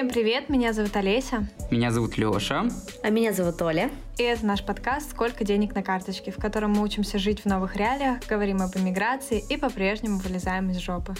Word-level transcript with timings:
Всем 0.00 0.08
привет, 0.08 0.48
меня 0.48 0.72
зовут 0.72 0.96
Олеся. 0.96 1.46
Меня 1.70 1.90
зовут 1.90 2.16
Леша. 2.16 2.64
А 3.02 3.10
меня 3.10 3.34
зовут 3.34 3.60
Оля. 3.60 3.90
И 4.16 4.22
это 4.22 4.46
наш 4.46 4.64
подкаст 4.64 5.10
«Сколько 5.10 5.44
денег 5.44 5.74
на 5.74 5.82
карточке», 5.82 6.30
в 6.30 6.36
котором 6.36 6.70
мы 6.70 6.82
учимся 6.82 7.18
жить 7.18 7.40
в 7.42 7.44
новых 7.44 7.76
реалиях, 7.76 8.26
говорим 8.26 8.62
об 8.62 8.74
эмиграции 8.74 9.44
и 9.50 9.58
по-прежнему 9.58 10.16
вылезаем 10.16 10.70
из 10.70 10.78
жопы. 10.78 11.12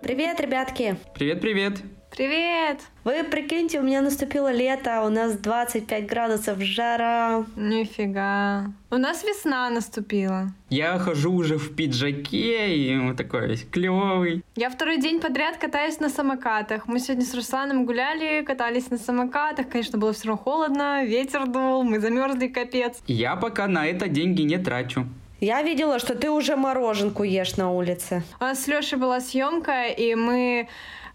Привет, 0.00 0.38
ребятки! 0.38 0.94
Привет-привет! 1.12 1.82
Привет! 2.10 2.80
Вы 3.04 3.22
прикиньте, 3.22 3.78
у 3.78 3.84
меня 3.84 4.00
наступило 4.02 4.52
лето, 4.52 5.02
у 5.06 5.10
нас 5.10 5.34
25 5.38 6.06
градусов 6.06 6.60
жара. 6.60 7.44
Нифига. 7.54 8.72
У 8.90 8.96
нас 8.96 9.22
весна 9.22 9.70
наступила. 9.70 10.48
Я 10.70 10.98
хожу 10.98 11.32
уже 11.32 11.56
в 11.56 11.74
пиджаке 11.76 12.74
и 12.74 12.98
вот 12.98 13.16
такой 13.16 13.46
весь 13.46 13.64
клевый. 13.64 14.42
Я 14.56 14.70
второй 14.70 14.98
день 15.00 15.20
подряд 15.20 15.56
катаюсь 15.58 16.00
на 16.00 16.08
самокатах. 16.08 16.88
Мы 16.88 16.98
сегодня 16.98 17.24
с 17.24 17.32
Русланом 17.32 17.86
гуляли, 17.86 18.44
катались 18.44 18.90
на 18.90 18.98
самокатах. 18.98 19.68
Конечно, 19.68 19.96
было 19.96 20.12
все 20.12 20.28
равно 20.28 20.42
холодно, 20.42 21.04
ветер 21.04 21.46
дул, 21.46 21.84
мы 21.84 22.00
замерзли 22.00 22.48
капец. 22.48 22.98
Я 23.06 23.36
пока 23.36 23.68
на 23.68 23.86
это 23.86 24.08
деньги 24.08 24.42
не 24.42 24.58
трачу. 24.58 25.06
Я 25.40 25.62
видела, 25.62 25.98
что 25.98 26.14
ты 26.14 26.28
уже 26.28 26.56
мороженку 26.56 27.22
ешь 27.22 27.56
на 27.56 27.72
улице. 27.72 28.22
У 28.40 28.44
нас 28.44 28.62
с 28.62 28.66
Лешей 28.66 28.98
была 28.98 29.20
съемка, 29.20 29.86
и 29.86 30.14
мы 30.14 30.68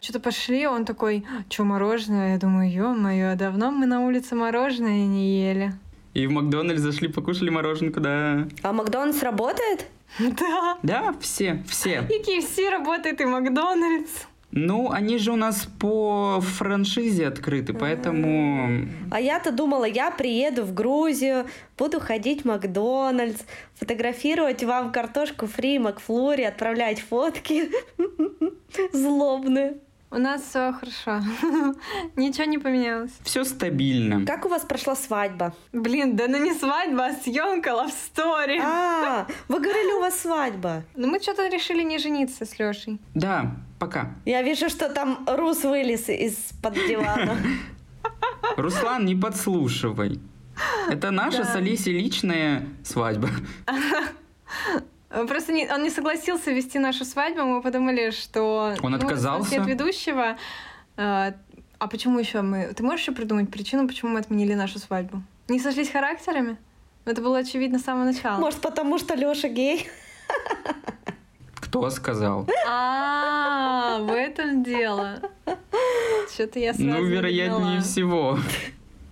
что-то 0.06 0.20
пошли, 0.20 0.68
он 0.68 0.86
такой, 0.86 1.26
что 1.50 1.64
мороженое? 1.64 2.34
Я 2.34 2.38
думаю, 2.38 2.72
ё-моё, 2.72 3.36
давно 3.36 3.72
мы 3.72 3.88
на 3.88 4.06
улице 4.06 4.36
мороженое 4.36 5.08
не 5.08 5.42
ели. 5.42 5.74
И 6.14 6.28
в 6.28 6.32
Макдональдс 6.32 6.80
зашли, 6.82 7.08
покушали 7.08 7.50
мороженку, 7.50 8.00
да. 8.00 8.48
А 8.62 8.72
Макдональдс 8.72 9.24
работает? 9.24 9.88
Да. 10.20 10.78
Да, 10.84 11.16
все, 11.20 11.64
все. 11.68 12.04
И 12.08 12.22
KFC 12.22 12.70
работает, 12.70 13.20
и 13.20 13.26
Макдональдс. 13.26 14.12
Ну, 14.52 14.92
они 14.92 15.18
же 15.18 15.32
у 15.34 15.36
нас 15.36 15.68
по 15.80 16.40
франшизе 16.40 17.28
открыты, 17.28 17.74
поэтому... 17.74 18.88
А 19.12 19.20
я-то 19.20 19.52
думала, 19.52 19.86
я 19.86 20.12
приеду 20.12 20.64
в 20.64 20.74
Грузию, 20.74 21.48
буду 21.78 22.00
ходить 22.00 22.44
в 22.44 22.46
Макдональдс, 22.46 23.42
фотографировать 23.74 24.64
вам 24.64 24.94
картошку 24.94 25.48
фри, 25.48 25.80
Макфлури, 25.80 26.44
отправлять 26.44 27.02
фотки 27.02 27.70
злобные. 28.94 29.80
У 30.12 30.18
нас 30.18 30.44
все 30.44 30.72
хорошо. 30.72 31.22
Ничего 32.16 32.46
не 32.46 32.58
поменялось. 32.58 33.12
Все 33.24 33.44
стабильно. 33.44 34.26
Как 34.26 34.46
у 34.46 34.50
вас 34.50 34.64
прошла 34.64 34.96
свадьба? 34.96 35.54
Блин, 35.74 36.16
да 36.16 36.28
ну 36.28 36.38
не 36.38 36.54
свадьба, 36.54 37.08
а 37.08 37.14
съемка 37.14 37.72
Love 37.72 37.92
Story. 38.16 38.60
А, 38.64 39.28
вы 39.50 39.60
говорили, 39.60 39.94
у 39.94 40.00
вас 40.00 40.20
свадьба. 40.20 40.84
Ну 40.96 41.08
мы 41.08 41.20
что-то 41.20 41.48
решили 41.50 41.84
не 41.84 41.98
жениться 41.98 42.46
с 42.46 42.58
Лешей. 42.60 43.00
Да, 43.14 43.56
пока. 43.80 44.14
Я 44.26 44.42
вижу, 44.42 44.70
что 44.70 44.90
там 44.90 45.26
Рус 45.28 45.64
вылез 45.64 46.08
из-под 46.08 46.74
дивана. 46.76 47.36
Руслан, 48.58 49.06
не 49.06 49.16
подслушивай. 49.16 50.20
Это 50.90 51.12
наша 51.12 51.40
Да. 51.40 51.46
с 51.46 51.56
Алисей 51.56 51.94
личная 52.00 52.70
свадьба. 52.84 53.30
Просто 55.28 55.54
не- 55.54 55.68
он 55.72 55.84
не 55.84 55.90
согласился 55.90 56.52
вести 56.52 56.80
нашу 56.80 57.06
свадьбу, 57.06 57.44
мы 57.44 57.62
подумали, 57.62 58.12
что... 58.12 58.74
Он 58.82 58.92
ну, 58.92 58.98
отказался? 58.98 59.62
от 59.62 59.68
ведущего. 59.68 60.38
э, 60.98 61.34
А 61.78 61.88
почему 61.88 62.20
еще 62.20 62.42
мы... 62.42 62.74
Ты 62.74 62.84
можешь 62.84 63.02
еще 63.02 63.12
придумать 63.14 63.50
причину, 63.50 63.88
почему 63.88 64.12
мы 64.12 64.20
отменили 64.20 64.54
нашу 64.54 64.80
свадьбу? 64.80 65.22
Не 65.48 65.60
сошлись 65.60 65.90
характерами? 65.90 66.58
Это 67.06 67.22
было 67.22 67.38
очевидно 67.40 67.80
с 67.80 67.84
самого 67.84 68.06
начала. 68.06 68.40
Может, 68.40 68.62
потому 68.62 68.98
что 68.98 69.16
Леша 69.16 69.48
гей? 69.48 69.88
Кто 71.56 71.90
сказал? 71.90 72.48
А, 72.68 74.00
в 74.00 74.12
этом 74.12 74.64
дело. 74.64 75.20
Что-то 76.34 76.60
я 76.60 76.74
сразу 76.74 76.90
Ну, 76.90 77.04
не 77.04 77.10
вероятнее 77.10 77.82
всего. 77.82 78.40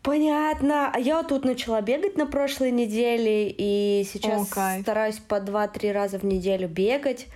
Понятно. 0.04 0.92
А 0.94 1.00
я 1.00 1.18
вот 1.18 1.30
тут 1.30 1.46
начала 1.46 1.82
бегать 1.82 2.18
на 2.18 2.26
прошлой 2.26 2.72
неделе, 2.72 3.50
и 3.50 4.06
сейчас 4.12 4.52
О, 4.56 4.82
стараюсь 4.82 5.20
по 5.20 5.36
2-3 5.36 5.92
раза 5.94 6.20
в 6.20 6.24
неделю 6.24 6.68
бегать. 6.68 7.28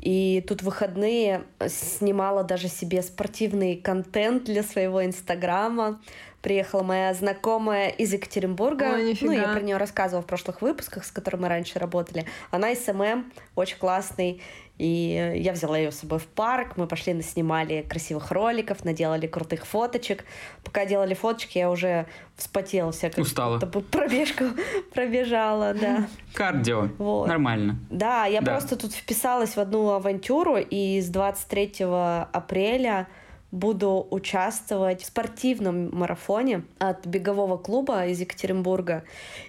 И 0.00 0.44
тут 0.46 0.62
выходные 0.62 1.42
снимала 1.66 2.44
даже 2.44 2.68
себе 2.68 3.02
спортивный 3.02 3.76
контент 3.76 4.44
для 4.44 4.62
своего 4.62 5.04
инстаграма. 5.04 6.00
Приехала 6.40 6.82
моя 6.82 7.14
знакомая 7.14 7.88
из 7.88 8.12
Екатеринбурга. 8.12 8.92
Ой, 8.94 9.10
нифига. 9.10 9.32
ну, 9.32 9.38
я 9.38 9.48
про 9.48 9.60
нее 9.60 9.76
рассказывала 9.78 10.22
в 10.22 10.26
прошлых 10.26 10.60
выпусках, 10.60 11.06
с 11.06 11.10
которой 11.10 11.36
мы 11.36 11.48
раньше 11.48 11.78
работали. 11.78 12.26
Она 12.50 12.74
SMM, 12.74 13.32
очень 13.56 13.78
классный. 13.78 14.42
И 14.76 15.36
я 15.36 15.52
взяла 15.52 15.78
ее 15.78 15.92
с 15.92 16.00
собой 16.00 16.18
в 16.18 16.26
парк, 16.26 16.76
мы 16.76 16.88
пошли 16.88 17.14
наснимали 17.14 17.82
красивых 17.88 18.32
роликов, 18.32 18.84
наделали 18.84 19.28
крутых 19.28 19.66
фоточек. 19.66 20.24
Пока 20.64 20.84
делали 20.84 21.14
фоточки, 21.14 21.58
я 21.58 21.70
уже 21.70 22.06
вспотела 22.36 22.90
вся. 22.90 23.08
как 23.10 23.18
Устала. 23.18 23.54
будто 23.58 23.66
бы 23.66 23.80
пробежку 23.82 24.44
пробежала, 24.94 25.74
да. 25.74 26.08
Кардио. 26.32 26.88
Вот. 26.98 27.28
Нормально. 27.28 27.76
Да, 27.88 28.26
я 28.26 28.40
Да. 28.40 28.52
просто 28.52 28.74
тут 28.76 28.92
вписалась 28.92 29.54
в 29.54 29.58
одну 29.60 29.90
авантюру, 29.90 30.56
и 30.56 31.00
с 31.00 31.08
23 31.08 31.84
апреля 32.32 33.06
буду 33.52 34.04
участвовать 34.10 35.02
в 35.02 35.06
спортивном 35.06 35.96
марафоне 35.96 36.64
от 36.80 37.06
бегового 37.06 37.56
клуба 37.58 38.06
из 38.06 38.18
Екатеринбурга. 38.18 39.04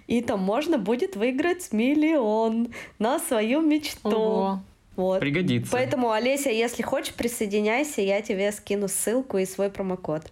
И 0.06 0.20
там 0.22 0.38
можно 0.40 0.78
будет 0.78 1.16
выиграть 1.16 1.72
миллион 1.72 2.68
на 3.00 3.18
свою 3.18 3.60
мечту. 3.62 4.08
Ого. 4.10 4.60
Вот. 4.96 5.20
Пригодится. 5.20 5.70
Поэтому, 5.70 6.10
Олеся, 6.10 6.50
если 6.50 6.82
хочешь, 6.82 7.14
присоединяйся, 7.14 8.00
я 8.00 8.22
тебе 8.22 8.50
скину 8.52 8.88
ссылку 8.88 9.38
и 9.38 9.44
свой 9.44 9.70
промокод. 9.70 10.30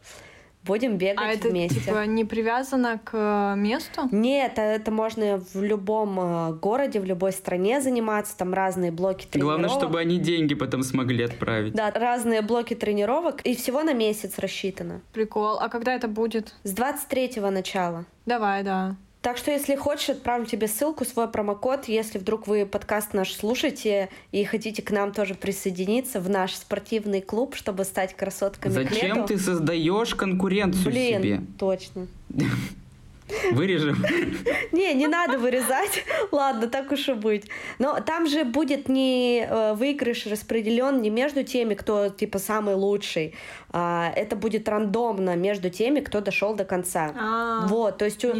Будем 0.64 0.96
бегать 0.96 1.18
А 1.18 1.32
это 1.32 1.48
вместе. 1.48 1.78
типа 1.78 2.06
не 2.06 2.24
привязано 2.24 2.98
к 2.98 3.10
э, 3.12 3.54
месту? 3.58 4.08
Нет, 4.10 4.58
а 4.58 4.62
это 4.62 4.90
можно 4.90 5.38
в 5.52 5.62
любом 5.62 6.18
э, 6.18 6.52
городе, 6.54 7.00
в 7.00 7.04
любой 7.04 7.32
стране 7.32 7.82
заниматься. 7.82 8.34
Там 8.36 8.54
разные 8.54 8.90
блоки 8.90 9.26
тренировок. 9.26 9.60
Главное, 9.60 9.78
чтобы 9.78 10.00
они 10.00 10.18
деньги 10.18 10.54
потом 10.54 10.82
смогли 10.82 11.24
отправить. 11.24 11.74
Да, 11.74 11.90
разные 11.90 12.40
блоки 12.40 12.72
тренировок. 12.72 13.42
И 13.42 13.54
всего 13.54 13.82
на 13.82 13.92
месяц 13.92 14.38
рассчитано. 14.38 15.02
Прикол. 15.12 15.58
А 15.58 15.68
когда 15.68 15.94
это 15.94 16.08
будет? 16.08 16.54
С 16.62 16.74
23-го 16.74 17.50
начала. 17.50 18.06
Давай, 18.24 18.62
да. 18.62 18.96
Так 19.24 19.38
что, 19.38 19.50
если 19.50 19.74
хочешь, 19.74 20.10
отправлю 20.10 20.44
тебе 20.44 20.68
ссылку, 20.68 21.06
свой 21.06 21.28
промокод. 21.28 21.88
Если 21.88 22.18
вдруг 22.18 22.46
вы 22.46 22.66
подкаст 22.66 23.14
наш 23.14 23.32
слушаете 23.32 24.10
и 24.32 24.44
хотите 24.44 24.82
к 24.82 24.90
нам 24.90 25.14
тоже 25.14 25.34
присоединиться 25.34 26.20
в 26.20 26.28
наш 26.28 26.52
спортивный 26.54 27.22
клуб, 27.22 27.54
чтобы 27.54 27.84
стать 27.84 28.14
красотками 28.14 28.84
к 28.84 28.90
Зачем 28.90 29.16
лету. 29.16 29.28
ты 29.28 29.38
создаешь 29.38 30.14
конкуренцию 30.14 30.92
Блин, 30.92 31.22
себе? 31.22 31.40
точно. 31.58 32.06
Вырежем. 33.52 33.96
Не, 34.72 34.92
не 34.94 35.06
надо 35.06 35.38
вырезать. 35.38 36.04
Ладно, 36.30 36.66
так 36.68 36.90
уж 36.92 37.08
и 37.08 37.12
быть. 37.14 37.46
Но 37.78 38.00
там 38.00 38.26
же 38.26 38.44
будет 38.44 38.88
не 38.88 39.46
э, 39.48 39.74
выигрыш 39.74 40.26
распределен 40.26 41.00
не 41.00 41.10
между 41.10 41.42
теми, 41.42 41.74
кто 41.74 42.08
типа 42.08 42.38
самый 42.38 42.74
лучший. 42.74 43.34
а 43.70 44.12
это 44.14 44.36
будет 44.36 44.68
рандомно 44.68 45.36
между 45.36 45.70
теми, 45.70 46.00
кто 46.00 46.20
дошел 46.20 46.54
до 46.54 46.64
конца. 46.64 47.12
А, 47.18 47.66
Вот, 47.66 47.98
то 47.98 48.04
есть 48.04 48.24
у, 48.24 48.32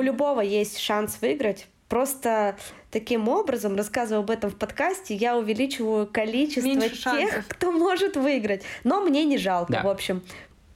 любого 0.00 0.40
есть 0.40 0.78
шанс 0.78 1.18
выиграть. 1.20 1.66
Просто 1.88 2.56
таким 2.92 3.28
образом, 3.28 3.74
рассказывая 3.76 4.22
об 4.22 4.30
этом 4.30 4.48
в 4.50 4.56
подкасте, 4.56 5.14
я 5.14 5.36
увеличиваю 5.36 6.06
количество 6.06 6.68
Меньше 6.68 6.90
тех, 6.90 6.98
шансов. 7.00 7.44
кто 7.48 7.72
может 7.72 8.16
выиграть. 8.16 8.62
Но 8.84 9.00
мне 9.00 9.24
не 9.24 9.38
жалко, 9.38 9.72
Да. 9.72 9.82
в 9.82 9.88
общем. 9.88 10.22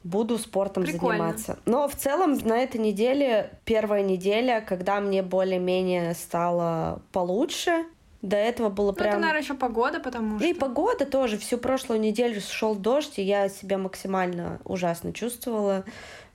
Буду 0.05 0.39
спортом 0.39 0.85
Прикольно. 0.85 1.19
заниматься. 1.19 1.59
Но 1.67 1.89
в 1.89 1.97
целом 1.97 2.35
на 2.45 2.59
этой 2.59 2.81
неделе, 2.81 3.51
первая 3.65 4.03
неделя, 4.03 4.61
когда 4.61 5.01
мне 5.01 5.23
более-менее 5.23 6.15
стало 6.15 7.03
получше, 7.11 7.87
до 8.25 8.37
этого 8.37 8.69
было 8.71 8.87
Ну, 8.87 8.93
это, 8.93 9.05
прям... 9.05 9.21
наверное, 9.21 9.43
еще 9.43 9.55
погода, 9.55 10.01
потому 10.01 10.39
что... 10.39 10.49
И 10.49 10.55
погода 10.55 11.05
тоже. 11.05 11.37
Всю 11.37 11.59
прошлую 11.59 12.01
неделю 12.01 12.41
шел 12.41 12.75
дождь, 12.75 13.19
и 13.19 13.23
я 13.23 13.49
себя 13.49 13.77
максимально 13.77 14.61
ужасно 14.65 15.13
чувствовала. 15.13 15.85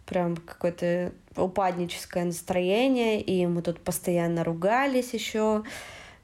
Прям 0.06 0.38
какое-то 0.38 1.14
упадническое 1.36 2.26
настроение, 2.26 3.22
и 3.22 3.46
мы 3.48 3.62
тут 3.62 3.80
постоянно 3.82 4.44
ругались 4.44 5.14
еще 5.14 5.64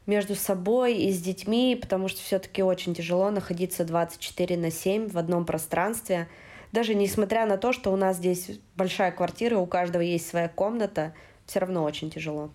между 0.06 0.36
собой 0.36 0.98
и 0.98 1.12
с 1.12 1.22
детьми, 1.22 1.78
потому 1.80 2.10
что 2.10 2.22
все-таки 2.22 2.62
очень 2.62 2.94
тяжело 2.94 3.32
находиться 3.32 3.86
24 3.86 4.58
на 4.58 4.70
7 4.72 5.10
в 5.10 5.18
одном 5.18 5.46
пространстве. 5.46 6.28
Даже 6.76 6.94
несмотря 6.94 7.46
на 7.46 7.56
то, 7.56 7.72
что 7.72 7.94
у 7.94 7.96
нас 7.96 8.18
здесь 8.18 8.52
большая 8.76 9.14
квартира, 9.14 9.58
у 9.58 9.66
каждого 9.66 10.02
есть 10.02 10.28
своя 10.28 10.50
комната, 10.50 11.14
все 11.46 11.60
равно 11.60 11.86
очень 11.86 12.10
тяжело. 12.12 12.52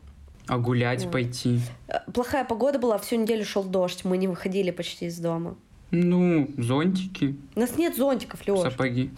А 0.46 0.58
гулять 0.58 1.05
Вот. 1.05 1.12
пойти? 1.12 1.61
Э, 1.88 2.00
Плохая 2.12 2.44
погода 2.44 2.78
была, 2.78 2.99
всю 2.99 3.17
неделю 3.17 3.46
шел 3.46 3.64
дождь, 3.64 4.05
мы 4.05 4.19
не 4.19 4.28
выходили 4.28 4.72
почти 4.72 5.06
из 5.06 5.19
дома. 5.19 5.56
Ну, 5.90 6.50
зонтики, 6.58 7.34
У 7.55 7.61
нас 7.61 7.78
нет 7.78 7.96
зонтиков, 7.96 8.46
Леш. 8.46 8.61
сапоги. 8.61 9.11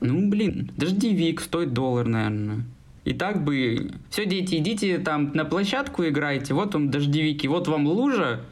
Ну, 0.00 0.28
блин, 0.28 0.70
дождевик 0.76 1.40
стоит 1.40 1.72
доллар, 1.72 2.06
наверное. 2.06 2.66
И 3.06 3.14
так 3.14 3.42
бы... 3.42 3.92
Все, 4.10 4.26
дети, 4.26 4.56
идите 4.56 4.98
там 4.98 5.32
на 5.32 5.46
площадку 5.46 6.04
играйте. 6.04 6.52
Вот 6.52 6.74
вам 6.74 6.90
дождевики, 6.90 7.48
вот 7.48 7.66
вам 7.66 7.86
лужа, 7.86 8.42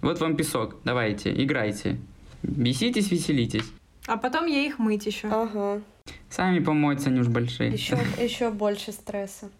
вот 0.00 0.20
вам 0.20 0.36
песок. 0.36 0.76
Давайте, 0.84 1.34
играйте. 1.42 1.98
Беситесь, 2.44 3.10
веселитесь. 3.10 3.64
А 4.08 4.16
потом 4.16 4.46
ей 4.46 4.68
их 4.68 4.78
мыть 4.78 5.04
еще. 5.04 5.28
Ага. 5.28 5.82
Сами 6.30 6.60
помоются, 6.60 7.10
они 7.10 7.20
уж 7.20 7.28
большие. 7.28 7.70
Еще, 7.70 7.98
еще 8.18 8.50
больше 8.50 8.90
стресса. 8.90 9.50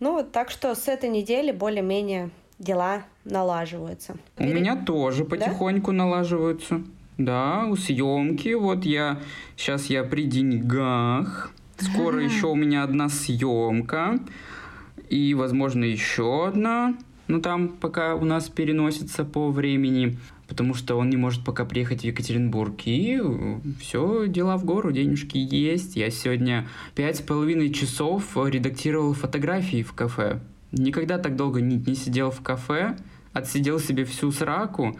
Ну, 0.00 0.12
вот 0.12 0.32
так 0.32 0.50
что 0.50 0.74
с 0.74 0.86
этой 0.86 1.08
недели 1.08 1.50
более-менее 1.50 2.28
дела 2.58 3.04
налаживаются. 3.24 4.16
У 4.36 4.44
меня 4.44 4.76
тоже 4.76 5.24
потихоньку 5.24 5.92
налаживаются. 5.92 6.82
Да, 7.16 7.64
у 7.66 7.76
съемки. 7.76 8.52
Вот 8.52 8.84
я 8.84 9.18
сейчас 9.56 9.86
я 9.86 10.04
при 10.04 10.24
деньгах. 10.24 11.50
Скоро 11.78 12.22
еще 12.22 12.48
у 12.48 12.54
меня 12.54 12.82
одна 12.82 13.08
съемка. 13.08 14.18
И, 15.08 15.32
возможно, 15.32 15.84
еще 15.84 16.46
одна. 16.48 16.94
Ну, 17.28 17.40
там 17.40 17.68
пока 17.68 18.14
у 18.14 18.24
нас 18.24 18.48
переносится 18.50 19.24
по 19.24 19.50
времени, 19.50 20.18
потому 20.48 20.74
что 20.74 20.96
он 20.96 21.10
не 21.10 21.16
может 21.16 21.44
пока 21.44 21.64
приехать 21.64 22.02
в 22.02 22.04
Екатеринбург. 22.04 22.74
И 22.84 23.20
все, 23.80 24.26
дела 24.26 24.56
в 24.56 24.64
гору, 24.64 24.92
денежки 24.92 25.36
есть. 25.36 25.96
Я 25.96 26.10
сегодня 26.10 26.68
пять 26.94 27.16
с 27.16 27.22
половиной 27.22 27.72
часов 27.72 28.36
редактировал 28.36 29.12
фотографии 29.12 29.82
в 29.82 29.92
кафе. 29.92 30.40
Никогда 30.72 31.18
так 31.18 31.36
долго 31.36 31.60
не, 31.60 31.76
не 31.76 31.94
сидел 31.94 32.30
в 32.30 32.42
кафе, 32.42 32.96
отсидел 33.32 33.78
себе 33.80 34.04
всю 34.04 34.32
сраку, 34.32 34.98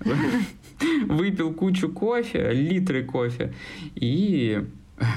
выпил 1.06 1.52
кучу 1.52 1.88
кофе, 1.88 2.52
литры 2.52 3.04
кофе, 3.04 3.54
и 3.94 4.64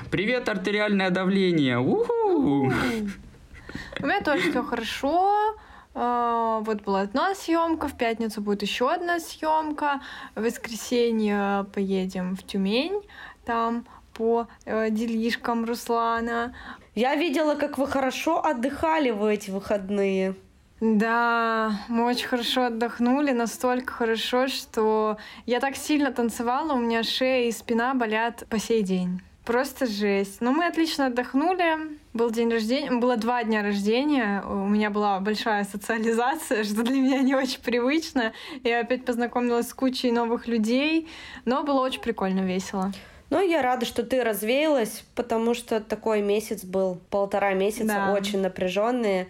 привет, 0.09 0.47
артериальное 0.49 1.09
давление, 1.09 1.79
уху! 1.79 2.71
У 3.99 4.05
меня 4.05 4.21
тоже 4.21 4.49
все 4.49 4.63
хорошо. 4.63 5.55
А, 6.01 6.59
вот 6.61 6.81
была 6.83 7.01
одна 7.01 7.35
съемка, 7.35 7.89
в 7.89 7.97
пятницу 7.97 8.41
будет 8.41 8.61
еще 8.61 8.89
одна 8.89 9.19
съемка, 9.19 9.99
в 10.33 10.43
воскресенье 10.43 11.65
поедем 11.73 12.37
в 12.37 12.43
Тюмень, 12.43 13.01
там 13.43 13.85
по 14.13 14.47
э, 14.63 14.91
делишкам 14.91 15.65
Руслана. 15.65 16.55
Я 16.95 17.15
видела, 17.15 17.55
как 17.55 17.77
вы 17.77 17.85
хорошо 17.85 18.41
отдыхали 18.41 19.09
в 19.09 19.25
эти 19.25 19.49
выходные. 19.49 20.35
Да, 20.79 21.73
мы 21.89 22.05
очень 22.05 22.27
хорошо 22.27 22.67
отдохнули, 22.67 23.31
настолько 23.31 23.91
хорошо, 23.91 24.47
что 24.47 25.17
я 25.45 25.59
так 25.59 25.75
сильно 25.75 26.13
танцевала, 26.13 26.75
у 26.75 26.79
меня 26.79 27.03
шея 27.03 27.49
и 27.49 27.51
спина 27.51 27.93
болят 27.93 28.47
по 28.47 28.57
сей 28.57 28.83
день. 28.83 29.21
Просто 29.49 29.87
жесть. 29.87 30.41
Но 30.41 30.51
мы 30.51 30.67
отлично 30.67 31.07
отдохнули. 31.07 31.97
Был 32.13 32.29
день 32.29 32.51
рождения, 32.51 32.91
было 32.91 33.17
два 33.17 33.43
дня 33.43 33.63
рождения. 33.63 34.43
У 34.43 34.67
меня 34.67 34.91
была 34.91 35.19
большая 35.19 35.63
социализация, 35.63 36.63
что 36.63 36.83
для 36.83 36.93
меня 36.93 37.21
не 37.21 37.33
очень 37.33 37.59
привычно. 37.59 38.33
Я 38.63 38.81
опять 38.81 39.05
познакомилась 39.05 39.69
с 39.69 39.73
кучей 39.73 40.11
новых 40.11 40.45
людей, 40.45 41.07
но 41.45 41.63
было 41.63 41.81
очень 41.81 41.99
прикольно, 41.99 42.41
весело. 42.41 42.91
Ну, 43.31 43.41
я 43.41 43.63
рада, 43.63 43.87
что 43.87 44.03
ты 44.03 44.23
развеялась, 44.23 45.03
потому 45.15 45.55
что 45.55 45.79
такой 45.79 46.21
месяц 46.21 46.63
был, 46.63 47.01
полтора 47.09 47.55
месяца, 47.55 47.85
да. 47.87 48.13
очень 48.13 48.41
напряженные. 48.41 49.29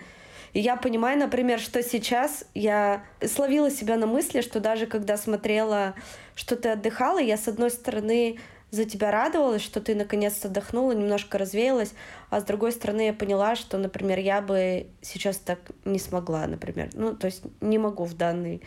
И 0.51 0.59
я 0.59 0.75
понимаю, 0.75 1.17
например, 1.17 1.61
что 1.61 1.81
сейчас 1.81 2.43
я 2.53 3.03
словила 3.25 3.71
себя 3.71 3.95
на 3.95 4.05
мысли, 4.05 4.41
что 4.41 4.59
даже 4.59 4.85
когда 4.85 5.15
смотрела, 5.15 5.93
что 6.35 6.57
ты 6.57 6.67
отдыхала, 6.67 7.19
я, 7.19 7.37
с 7.37 7.47
одной 7.47 7.71
стороны, 7.71 8.37
за 8.71 8.85
тебя 8.85 9.11
радовалась, 9.11 9.61
что 9.61 9.81
ты 9.81 9.95
наконец-то 9.95 10.47
отдохнула, 10.47 10.91
немножко 10.91 11.37
развеялась, 11.37 11.93
а 12.29 12.39
с 12.39 12.43
другой 12.43 12.71
стороны 12.71 13.07
я 13.07 13.13
поняла, 13.13 13.55
что, 13.55 13.77
например, 13.77 14.19
я 14.19 14.41
бы 14.41 14.87
сейчас 15.01 15.37
так 15.37 15.59
не 15.85 15.99
смогла, 15.99 16.45
например. 16.47 16.89
Ну, 16.93 17.15
то 17.15 17.25
есть 17.25 17.43
не 17.61 17.77
могу 17.77 18.05
в 18.05 18.15
данной 18.15 18.61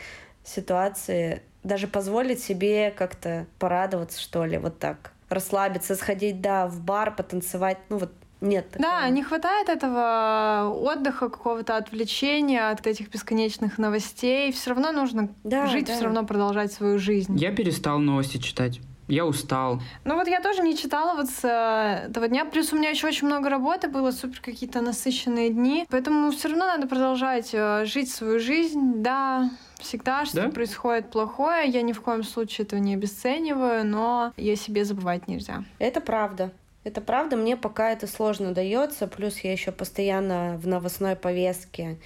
ситуации 0.44 1.43
даже 1.62 1.87
позволить 1.87 2.43
себе 2.43 2.90
как-то 2.90 3.46
порадоваться, 3.58 4.20
что 4.20 4.44
ли, 4.44 4.58
вот 4.58 4.78
так 4.78 5.12
расслабиться, 5.28 5.94
сходить, 5.94 6.40
да, 6.40 6.66
в 6.66 6.81
бар, 6.81 7.14
потанцевать, 7.14 7.78
ну 7.88 7.99
вот 7.99 8.12
нет. 8.43 8.70
Такого. 8.70 8.90
Да, 8.90 9.08
не 9.08 9.22
хватает 9.22 9.69
этого 9.69 10.69
отдыха, 10.75 11.28
какого-то 11.28 11.76
отвлечения 11.76 12.70
от 12.70 12.87
этих 12.87 13.08
бесконечных 13.08 13.78
новостей. 13.78 14.52
Все 14.52 14.70
равно 14.70 14.90
нужно 14.90 15.28
да, 15.44 15.66
жить, 15.66 15.87
да. 15.87 15.94
все 15.94 16.04
равно 16.04 16.26
продолжать 16.26 16.72
свою 16.72 16.99
жизнь. 16.99 17.37
Я 17.38 17.52
перестал 17.52 17.99
новости 18.00 18.38
читать. 18.38 18.81
Я 19.08 19.26
устал. 19.26 19.81
Ну 20.04 20.14
вот 20.14 20.28
я 20.28 20.40
тоже 20.40 20.62
не 20.62 20.76
читала 20.76 21.14
вот 21.16 21.28
с 21.28 21.44
э, 21.44 22.08
этого 22.08 22.28
дня. 22.28 22.44
Плюс 22.44 22.72
у 22.72 22.76
меня 22.76 22.90
еще 22.90 23.06
очень 23.08 23.26
много 23.26 23.49
работы 23.49 23.88
было, 23.88 24.10
супер 24.10 24.40
какие-то 24.40 24.81
насыщенные 24.81 25.50
дни. 25.50 25.87
Поэтому 25.90 26.31
все 26.31 26.49
равно 26.49 26.66
надо 26.66 26.87
продолжать 26.87 27.50
э, 27.52 27.84
жить 27.84 28.10
свою 28.10 28.38
жизнь. 28.38 29.02
Да, 29.02 29.50
всегда 29.78 30.25
что-то 30.25 30.46
да? 30.46 30.50
происходит 30.50 31.10
плохое. 31.10 31.69
Я 31.69 31.82
ни 31.82 31.93
в 31.93 32.00
коем 32.00 32.22
случае 32.22 32.64
этого 32.64 32.81
не 32.81 32.94
обесцениваю, 32.94 33.84
но 33.84 34.32
я 34.37 34.56
себе 34.56 34.84
забывать 34.84 35.28
нельзя. 35.28 35.64
Это 35.78 36.00
правда. 36.00 36.52
Это 36.84 37.00
правда, 37.00 37.37
мне 37.37 37.56
пока 37.56 37.90
это 37.90 38.08
сложно 38.08 38.52
дается, 38.52 39.06
плюс 39.06 39.38
я 39.40 39.52
еще 39.52 39.70
постоянно 39.70 40.58
в 40.58 40.66
новостной 40.66 41.14
повестке, 41.14 41.99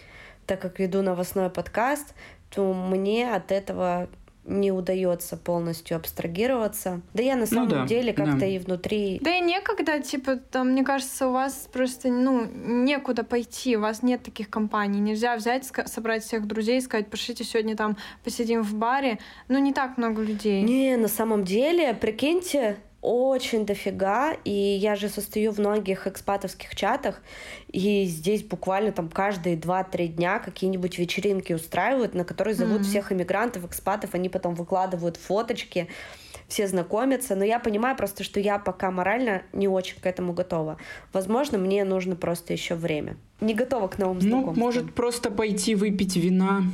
так 0.44 0.60
как 0.60 0.78
веду 0.78 1.00
новостной 1.00 1.48
подкаст, 1.48 2.14
то 2.50 2.74
мне 2.74 3.32
от 3.32 3.52
этого 3.52 4.08
не 4.46 4.72
удается 4.72 5.36
полностью 5.36 5.96
абстрагироваться. 5.96 7.00
Да 7.14 7.22
я 7.22 7.34
на 7.34 7.40
ну 7.40 7.46
самом 7.46 7.68
ну, 7.68 7.74
да, 7.74 7.86
деле 7.86 8.12
как-то 8.12 8.40
да. 8.40 8.46
и 8.46 8.58
внутри... 8.58 9.18
Да 9.20 9.36
и 9.36 9.40
некогда, 9.40 10.00
типа, 10.00 10.36
там, 10.36 10.70
мне 10.70 10.84
кажется, 10.84 11.28
у 11.28 11.32
вас 11.32 11.68
просто, 11.72 12.08
ну, 12.08 12.46
некуда 12.46 13.24
пойти, 13.24 13.76
у 13.76 13.80
вас 13.80 14.02
нет 14.02 14.22
таких 14.22 14.48
компаний. 14.48 15.00
Нельзя 15.00 15.36
взять, 15.36 15.70
собрать 15.86 16.24
всех 16.24 16.46
друзей 16.46 16.78
и 16.78 16.80
сказать, 16.80 17.08
пошлите 17.08 17.44
сегодня 17.44 17.76
там 17.76 17.96
посидим 18.24 18.62
в 18.62 18.74
баре. 18.74 19.18
Ну, 19.48 19.58
не 19.58 19.72
так 19.72 19.98
много 19.98 20.22
людей. 20.22 20.62
Не, 20.62 20.96
на 20.96 21.08
самом 21.08 21.44
деле, 21.44 21.94
прикиньте, 21.94 22.78
очень 23.06 23.64
дофига, 23.64 24.32
и 24.44 24.50
я 24.50 24.96
же 24.96 25.08
состою 25.08 25.52
в 25.52 25.58
многих 25.58 26.08
экспатовских 26.08 26.74
чатах, 26.74 27.22
и 27.70 28.04
здесь 28.04 28.42
буквально 28.42 28.90
там 28.90 29.08
каждые 29.08 29.56
2-3 29.56 30.08
дня 30.08 30.40
какие-нибудь 30.40 30.98
вечеринки 30.98 31.52
устраивают, 31.52 32.14
на 32.14 32.24
которые 32.24 32.54
зовут 32.54 32.80
mm-hmm. 32.80 32.84
всех 32.84 33.12
иммигрантов, 33.12 33.64
экспатов, 33.64 34.14
они 34.14 34.28
потом 34.28 34.56
выкладывают 34.56 35.18
фоточки, 35.18 35.86
все 36.48 36.66
знакомятся, 36.66 37.36
но 37.36 37.44
я 37.44 37.60
понимаю 37.60 37.96
просто, 37.96 38.24
что 38.24 38.40
я 38.40 38.58
пока 38.58 38.90
морально 38.90 39.42
не 39.52 39.68
очень 39.68 40.00
к 40.00 40.06
этому 40.06 40.32
готова. 40.32 40.76
Возможно, 41.12 41.58
мне 41.58 41.84
нужно 41.84 42.16
просто 42.16 42.52
еще 42.54 42.74
время. 42.74 43.16
Не 43.40 43.54
готова 43.54 43.86
к 43.86 43.98
новым 43.98 44.16
ну, 44.16 44.22
знакомствам. 44.22 44.54
Ну, 44.56 44.60
может, 44.60 44.94
просто 44.94 45.30
пойти 45.30 45.76
выпить 45.76 46.16
вина. 46.16 46.64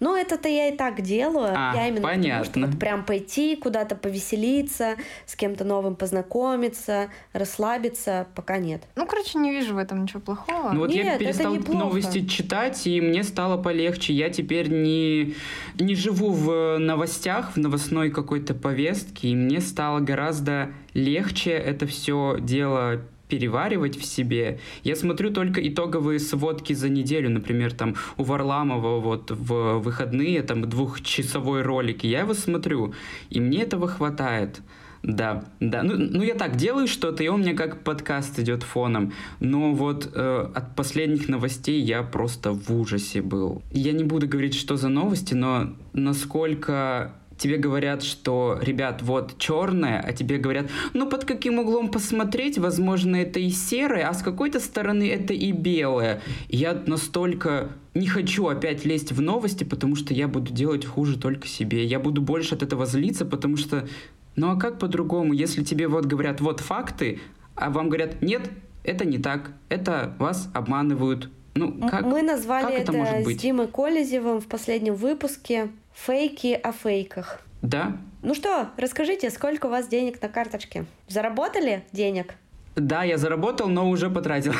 Ну, 0.00 0.16
это-то 0.16 0.48
я 0.48 0.68
и 0.68 0.76
так 0.76 1.02
делаю. 1.02 1.52
А, 1.54 1.74
я 1.74 1.88
именно 1.88 2.02
понятно. 2.02 2.44
потому, 2.44 2.44
что 2.44 2.60
вот 2.72 2.80
прям 2.80 3.04
пойти 3.04 3.56
куда-то 3.56 3.94
повеселиться, 3.94 4.96
с 5.26 5.36
кем-то 5.36 5.64
новым 5.64 5.94
познакомиться, 5.94 7.10
расслабиться, 7.32 8.26
пока 8.34 8.58
нет. 8.58 8.82
Ну, 8.96 9.06
короче, 9.06 9.38
не 9.38 9.50
вижу 9.50 9.74
в 9.74 9.78
этом 9.78 10.02
ничего 10.02 10.20
плохого. 10.20 10.70
Ну 10.72 10.80
вот 10.80 10.90
нет, 10.90 11.04
я 11.04 11.18
перестал 11.18 11.54
новости 11.54 12.26
читать, 12.26 12.86
и 12.86 13.00
мне 13.00 13.22
стало 13.22 13.62
полегче. 13.62 14.12
Я 14.12 14.30
теперь 14.30 14.68
не, 14.70 15.34
не 15.78 15.94
живу 15.94 16.32
в 16.32 16.78
новостях, 16.78 17.52
в 17.52 17.56
новостной 17.56 18.10
какой-то 18.10 18.54
повестке, 18.54 19.28
и 19.28 19.34
мне 19.34 19.60
стало 19.60 20.00
гораздо 20.00 20.72
легче 20.94 21.50
это 21.50 21.86
все 21.86 22.38
дело 22.40 23.02
переваривать 23.30 23.96
в 23.96 24.04
себе. 24.04 24.58
Я 24.82 24.96
смотрю 24.96 25.30
только 25.30 25.66
итоговые 25.66 26.18
сводки 26.18 26.74
за 26.74 26.88
неделю, 26.88 27.30
например, 27.30 27.72
там 27.72 27.94
у 28.16 28.24
Варламова 28.24 29.00
вот 29.00 29.30
в 29.30 29.78
выходные 29.78 30.42
там 30.42 30.68
двухчасовой 30.68 31.62
ролик, 31.62 32.04
я 32.04 32.20
его 32.20 32.34
смотрю, 32.34 32.92
и 33.30 33.40
мне 33.40 33.62
этого 33.62 33.88
хватает. 33.88 34.60
Да, 35.02 35.44
да. 35.60 35.82
Ну, 35.82 35.94
ну 35.96 36.22
я 36.22 36.34
так 36.34 36.56
делаю 36.56 36.86
что-то, 36.86 37.22
и 37.22 37.28
он 37.28 37.40
мне 37.40 37.54
как 37.54 37.82
подкаст 37.84 38.38
идет 38.38 38.62
фоном. 38.62 39.12
Но 39.40 39.72
вот 39.72 40.10
э, 40.14 40.50
от 40.54 40.76
последних 40.76 41.28
новостей 41.28 41.80
я 41.80 42.02
просто 42.02 42.52
в 42.52 42.70
ужасе 42.70 43.22
был. 43.22 43.62
Я 43.72 43.92
не 43.92 44.04
буду 44.04 44.28
говорить, 44.28 44.54
что 44.54 44.76
за 44.76 44.88
новости, 44.88 45.32
но 45.32 45.74
насколько 45.94 47.14
тебе 47.40 47.56
говорят, 47.56 48.02
что, 48.02 48.58
ребят, 48.60 49.02
вот 49.02 49.38
черное, 49.38 50.00
а 50.00 50.12
тебе 50.12 50.36
говорят, 50.36 50.66
ну 50.92 51.08
под 51.08 51.24
каким 51.24 51.58
углом 51.58 51.90
посмотреть, 51.90 52.58
возможно, 52.58 53.16
это 53.16 53.40
и 53.40 53.50
серое, 53.50 54.06
а 54.08 54.14
с 54.14 54.22
какой-то 54.22 54.60
стороны 54.60 55.08
это 55.08 55.32
и 55.32 55.50
белое. 55.52 56.20
И 56.48 56.58
я 56.58 56.74
настолько 56.86 57.70
не 57.94 58.06
хочу 58.06 58.46
опять 58.46 58.84
лезть 58.84 59.12
в 59.12 59.20
новости, 59.22 59.64
потому 59.64 59.96
что 59.96 60.12
я 60.12 60.28
буду 60.28 60.52
делать 60.52 60.84
хуже 60.84 61.18
только 61.18 61.48
себе. 61.48 61.84
Я 61.84 61.98
буду 61.98 62.20
больше 62.20 62.54
от 62.54 62.62
этого 62.62 62.84
злиться, 62.84 63.24
потому 63.24 63.56
что, 63.56 63.88
ну 64.36 64.50
а 64.50 64.56
как 64.56 64.78
по-другому, 64.78 65.32
если 65.32 65.64
тебе 65.64 65.88
вот 65.88 66.04
говорят, 66.04 66.40
вот 66.42 66.60
факты, 66.60 67.20
а 67.54 67.70
вам 67.70 67.88
говорят, 67.88 68.20
нет, 68.20 68.50
это 68.84 69.06
не 69.06 69.18
так, 69.18 69.52
это 69.70 70.14
вас 70.18 70.50
обманывают. 70.52 71.30
Ну, 71.54 71.72
как, 71.88 72.04
Мы 72.04 72.22
назвали 72.22 72.64
как 72.64 72.74
это, 72.74 72.92
это 72.92 73.30
с 73.30 73.36
Димой 73.36 73.66
Колезевым 73.66 74.40
в 74.40 74.46
последнем 74.46 74.94
выпуске 74.94 75.70
Фейки 76.06 76.54
о 76.54 76.72
фейках. 76.72 77.42
Да. 77.60 77.98
Ну 78.22 78.34
что, 78.34 78.70
расскажите, 78.78 79.28
сколько 79.28 79.66
у 79.66 79.68
вас 79.68 79.86
денег 79.86 80.22
на 80.22 80.30
карточке? 80.30 80.86
Заработали 81.08 81.84
денег? 81.92 82.36
Да, 82.74 83.04
я 83.04 83.18
заработал, 83.18 83.68
но 83.68 83.88
уже 83.90 84.08
потратил. 84.08 84.54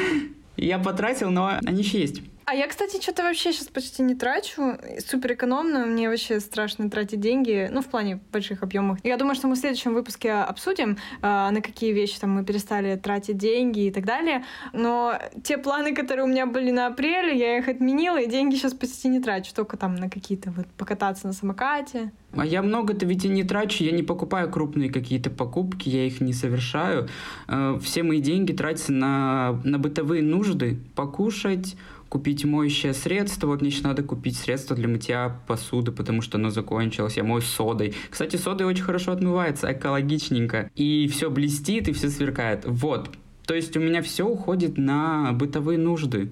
Я 0.56 0.78
потратил, 0.78 1.30
но 1.30 1.58
они 1.66 1.82
еще 1.82 2.00
есть. 2.00 2.22
А 2.46 2.54
я, 2.54 2.66
кстати, 2.68 3.00
что-то 3.00 3.22
вообще 3.22 3.52
сейчас 3.52 3.68
почти 3.68 4.02
не 4.02 4.14
трачу. 4.14 4.78
Супер 5.06 5.32
экономно. 5.32 5.86
Мне 5.86 6.08
вообще 6.08 6.40
страшно 6.40 6.90
тратить 6.90 7.20
деньги. 7.20 7.70
Ну, 7.72 7.80
в 7.80 7.86
плане 7.86 8.20
больших 8.32 8.62
объемов. 8.62 8.98
Я 9.02 9.16
думаю, 9.16 9.34
что 9.34 9.48
мы 9.48 9.54
в 9.54 9.58
следующем 9.58 9.94
выпуске 9.94 10.32
обсудим, 10.32 10.98
а, 11.22 11.50
на 11.50 11.62
какие 11.62 11.92
вещи 11.92 12.20
там 12.20 12.30
мы 12.30 12.44
перестали 12.44 12.96
тратить 12.96 13.38
деньги 13.38 13.86
и 13.86 13.90
так 13.90 14.04
далее. 14.04 14.44
Но 14.72 15.18
те 15.42 15.56
планы, 15.56 15.94
которые 15.94 16.24
у 16.24 16.28
меня 16.28 16.46
были 16.46 16.70
на 16.70 16.88
апрель, 16.88 17.34
я 17.34 17.58
их 17.58 17.68
отменила, 17.68 18.20
и 18.20 18.28
деньги 18.28 18.56
сейчас 18.56 18.74
почти 18.74 19.08
не 19.08 19.20
трачу. 19.20 19.54
Только 19.54 19.76
там 19.76 19.94
на 19.94 20.10
какие-то 20.10 20.50
вот 20.50 20.66
покататься 20.76 21.26
на 21.26 21.32
самокате. 21.32 22.12
А 22.36 22.44
я 22.44 22.62
много-то 22.62 23.06
ведь 23.06 23.24
и 23.24 23.28
не 23.28 23.44
трачу, 23.44 23.84
я 23.84 23.92
не 23.92 24.02
покупаю 24.02 24.50
крупные 24.50 24.90
какие-то 24.90 25.30
покупки, 25.30 25.88
я 25.88 26.06
их 26.06 26.20
не 26.20 26.32
совершаю. 26.32 27.08
Э, 27.48 27.78
все 27.82 28.02
мои 28.02 28.20
деньги 28.20 28.52
тратятся 28.52 28.92
на, 28.92 29.60
на 29.64 29.78
бытовые 29.78 30.22
нужды. 30.22 30.78
Покушать, 30.94 31.76
купить 32.14 32.44
моющее 32.44 32.94
средство. 32.94 33.48
Вот 33.48 33.60
мне 33.60 33.70
еще 33.70 33.82
надо 33.82 34.04
купить 34.04 34.36
средство 34.36 34.76
для 34.76 34.86
мытья 34.86 35.36
посуды, 35.48 35.90
потому 35.90 36.22
что 36.22 36.38
оно 36.38 36.48
закончилось. 36.50 37.16
Я 37.16 37.24
мою 37.24 37.40
содой. 37.40 37.92
Кстати, 38.08 38.36
содой 38.36 38.68
очень 38.68 38.84
хорошо 38.84 39.10
отмывается, 39.10 39.72
экологичненько. 39.72 40.70
И 40.76 41.08
все 41.08 41.28
блестит, 41.28 41.88
и 41.88 41.92
все 41.92 42.10
сверкает. 42.10 42.66
Вот. 42.66 43.10
То 43.46 43.54
есть 43.54 43.76
у 43.76 43.80
меня 43.80 44.00
все 44.00 44.28
уходит 44.28 44.78
на 44.78 45.32
бытовые 45.32 45.76
нужды. 45.76 46.30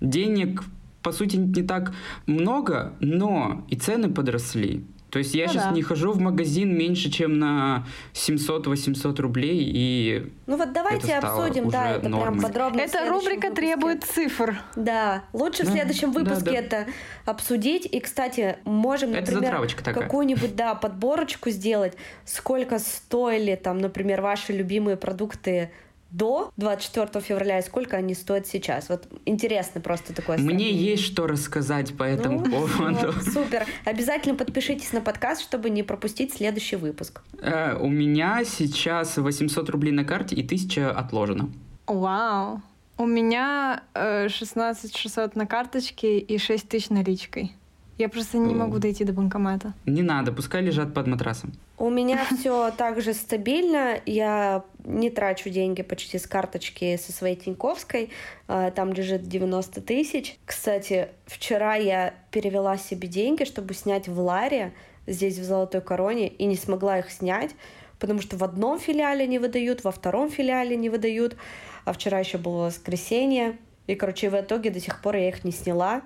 Денег, 0.00 0.64
по 1.00 1.12
сути, 1.12 1.36
не 1.36 1.62
так 1.62 1.94
много, 2.26 2.94
но 2.98 3.64
и 3.68 3.76
цены 3.76 4.10
подросли. 4.10 4.84
То 5.10 5.18
есть 5.18 5.34
я 5.34 5.46
ну, 5.46 5.52
сейчас 5.52 5.64
да. 5.64 5.70
не 5.70 5.82
хожу 5.82 6.12
в 6.12 6.20
магазин 6.20 6.76
меньше, 6.76 7.10
чем 7.10 7.38
на 7.38 7.86
700-800 8.14 9.20
рублей, 9.20 9.70
и 9.74 10.30
Ну 10.46 10.56
вот 10.56 10.72
давайте 10.72 11.12
это 11.12 11.28
обсудим, 11.28 11.68
да, 11.68 11.96
это 11.96 12.08
нормой. 12.08 12.28
прям 12.28 12.40
подробно. 12.40 12.80
Эта 12.80 13.08
рубрика 13.08 13.48
выпуске. 13.48 13.54
требует 13.54 14.04
цифр. 14.04 14.60
Да, 14.76 15.24
лучше 15.32 15.64
да, 15.64 15.70
в 15.70 15.72
следующем 15.72 16.12
выпуске 16.12 16.44
да, 16.44 16.52
да. 16.52 16.58
это 16.58 16.86
обсудить. 17.24 17.86
И, 17.86 18.00
кстати, 18.00 18.56
можем, 18.64 19.12
например, 19.12 19.66
какую-нибудь, 19.84 20.54
да, 20.54 20.74
подборочку 20.74 21.50
сделать, 21.50 21.94
сколько 22.24 22.78
стоили 22.78 23.56
там, 23.56 23.78
например, 23.78 24.20
ваши 24.20 24.52
любимые 24.52 24.96
продукты 24.96 25.70
до 26.10 26.52
24 26.56 27.24
февраля 27.24 27.58
и 27.58 27.62
сколько 27.62 27.96
они 27.96 28.14
стоят 28.14 28.46
сейчас. 28.46 28.88
Вот 28.88 29.06
интересно 29.24 29.80
просто 29.80 30.14
такое 30.14 30.38
Мне 30.38 30.70
есть 30.72 31.04
что 31.04 31.26
рассказать 31.26 31.96
по 31.96 32.04
этому 32.04 32.40
ну, 32.40 32.50
поводу. 32.50 33.12
Вот, 33.12 33.24
супер. 33.32 33.66
Обязательно 33.84 34.34
подпишитесь 34.34 34.92
на 34.92 35.00
подкаст, 35.00 35.42
чтобы 35.42 35.70
не 35.70 35.82
пропустить 35.82 36.34
следующий 36.34 36.76
выпуск. 36.76 37.22
Э, 37.40 37.76
у 37.76 37.88
меня 37.88 38.44
сейчас 38.44 39.16
800 39.16 39.68
рублей 39.70 39.92
на 39.92 40.04
карте 40.04 40.36
и 40.36 40.44
1000 40.44 40.90
отложено. 40.90 41.50
Вау. 41.86 42.62
У 42.98 43.06
меня 43.06 43.82
э, 43.94 44.28
16 44.28 44.94
600 44.94 45.36
на 45.36 45.46
карточке 45.46 46.18
и 46.18 46.38
6 46.38 46.68
тысяч 46.68 46.90
наличкой. 46.90 47.56
Я 48.00 48.08
просто 48.08 48.38
не 48.38 48.54
могу 48.54 48.78
дойти 48.78 49.04
до 49.04 49.12
банкомата. 49.12 49.74
Не 49.84 50.00
надо, 50.00 50.32
пускай 50.32 50.62
лежат 50.62 50.94
под 50.94 51.06
матрасом. 51.06 51.52
У 51.76 51.90
меня 51.90 52.24
все 52.38 52.70
так 52.70 53.02
же 53.02 53.12
стабильно. 53.12 54.00
Я 54.06 54.64
не 54.84 55.10
трачу 55.10 55.50
деньги 55.50 55.82
почти 55.82 56.18
с 56.18 56.26
карточки 56.26 56.96
со 56.96 57.12
своей 57.12 57.36
Тиньковской. 57.36 58.08
А, 58.48 58.70
там 58.70 58.94
лежит 58.94 59.28
90 59.28 59.82
тысяч. 59.82 60.38
Кстати, 60.46 61.08
вчера 61.26 61.74
я 61.74 62.14
перевела 62.30 62.78
себе 62.78 63.06
деньги, 63.06 63.44
чтобы 63.44 63.74
снять 63.74 64.08
в 64.08 64.18
Ларе 64.18 64.72
здесь 65.06 65.36
в 65.36 65.44
Золотой 65.44 65.82
Короне, 65.82 66.28
и 66.28 66.46
не 66.46 66.56
смогла 66.56 67.00
их 67.00 67.10
снять, 67.10 67.50
потому 67.98 68.22
что 68.22 68.38
в 68.38 68.44
одном 68.44 68.80
филиале 68.80 69.26
не 69.26 69.38
выдают, 69.38 69.84
во 69.84 69.90
втором 69.90 70.30
филиале 70.30 70.74
не 70.74 70.88
выдают. 70.88 71.36
А 71.84 71.92
вчера 71.92 72.18
еще 72.18 72.38
было 72.38 72.68
воскресенье. 72.68 73.58
И, 73.86 73.94
короче, 73.94 74.30
в 74.30 74.40
итоге 74.40 74.70
до 74.70 74.80
сих 74.80 75.02
пор 75.02 75.16
я 75.16 75.28
их 75.28 75.44
не 75.44 75.52
сняла. 75.52 76.00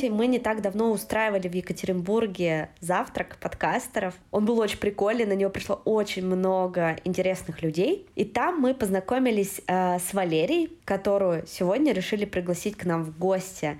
Помните, 0.00 0.16
мы 0.16 0.28
не 0.28 0.38
так 0.38 0.62
давно 0.62 0.92
устраивали 0.92 1.46
в 1.46 1.54
Екатеринбурге 1.54 2.70
завтрак 2.80 3.36
подкастеров. 3.38 4.14
Он 4.30 4.46
был 4.46 4.58
очень 4.58 4.78
прикольный, 4.78 5.26
на 5.26 5.34
него 5.34 5.50
пришло 5.50 5.78
очень 5.84 6.24
много 6.24 6.96
интересных 7.04 7.60
людей. 7.62 8.06
И 8.14 8.24
там 8.24 8.60
мы 8.60 8.72
познакомились 8.72 9.60
э, 9.66 9.98
с 9.98 10.14
Валерией, 10.14 10.72
которую 10.86 11.46
сегодня 11.46 11.92
решили 11.92 12.24
пригласить 12.24 12.78
к 12.78 12.86
нам 12.86 13.04
в 13.04 13.18
гости, 13.18 13.78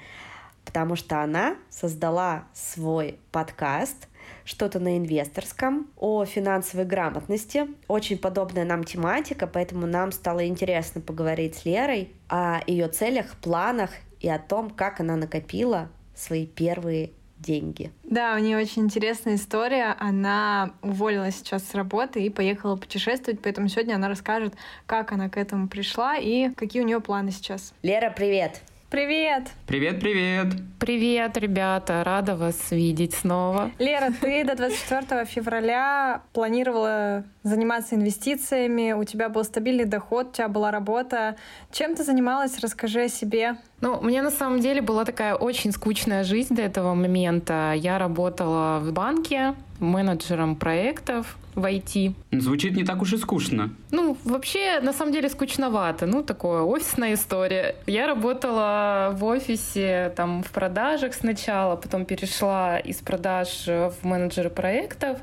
потому 0.66 0.94
что 0.94 1.22
она 1.22 1.56
создала 1.70 2.44
свой 2.52 3.18
подкаст 3.32 4.06
что-то 4.44 4.78
на 4.78 4.98
инвесторском, 4.98 5.88
о 5.96 6.26
финансовой 6.26 6.84
грамотности. 6.84 7.66
Очень 7.88 8.18
подобная 8.18 8.66
нам 8.66 8.84
тематика, 8.84 9.46
поэтому 9.46 9.86
нам 9.86 10.12
стало 10.12 10.46
интересно 10.46 11.00
поговорить 11.00 11.56
с 11.56 11.64
Лерой 11.64 12.12
о 12.28 12.60
ее 12.66 12.88
целях, 12.88 13.36
планах 13.36 13.90
и 14.20 14.28
о 14.28 14.38
том, 14.38 14.68
как 14.68 15.00
она 15.00 15.16
накопила 15.16 15.88
свои 16.20 16.46
первые 16.46 17.10
деньги. 17.38 17.90
Да, 18.04 18.34
у 18.34 18.38
нее 18.38 18.58
очень 18.58 18.82
интересная 18.82 19.36
история. 19.36 19.96
Она 19.98 20.72
уволилась 20.82 21.36
сейчас 21.36 21.64
с 21.64 21.74
работы 21.74 22.22
и 22.22 22.30
поехала 22.30 22.76
путешествовать, 22.76 23.40
поэтому 23.40 23.68
сегодня 23.68 23.94
она 23.94 24.08
расскажет, 24.08 24.54
как 24.86 25.12
она 25.12 25.28
к 25.28 25.36
этому 25.36 25.68
пришла 25.68 26.16
и 26.16 26.50
какие 26.50 26.82
у 26.82 26.86
нее 26.86 27.00
планы 27.00 27.30
сейчас. 27.30 27.72
Лера, 27.82 28.12
привет! 28.14 28.60
Привет! 28.90 29.44
Привет, 29.68 30.00
привет! 30.00 30.48
Привет, 30.80 31.36
ребята! 31.36 32.02
Рада 32.02 32.34
вас 32.34 32.72
видеть 32.72 33.14
снова. 33.14 33.70
Лера, 33.78 34.12
ты 34.20 34.44
до 34.44 34.56
24 34.56 35.26
февраля 35.26 36.22
планировала 36.32 37.24
заниматься 37.44 37.94
инвестициями, 37.94 38.92
у 38.92 39.04
тебя 39.04 39.28
был 39.28 39.44
стабильный 39.44 39.84
доход, 39.84 40.30
у 40.30 40.32
тебя 40.32 40.48
была 40.48 40.72
работа. 40.72 41.36
Чем 41.70 41.94
ты 41.94 42.02
занималась? 42.02 42.58
Расскажи 42.58 43.02
о 43.04 43.08
себе. 43.08 43.58
Ну, 43.80 43.98
у 43.98 44.04
меня 44.04 44.22
на 44.22 44.30
самом 44.30 44.60
деле 44.60 44.82
была 44.82 45.04
такая 45.04 45.34
очень 45.34 45.72
скучная 45.72 46.24
жизнь 46.24 46.54
до 46.54 46.62
этого 46.62 46.94
момента. 46.94 47.72
Я 47.76 47.98
работала 47.98 48.78
в 48.80 48.92
банке 48.92 49.54
менеджером 49.78 50.56
проектов 50.56 51.36
в 51.54 51.64
IT. 51.64 52.14
Звучит 52.32 52.76
не 52.76 52.84
так 52.84 53.02
уж 53.02 53.12
и 53.12 53.16
скучно. 53.16 53.70
Ну, 53.90 54.16
вообще, 54.24 54.80
на 54.80 54.92
самом 54.92 55.12
деле, 55.12 55.28
скучновато. 55.28 56.06
Ну, 56.06 56.22
такое 56.22 56.62
офисная 56.62 57.14
история. 57.14 57.74
Я 57.86 58.06
работала 58.06 59.12
в 59.14 59.24
офисе, 59.24 60.12
там, 60.16 60.42
в 60.42 60.50
продажах 60.50 61.12
сначала, 61.14 61.76
потом 61.76 62.04
перешла 62.04 62.78
из 62.78 62.98
продаж 62.98 63.66
в 63.66 63.94
менеджеры 64.02 64.50
проектов. 64.50 65.18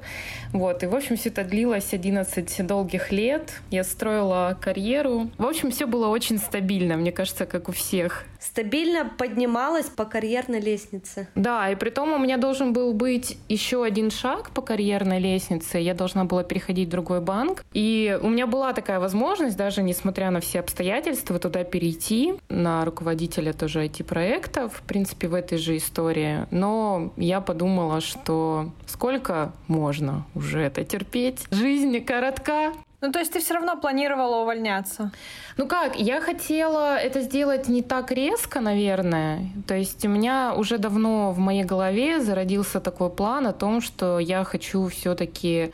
Вот, 0.51 0.83
и, 0.83 0.87
в 0.87 0.95
общем, 0.95 1.15
все 1.15 1.29
это 1.29 1.43
длилось 1.43 1.93
11 1.93 2.65
долгих 2.65 3.11
лет. 3.11 3.61
Я 3.71 3.83
строила 3.83 4.57
карьеру. 4.59 5.29
В 5.37 5.45
общем, 5.45 5.71
все 5.71 5.85
было 5.85 6.07
очень 6.07 6.39
стабильно, 6.39 6.97
мне 6.97 7.11
кажется, 7.11 7.45
как 7.45 7.69
у 7.69 7.71
всех. 7.71 8.25
Стабильно 8.39 9.05
поднималась 9.17 9.87
по 9.87 10.05
карьерной 10.05 10.59
лестнице. 10.59 11.27
Да, 11.35 11.69
и 11.69 11.75
при 11.75 11.89
том 11.89 12.13
у 12.13 12.17
меня 12.17 12.37
должен 12.37 12.73
был 12.73 12.93
быть 12.93 13.37
еще 13.49 13.83
один 13.83 14.11
шаг 14.11 14.51
по 14.51 14.61
карьерной 14.61 15.19
лестнице. 15.19 15.79
Я 15.79 15.93
должна 15.93 16.25
была 16.25 16.43
переходить 16.43 16.87
в 16.87 16.91
другой 16.91 17.21
банк. 17.21 17.65
И 17.73 18.17
у 18.21 18.29
меня 18.29 18.47
была 18.47 18.73
такая 18.73 18.99
возможность, 18.99 19.57
даже 19.57 19.83
несмотря 19.83 20.31
на 20.31 20.39
все 20.39 20.59
обстоятельства, 20.59 21.39
туда 21.39 21.63
перейти 21.63 22.35
на 22.49 22.85
руководителя 22.85 23.53
тоже 23.53 23.85
IT-проектов, 23.85 24.73
в 24.75 24.81
принципе, 24.81 25.27
в 25.27 25.33
этой 25.33 25.57
же 25.57 25.77
истории. 25.77 26.47
Но 26.51 27.13
я 27.17 27.41
подумала, 27.41 28.01
что 28.01 28.71
сколько 28.85 29.53
можно 29.67 30.25
уже 30.35 30.61
это 30.61 30.83
терпеть? 30.83 31.45
Жизнь 31.51 31.99
коротка, 32.01 32.73
ну, 32.99 33.11
то 33.11 33.19
есть 33.19 33.31
ты 33.31 33.39
все 33.39 33.53
равно 33.53 33.77
планировала 33.77 34.41
увольняться? 34.41 35.11
Ну 35.57 35.67
как, 35.67 35.99
я 35.99 36.19
хотела 36.19 36.97
это 36.97 37.21
сделать 37.21 37.67
не 37.67 37.83
так 37.83 38.11
резко, 38.11 38.59
наверное. 38.59 39.49
То 39.67 39.75
есть 39.75 40.03
у 40.05 40.09
меня 40.09 40.53
уже 40.55 40.79
давно 40.79 41.31
в 41.31 41.37
моей 41.37 41.63
голове 41.63 42.19
зародился 42.19 42.79
такой 42.79 43.09
план 43.09 43.45
о 43.45 43.53
том, 43.53 43.81
что 43.81 44.17
я 44.19 44.43
хочу 44.43 44.87
все-таки 44.87 45.73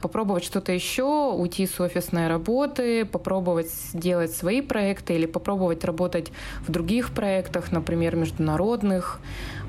попробовать 0.00 0.44
что-то 0.44 0.72
еще, 0.72 1.32
уйти 1.32 1.66
с 1.66 1.80
офисной 1.80 2.26
работы, 2.28 3.04
попробовать 3.04 3.70
сделать 3.70 4.32
свои 4.32 4.60
проекты 4.60 5.14
или 5.14 5.26
попробовать 5.26 5.84
работать 5.84 6.32
в 6.66 6.70
других 6.70 7.14
проектах, 7.14 7.70
например, 7.70 8.16
международных, 8.16 9.20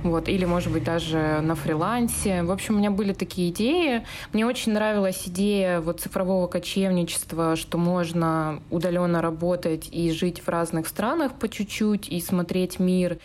вот, 0.03 0.29
или, 0.29 0.45
может 0.45 0.71
быть, 0.71 0.83
даже 0.83 1.39
на 1.41 1.55
фрилансе. 1.55 2.43
В 2.43 2.51
общем, 2.51 2.75
у 2.75 2.77
меня 2.77 2.91
были 2.91 3.13
такие 3.13 3.49
идеи. 3.49 4.05
Мне 4.33 4.45
очень 4.45 4.73
нравилась 4.73 5.23
идея 5.27 5.79
вот 5.79 6.01
цифрового 6.01 6.47
кочевничества, 6.47 7.55
что 7.55 7.77
можно 7.77 8.61
удаленно 8.69 9.21
работать 9.21 9.87
и 9.91 10.11
жить 10.11 10.41
в 10.41 10.49
разных 10.49 10.87
странах 10.87 11.33
по 11.33 11.47
чуть-чуть 11.47 12.09
и 12.09 12.19
смотреть 12.19 12.79
мир. 12.79 13.17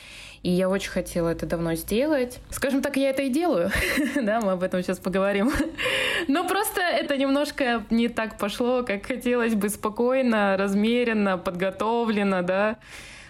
И 0.43 0.51
я 0.51 0.69
очень 0.69 0.91
хотела 0.91 1.31
это 1.31 1.47
давно 1.47 1.75
сделать. 1.75 2.39
Скажем 2.51 2.81
так, 2.81 2.97
я 2.97 3.11
это 3.11 3.23
и 3.23 3.29
делаю. 3.29 3.71
да, 4.15 4.41
мы 4.41 4.53
об 4.53 4.63
этом 4.63 4.83
сейчас 4.83 4.99
поговорим. 4.99 5.51
Но 6.29 6.47
просто 6.47 6.81
это 6.81 7.17
немножко 7.17 7.85
не 7.91 8.09
так 8.09 8.39
пошло, 8.39 8.85
как 8.85 9.07
хотелось 9.07 9.55
бы 9.55 9.69
спокойно, 9.69 10.57
размеренно, 10.57 11.39
подготовлено, 11.39 12.43
да. 12.43 12.77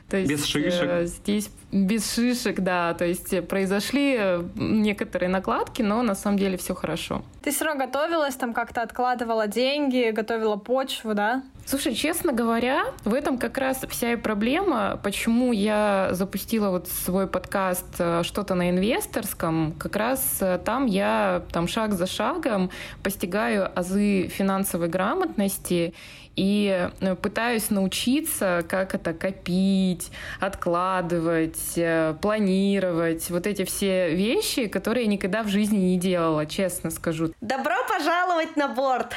То 0.08 0.16
есть, 0.16 0.30
Без 0.30 0.44
шишек. 0.46 0.88
Э, 0.88 1.04
здесь 1.06 1.50
без 1.70 2.14
шишек, 2.14 2.60
да. 2.60 2.94
То 2.94 3.04
есть 3.04 3.46
произошли 3.46 4.18
некоторые 4.54 5.28
накладки, 5.28 5.82
но 5.82 6.02
на 6.02 6.14
самом 6.14 6.38
деле 6.38 6.56
все 6.56 6.74
хорошо. 6.74 7.22
Ты 7.42 7.50
все 7.50 7.66
равно 7.66 7.84
готовилась, 7.84 8.34
там 8.34 8.54
как-то 8.54 8.82
откладывала 8.82 9.46
деньги, 9.46 10.10
готовила 10.10 10.56
почву, 10.56 11.14
да? 11.14 11.42
Слушай, 11.66 11.94
честно 11.94 12.32
говоря, 12.32 12.86
в 13.04 13.12
этом 13.12 13.36
как 13.36 13.58
раз 13.58 13.84
вся 13.90 14.14
и 14.14 14.16
проблема, 14.16 14.98
почему 15.02 15.52
я 15.52 16.08
запустила 16.12 16.70
вот 16.70 16.88
свой 16.88 17.26
подкаст 17.26 17.84
э, 17.98 18.22
«Что-то 18.22 18.54
на 18.54 18.70
инвесторском». 18.70 19.74
Как 19.78 19.94
раз 19.96 20.38
э, 20.40 20.58
там 20.64 20.86
я 20.86 21.42
там 21.52 21.68
шаг 21.68 21.92
за 21.92 22.06
шагом 22.06 22.70
постигаю 23.02 23.70
азы 23.78 24.28
финансовой 24.28 24.88
грамотности 24.88 25.92
и 26.38 26.88
э, 27.00 27.16
пытаюсь 27.16 27.71
научиться, 27.71 28.64
как 28.68 28.95
это 28.95 29.12
копить, 29.12 30.12
откладывать, 30.38 31.78
планировать, 32.21 33.28
вот 33.30 33.47
эти 33.47 33.64
все 33.64 34.14
вещи, 34.14 34.68
которые 34.68 35.04
я 35.04 35.11
никогда 35.11 35.42
в 35.42 35.49
жизни 35.49 35.78
не 35.78 35.99
делала, 35.99 36.47
честно 36.47 36.90
скажу. 36.90 37.33
Добро 37.40 37.75
пожаловать 37.88 38.57
на 38.57 38.68
борт! 38.68 39.14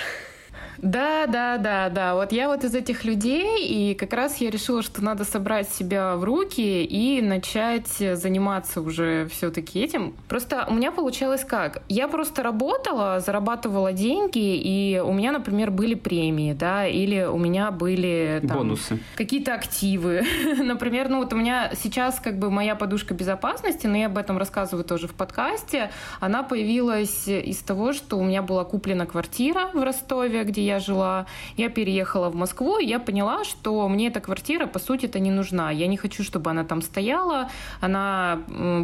Да, 0.81 1.27
да, 1.27 1.57
да, 1.57 1.89
да. 1.89 2.15
Вот 2.15 2.31
я 2.31 2.47
вот 2.47 2.63
из 2.63 2.73
этих 2.73 3.03
людей, 3.03 3.65
и 3.65 3.93
как 3.93 4.13
раз 4.13 4.37
я 4.37 4.49
решила, 4.49 4.81
что 4.81 5.03
надо 5.03 5.25
собрать 5.25 5.69
себя 5.69 6.15
в 6.15 6.23
руки 6.23 6.83
и 6.83 7.21
начать 7.21 7.87
заниматься 7.87 8.81
уже 8.81 9.27
все-таки 9.27 9.79
этим. 9.79 10.15
Просто 10.27 10.65
у 10.69 10.73
меня 10.73 10.91
получалось 10.91 11.45
как? 11.45 11.83
Я 11.87 12.07
просто 12.07 12.43
работала, 12.43 13.19
зарабатывала 13.19 13.93
деньги, 13.93 14.55
и 14.55 14.99
у 14.99 15.13
меня, 15.13 15.31
например, 15.31 15.71
были 15.71 15.93
премии, 15.93 16.53
да, 16.53 16.87
или 16.87 17.23
у 17.23 17.37
меня 17.37 17.71
были 17.71 18.41
там, 18.47 18.57
бонусы, 18.57 18.99
какие-то 19.15 19.53
активы. 19.53 20.23
например, 20.57 21.09
ну 21.09 21.19
вот 21.19 21.33
у 21.33 21.35
меня 21.35 21.71
сейчас 21.75 22.19
как 22.19 22.39
бы 22.39 22.49
моя 22.49 22.75
подушка 22.75 23.13
безопасности, 23.13 23.87
но 23.87 23.97
я 23.97 24.07
об 24.07 24.17
этом 24.17 24.37
рассказываю 24.37 24.83
тоже 24.83 25.07
в 25.07 25.13
подкасте. 25.13 25.91
Она 26.19 26.43
появилась 26.43 27.27
из 27.27 27.59
того, 27.59 27.93
что 27.93 28.17
у 28.17 28.23
меня 28.23 28.41
была 28.41 28.63
куплена 28.63 29.05
квартира 29.05 29.69
в 29.73 29.83
Ростове, 29.83 30.43
где 30.43 30.65
я 30.65 30.70
я 30.71 30.79
жила. 30.79 31.25
Я 31.57 31.69
переехала 31.69 32.29
в 32.29 32.35
Москву, 32.35 32.77
и 32.79 32.85
я 32.85 32.99
поняла, 32.99 33.43
что 33.43 33.87
мне 33.87 34.07
эта 34.07 34.19
квартира, 34.19 34.67
по 34.67 34.79
сути-то, 34.79 35.19
не 35.19 35.31
нужна. 35.31 35.71
Я 35.71 35.87
не 35.87 35.97
хочу, 35.97 36.23
чтобы 36.23 36.49
она 36.49 36.63
там 36.63 36.81
стояла. 36.81 37.49
Она 37.81 38.39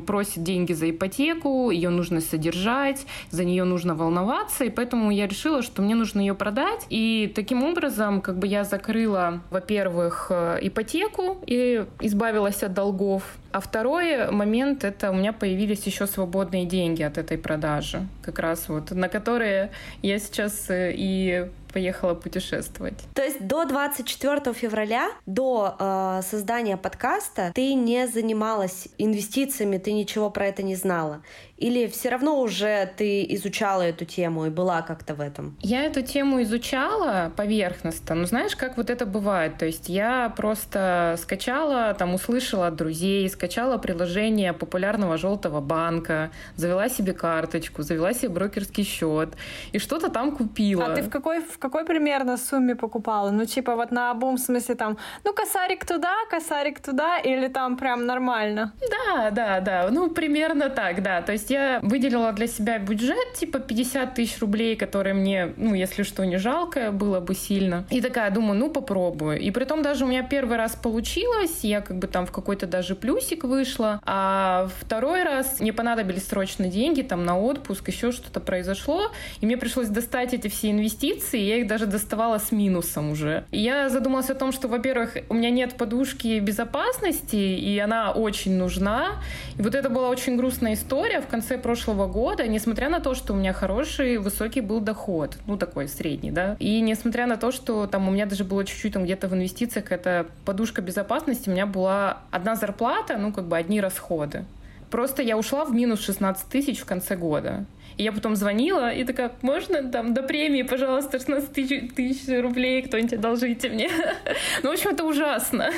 просит 0.06 0.44
деньги 0.44 0.74
за 0.74 0.90
ипотеку, 0.90 1.72
ее 1.72 1.90
нужно 1.90 2.22
содержать, 2.22 3.06
за 3.32 3.44
нее 3.46 3.64
нужно 3.64 3.96
волноваться, 3.96 4.66
и 4.66 4.70
поэтому 4.70 5.12
я 5.12 5.28
решила, 5.28 5.62
что 5.62 5.82
мне 5.82 5.96
нужно 5.96 6.20
ее 6.20 6.34
продать. 6.34 6.86
И 6.90 7.32
таким 7.36 7.64
образом, 7.64 8.22
как 8.22 8.38
бы 8.38 8.48
я 8.48 8.64
закрыла, 8.64 9.42
во-первых, 9.50 10.28
э, 10.30 10.60
ипотеку 10.62 11.38
и 11.48 11.86
избавилась 12.02 12.64
от 12.64 12.74
долгов. 12.74 13.24
А 13.52 13.60
второй 13.60 14.32
момент— 14.32 14.84
это 14.86 15.12
у 15.12 15.14
меня 15.14 15.34
появились 15.34 15.84
еще 15.84 16.08
свободные 16.08 16.66
деньги 16.66 17.04
от 17.04 17.18
этой 17.18 17.38
продажи, 17.38 18.08
как 18.22 18.40
раз 18.40 18.70
вот, 18.70 18.92
на 18.92 19.10
которые 19.10 19.72
я 20.02 20.20
сейчас 20.20 20.70
э, 20.70 20.94
и 20.96 21.48
поехала 21.74 22.16
путешествовать. 22.16 22.96
То 23.14 23.24
есть 23.24 23.46
до 23.46 23.66
24 23.66 24.54
февраля, 24.54 25.10
до 25.26 25.76
э, 25.80 26.22
создания 26.24 26.78
подкаста, 26.78 27.52
ты 27.54 27.74
не 27.74 28.08
занималась 28.08 28.88
инвестициями, 28.98 29.78
ты 29.78 29.92
ничего 29.92 30.30
про 30.30 30.48
это 30.48 30.64
не 30.64 30.76
знала? 30.76 31.22
Или 31.58 31.88
все 31.88 32.10
равно 32.10 32.40
уже 32.40 32.90
ты 32.98 33.26
изучала 33.36 33.82
эту 33.82 34.06
тему 34.06 34.46
и 34.46 34.50
была 34.50 34.84
как-то 34.84 35.16
в 35.16 35.22
этом? 35.22 35.58
Я 35.62 35.84
эту 35.84 36.02
тему 36.02 36.42
изучала 36.44 37.32
поверхностно. 37.36 38.16
Ну, 38.16 38.26
знаешь, 38.26 38.56
как 38.56 38.78
вот 38.78 38.90
это 38.90 39.06
бывает? 39.06 39.58
То 39.58 39.66
есть 39.66 39.90
я 39.90 40.32
просто 40.36 41.16
скачала, 41.20 41.96
там, 41.96 42.14
услышала 42.14 42.68
от 42.68 42.76
друзей, 42.76 43.28
скачала 43.30 43.78
приложение 43.78 44.54
популярного 44.54 45.18
желтого 45.18 45.60
банка, 45.60 46.30
завела 46.56 46.90
себе 46.90 47.14
карточку, 47.14 47.82
завела 47.82 48.14
себе 48.14 48.30
брокерский 48.30 48.84
счет 48.84 49.30
и 49.72 49.80
что-то 49.80 50.10
там 50.10 50.36
купила. 50.36 50.86
А 50.86 50.96
ты 50.96 51.02
в 51.02 51.10
какой, 51.10 51.42
в 51.42 51.58
какой 51.58 51.86
примерно 51.86 52.38
сумме 52.38 52.76
покупала? 52.76 53.32
Ну, 53.32 53.46
типа 53.46 53.76
вот 53.76 53.92
на 53.92 54.12
обум, 54.12 54.36
в 54.36 54.40
смысле 54.40 54.76
там, 54.76 54.98
ну, 55.24 55.34
косарик 55.34 55.86
туда, 55.86 56.14
косарик 56.30 56.80
туда, 56.80 57.18
или 57.18 57.48
там 57.48 57.78
прям 57.78 58.06
нормально? 58.06 58.74
Да, 58.90 59.32
да, 59.32 59.60
да. 59.60 59.90
Ну, 59.90 60.12
примерно 60.12 60.70
так, 60.70 61.02
да. 61.02 61.22
То 61.22 61.32
есть 61.32 61.47
есть 61.48 61.50
я 61.50 61.80
выделила 61.82 62.32
для 62.32 62.48
себя 62.48 62.80
бюджет 62.80 63.34
типа 63.36 63.60
50 63.60 64.16
тысяч 64.16 64.40
рублей, 64.40 64.76
которые 64.76 65.14
мне, 65.14 65.54
ну, 65.58 65.74
если 65.74 66.04
что, 66.04 66.26
не 66.26 66.38
жалко 66.38 66.92
было 66.92 67.20
бы 67.20 67.36
сильно. 67.36 67.86
И 67.90 68.02
такая, 68.02 68.32
думаю, 68.32 68.60
ну, 68.60 68.70
попробую. 68.70 69.40
И 69.40 69.52
при 69.52 69.66
том 69.66 69.82
даже 69.82 70.06
у 70.06 70.08
меня 70.08 70.24
первый 70.24 70.58
раз 70.58 70.76
получилось, 70.76 71.60
я 71.64 71.82
как 71.82 71.98
бы 71.98 72.08
там 72.08 72.26
в 72.26 72.32
какой-то 72.32 72.68
даже 72.68 72.96
плюсик 72.96 73.44
вышла, 73.44 74.02
а 74.06 74.70
второй 74.80 75.24
раз 75.24 75.60
мне 75.60 75.74
понадобились 75.74 76.28
срочно 76.28 76.68
деньги 76.68 77.02
там 77.02 77.26
на 77.26 77.40
отпуск, 77.40 77.88
еще 77.88 78.12
что-то 78.12 78.40
произошло, 78.40 79.12
и 79.42 79.46
мне 79.46 79.58
пришлось 79.58 79.88
достать 79.88 80.34
эти 80.34 80.48
все 80.48 80.72
инвестиции, 80.72 81.40
я 81.40 81.58
их 81.58 81.68
даже 81.68 81.86
доставала 81.86 82.38
с 82.40 82.52
минусом 82.52 83.12
уже. 83.12 83.46
И 83.52 83.60
я 83.60 83.90
задумалась 83.90 84.30
о 84.30 84.36
том, 84.36 84.52
что, 84.52 84.68
во-первых, 84.68 85.18
у 85.30 85.34
меня 85.34 85.50
нет 85.50 85.76
подушки 85.78 86.40
безопасности, 86.40 87.36
и 87.36 87.78
она 87.80 88.12
очень 88.12 88.58
нужна. 88.58 89.22
И 89.58 89.62
вот 89.62 89.76
это 89.76 89.90
была 89.90 90.10
очень 90.10 90.38
грустная 90.38 90.74
история, 90.74 91.22
в 91.22 91.28
конце 91.38 91.60
прошлого 91.60 92.08
года, 92.08 92.48
несмотря 92.48 92.90
на 92.90 93.00
то, 93.00 93.14
что 93.14 93.34
у 93.34 93.36
меня 93.36 93.54
хороший, 93.54 94.18
высокий 94.18 94.62
был 94.62 94.80
доход, 94.80 95.38
ну 95.46 95.56
такой 95.56 95.88
средний, 95.88 96.32
да, 96.32 96.56
и 96.60 96.82
несмотря 96.82 97.28
на 97.28 97.38
то, 97.38 97.52
что 97.52 97.86
там 97.86 98.08
у 98.08 98.12
меня 98.12 98.26
даже 98.26 98.44
было 98.44 98.66
чуть-чуть 98.66 98.94
там 98.94 99.04
где-то 99.04 99.28
в 99.28 99.36
инвестициях, 99.36 99.92
это 99.92 100.26
подушка 100.46 100.82
безопасности, 100.82 101.50
у 101.50 101.52
меня 101.52 101.68
была 101.68 102.18
одна 102.32 102.56
зарплата, 102.56 103.18
ну 103.18 103.32
как 103.32 103.46
бы 103.46 103.56
одни 103.56 103.80
расходы. 103.80 104.46
Просто 104.90 105.22
я 105.22 105.38
ушла 105.38 105.64
в 105.66 105.74
минус 105.74 106.00
16 106.00 106.48
тысяч 106.48 106.80
в 106.80 106.86
конце 106.86 107.16
года. 107.16 107.66
И 107.98 108.04
я 108.04 108.12
потом 108.12 108.36
звонила 108.36 108.94
и 108.94 109.04
такая, 109.04 109.32
можно 109.42 109.84
там 109.84 110.14
до 110.14 110.22
премии, 110.22 110.62
пожалуйста, 110.62 111.18
16 111.18 111.52
тысяч, 111.52 111.94
тысяч 111.96 112.42
рублей 112.42 112.82
кто-нибудь 112.84 113.14
одолжите 113.14 113.70
мне. 113.70 113.90
ну, 114.64 114.70
в 114.70 114.74
общем, 114.74 114.92
это 114.92 115.04
ужасно. 115.04 115.72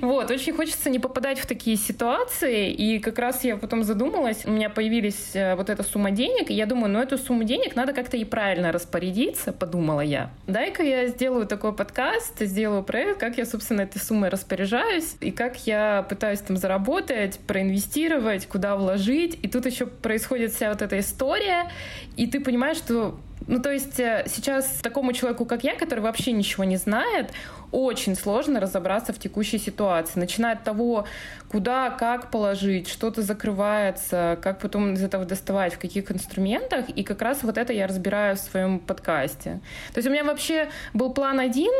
вот, 0.00 0.30
очень 0.30 0.52
хочется 0.52 0.90
не 0.90 0.98
попадать 0.98 1.38
в 1.38 1.46
такие 1.46 1.76
ситуации. 1.76 2.72
И 2.72 2.98
как 2.98 3.18
раз 3.18 3.44
я 3.44 3.56
потом 3.56 3.84
задумалась, 3.84 4.44
у 4.44 4.50
меня 4.50 4.68
появились 4.68 5.30
э, 5.34 5.54
вот 5.54 5.70
эта 5.70 5.82
сумма 5.82 6.10
денег, 6.10 6.50
и 6.50 6.54
я 6.54 6.66
думаю, 6.66 6.92
ну, 6.92 6.98
эту 6.98 7.18
сумму 7.18 7.44
денег 7.44 7.76
надо 7.76 7.92
как-то 7.92 8.16
и 8.16 8.24
правильно 8.24 8.72
распорядиться, 8.72 9.52
подумала 9.52 10.00
я. 10.00 10.30
Дай-ка 10.46 10.82
я 10.82 11.06
сделаю 11.06 11.46
такой 11.46 11.72
подкаст, 11.72 12.40
сделаю 12.40 12.82
проект, 12.82 13.20
как 13.20 13.38
я, 13.38 13.46
собственно, 13.46 13.82
этой 13.82 14.00
суммой 14.00 14.28
распоряжаюсь, 14.28 15.16
и 15.20 15.30
как 15.30 15.66
я 15.66 16.04
пытаюсь 16.08 16.40
там 16.40 16.56
заработать, 16.56 17.38
проинвестировать, 17.46 18.46
куда 18.46 18.76
вложить. 18.76 19.38
И 19.42 19.48
тут 19.48 19.66
еще 19.66 19.86
происходит 19.86 20.52
вся 20.52 20.70
вот 20.70 20.82
эта 20.82 20.98
история, 20.98 21.43
история, 21.44 21.70
и 22.16 22.26
ты 22.26 22.40
понимаешь, 22.40 22.78
что 22.78 23.18
ну, 23.46 23.60
то 23.60 23.70
есть 23.70 24.00
э, 24.00 24.24
сейчас 24.26 24.66
такому 24.82 25.12
человеку, 25.12 25.44
как 25.44 25.64
я, 25.64 25.76
который 25.76 26.00
вообще 26.00 26.32
ничего 26.32 26.64
не 26.64 26.78
знает, 26.78 27.30
очень 27.72 28.16
сложно 28.16 28.58
разобраться 28.58 29.12
в 29.12 29.18
текущей 29.18 29.58
ситуации. 29.58 30.18
Начиная 30.18 30.54
от 30.54 30.64
того, 30.64 31.06
куда, 31.50 31.90
как 31.90 32.30
положить, 32.30 32.88
что-то 32.88 33.20
закрывается, 33.20 34.38
как 34.40 34.60
потом 34.60 34.94
из 34.94 35.02
этого 35.02 35.26
доставать, 35.26 35.74
в 35.74 35.78
каких 35.78 36.10
инструментах. 36.10 36.88
И 36.88 37.04
как 37.04 37.20
раз 37.20 37.42
вот 37.42 37.58
это 37.58 37.74
я 37.74 37.86
разбираю 37.86 38.36
в 38.36 38.40
своем 38.40 38.78
подкасте. 38.78 39.60
То 39.92 39.98
есть 39.98 40.08
у 40.08 40.10
меня 40.10 40.24
вообще 40.24 40.70
был 40.94 41.12
план 41.12 41.38
один, 41.38 41.72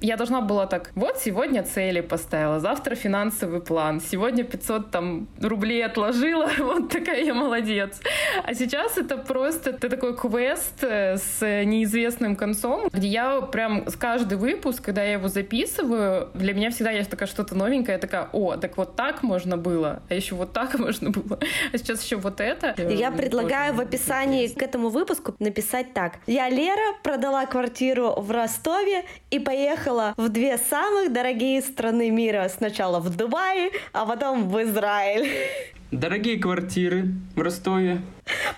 я 0.00 0.16
должна 0.16 0.40
была 0.40 0.66
так, 0.66 0.90
вот 0.94 1.18
сегодня 1.18 1.62
цели 1.62 2.00
поставила, 2.00 2.60
завтра 2.60 2.94
финансовый 2.94 3.60
план, 3.60 4.00
сегодня 4.00 4.44
500 4.44 4.90
там 4.90 5.28
рублей 5.40 5.84
отложила, 5.84 6.50
вот 6.58 6.90
такая 6.90 7.22
я 7.22 7.34
молодец. 7.34 8.00
А 8.44 8.54
сейчас 8.54 8.96
это 8.98 9.16
просто 9.16 9.70
это 9.70 9.88
такой 9.88 10.16
квест 10.16 10.82
э, 10.82 11.16
с 11.16 11.40
неизвестным 11.64 12.36
концом, 12.36 12.88
где 12.92 13.08
я 13.08 13.40
прям 13.40 13.88
с 13.88 13.96
каждый 13.96 14.38
выпуск, 14.38 14.82
когда 14.82 15.02
я 15.02 15.12
его 15.12 15.28
записываю, 15.28 16.30
для 16.34 16.54
меня 16.54 16.70
всегда 16.70 16.90
есть 16.90 17.10
такая 17.10 17.28
что-то 17.28 17.54
новенькое, 17.54 17.96
я 17.96 17.98
такая, 17.98 18.28
о, 18.32 18.56
так 18.56 18.76
вот 18.76 18.96
так 18.96 19.22
можно 19.22 19.56
было, 19.56 20.02
а 20.08 20.14
еще 20.14 20.34
вот 20.34 20.52
так 20.52 20.78
можно 20.78 21.10
было, 21.10 21.38
а 21.72 21.78
сейчас 21.78 22.02
еще 22.02 22.16
вот 22.16 22.40
это. 22.40 22.74
Я 22.80 23.10
предлагаю 23.10 23.74
в 23.74 23.80
описании 23.80 24.48
к 24.48 24.62
этому 24.62 24.88
выпуску 24.88 25.34
написать 25.38 25.92
так. 25.92 26.18
Я 26.26 26.48
Лера, 26.48 26.94
продала 27.02 27.44
квартиру 27.46 28.14
в 28.16 28.30
Ростове 28.30 29.04
и 29.30 29.38
поехала 29.38 29.89
поехала 29.90 30.14
в 30.16 30.28
две 30.28 30.58
самых 30.58 31.12
дорогие 31.12 31.60
страны 31.62 32.10
мира. 32.10 32.48
Сначала 32.48 33.00
в 33.00 33.14
Дубай, 33.16 33.72
а 33.92 34.06
потом 34.06 34.48
в 34.48 34.62
Израиль. 34.62 35.28
Дорогие 35.90 36.38
квартиры 36.38 37.08
в 37.34 37.40
Ростове. 37.40 38.00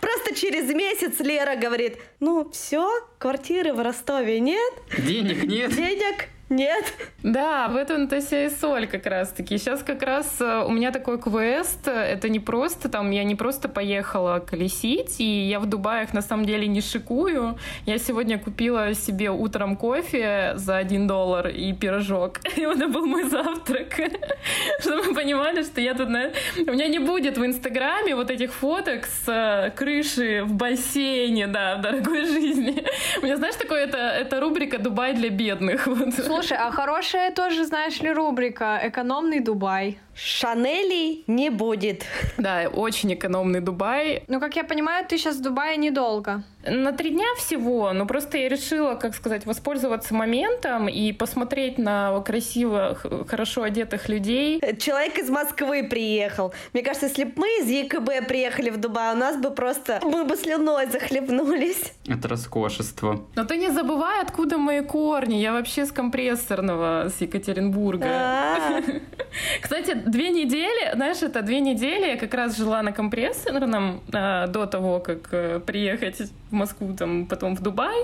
Просто 0.00 0.34
через 0.34 0.68
месяц 0.74 1.18
Лера 1.20 1.56
говорит, 1.56 1.96
ну 2.20 2.50
все, 2.52 2.86
квартиры 3.18 3.72
в 3.72 3.80
Ростове 3.80 4.38
нет. 4.40 4.72
Денег 4.98 5.44
нет. 5.44 5.74
Денег 5.74 6.28
Нет? 6.52 6.84
Да, 7.22 7.68
в 7.68 7.76
этом-то 7.76 8.20
вся 8.20 8.44
и 8.44 8.50
соль 8.50 8.86
как 8.86 9.06
раз-таки. 9.06 9.56
Сейчас 9.56 9.82
как 9.82 10.02
раз 10.02 10.36
э, 10.38 10.64
у 10.66 10.70
меня 10.70 10.90
такой 10.90 11.18
квест. 11.18 11.88
Это 11.88 12.28
не 12.28 12.40
просто 12.40 12.90
там, 12.90 13.10
я 13.10 13.24
не 13.24 13.34
просто 13.34 13.70
поехала 13.70 14.38
колесить, 14.38 15.18
и 15.18 15.48
я 15.48 15.60
в 15.60 15.66
Дубаях 15.66 16.12
на 16.12 16.20
самом 16.20 16.44
деле 16.44 16.66
не 16.66 16.82
шикую. 16.82 17.56
Я 17.86 17.96
сегодня 17.96 18.38
купила 18.38 18.92
себе 18.92 19.30
утром 19.30 19.76
кофе 19.76 20.52
за 20.56 20.76
один 20.76 21.06
доллар 21.06 21.48
и 21.48 21.72
пирожок. 21.72 22.40
И 22.56 22.60
это 22.60 22.86
был 22.88 23.06
мой 23.06 23.24
завтрак. 23.24 23.98
Чтобы 24.80 25.02
вы 25.04 25.14
понимали, 25.14 25.62
что 25.62 25.80
я 25.80 25.94
тут... 25.94 26.10
На... 26.10 26.32
У 26.58 26.72
меня 26.72 26.88
не 26.88 26.98
будет 26.98 27.38
в 27.38 27.46
Инстаграме 27.46 28.14
вот 28.14 28.30
этих 28.30 28.52
фоток 28.52 29.06
с 29.06 29.26
э, 29.26 29.70
крыши 29.70 30.42
в 30.44 30.52
бассейне, 30.52 31.46
да, 31.46 31.76
в 31.76 31.80
дорогой 31.80 32.24
жизни. 32.26 32.84
У 33.22 33.24
меня, 33.24 33.38
знаешь, 33.38 33.54
такое, 33.54 33.84
это, 33.84 33.96
это 33.96 34.38
рубрика 34.40 34.78
«Дубай 34.78 35.14
для 35.14 35.30
бедных». 35.30 35.86
Вот. 35.86 36.41
Слушай, 36.42 36.58
а 36.58 36.72
хорошая 36.72 37.30
тоже, 37.30 37.64
знаешь 37.64 38.00
ли, 38.00 38.12
рубрика 38.12 38.80
«Экономный 38.82 39.38
Дубай». 39.38 40.00
Шанелей 40.14 41.24
не 41.26 41.50
будет. 41.50 42.04
Да, 42.36 42.68
очень 42.72 43.14
экономный 43.14 43.60
Дубай. 43.60 44.24
Ну, 44.28 44.40
как 44.40 44.56
я 44.56 44.64
понимаю, 44.64 45.06
ты 45.06 45.18
сейчас 45.18 45.36
в 45.36 45.42
Дубае 45.42 45.76
недолго. 45.76 46.42
На 46.64 46.92
три 46.92 47.10
дня 47.10 47.26
всего, 47.38 47.92
но 47.92 48.06
просто 48.06 48.38
я 48.38 48.48
решила, 48.48 48.94
как 48.94 49.16
сказать, 49.16 49.46
воспользоваться 49.46 50.14
моментом 50.14 50.88
и 50.88 51.12
посмотреть 51.12 51.76
на 51.76 52.20
красивых, 52.20 53.04
хорошо 53.26 53.64
одетых 53.64 54.08
людей. 54.08 54.60
Человек 54.78 55.18
из 55.18 55.28
Москвы 55.28 55.82
приехал. 55.82 56.54
Мне 56.72 56.82
кажется, 56.84 57.06
если 57.06 57.24
бы 57.24 57.32
мы 57.36 57.48
из 57.60 57.68
ЕКБ 57.68 58.28
приехали 58.28 58.70
в 58.70 58.76
Дубай, 58.76 59.12
у 59.12 59.16
нас 59.16 59.36
бы 59.36 59.50
просто, 59.50 59.98
мы 60.04 60.24
бы 60.24 60.36
слюной 60.36 60.86
захлебнулись. 60.86 61.92
Это 62.06 62.28
роскошество. 62.28 63.26
Но 63.34 63.44
ты 63.44 63.56
не 63.56 63.70
забывай, 63.70 64.22
откуда 64.22 64.56
мои 64.56 64.82
корни. 64.82 65.36
Я 65.36 65.52
вообще 65.52 65.84
с 65.84 65.90
компрессорного, 65.90 67.08
с 67.08 67.20
Екатеринбурга. 67.20 68.06
А. 68.06 68.82
Кстати, 69.60 70.01
две 70.06 70.30
недели, 70.30 70.94
знаешь, 70.94 71.22
это 71.22 71.42
две 71.42 71.60
недели 71.60 72.06
я 72.06 72.16
как 72.16 72.34
раз 72.34 72.56
жила 72.56 72.82
на 72.82 72.92
компрессорном 72.92 74.00
а, 74.12 74.46
до 74.46 74.66
того, 74.66 75.00
как 75.00 75.28
а, 75.32 75.60
приехать 75.60 76.20
в 76.50 76.52
Москву, 76.52 76.94
там, 76.94 77.26
потом 77.26 77.56
в 77.56 77.62
Дубай. 77.62 77.96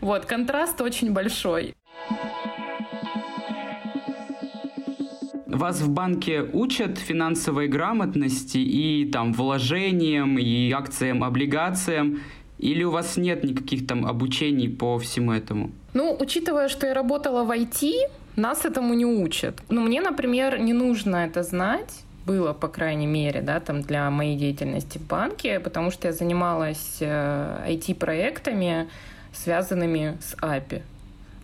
Вот, 0.00 0.26
контраст 0.26 0.80
очень 0.80 1.12
большой. 1.12 1.74
Вас 5.46 5.80
в 5.80 5.88
банке 5.88 6.42
учат 6.52 6.98
финансовой 6.98 7.68
грамотности 7.68 8.58
и 8.58 9.10
там 9.10 9.32
вложениям, 9.32 10.38
и 10.38 10.70
акциям, 10.72 11.24
облигациям? 11.24 12.20
Или 12.58 12.84
у 12.84 12.90
вас 12.90 13.16
нет 13.16 13.44
никаких 13.44 13.86
там 13.86 14.06
обучений 14.06 14.68
по 14.68 14.98
всему 14.98 15.32
этому? 15.32 15.70
Ну, 15.94 16.16
учитывая, 16.18 16.68
что 16.68 16.86
я 16.86 16.94
работала 16.94 17.44
в 17.44 17.50
IT, 17.50 17.92
нас 18.36 18.64
этому 18.64 18.94
не 18.94 19.06
учат. 19.06 19.60
Ну, 19.68 19.80
мне, 19.80 20.00
например, 20.00 20.58
не 20.58 20.72
нужно 20.72 21.16
это 21.16 21.42
знать 21.42 22.02
было, 22.26 22.52
по 22.52 22.68
крайней 22.68 23.06
мере, 23.06 23.40
да, 23.40 23.60
там 23.60 23.82
для 23.82 24.10
моей 24.10 24.36
деятельности 24.36 24.98
в 24.98 25.06
банке, 25.06 25.60
потому 25.60 25.92
что 25.92 26.08
я 26.08 26.12
занималась 26.12 26.98
IT-проектами, 27.00 28.82
э, 28.82 28.86
связанными 29.32 30.18
с 30.20 30.34
API 30.42 30.82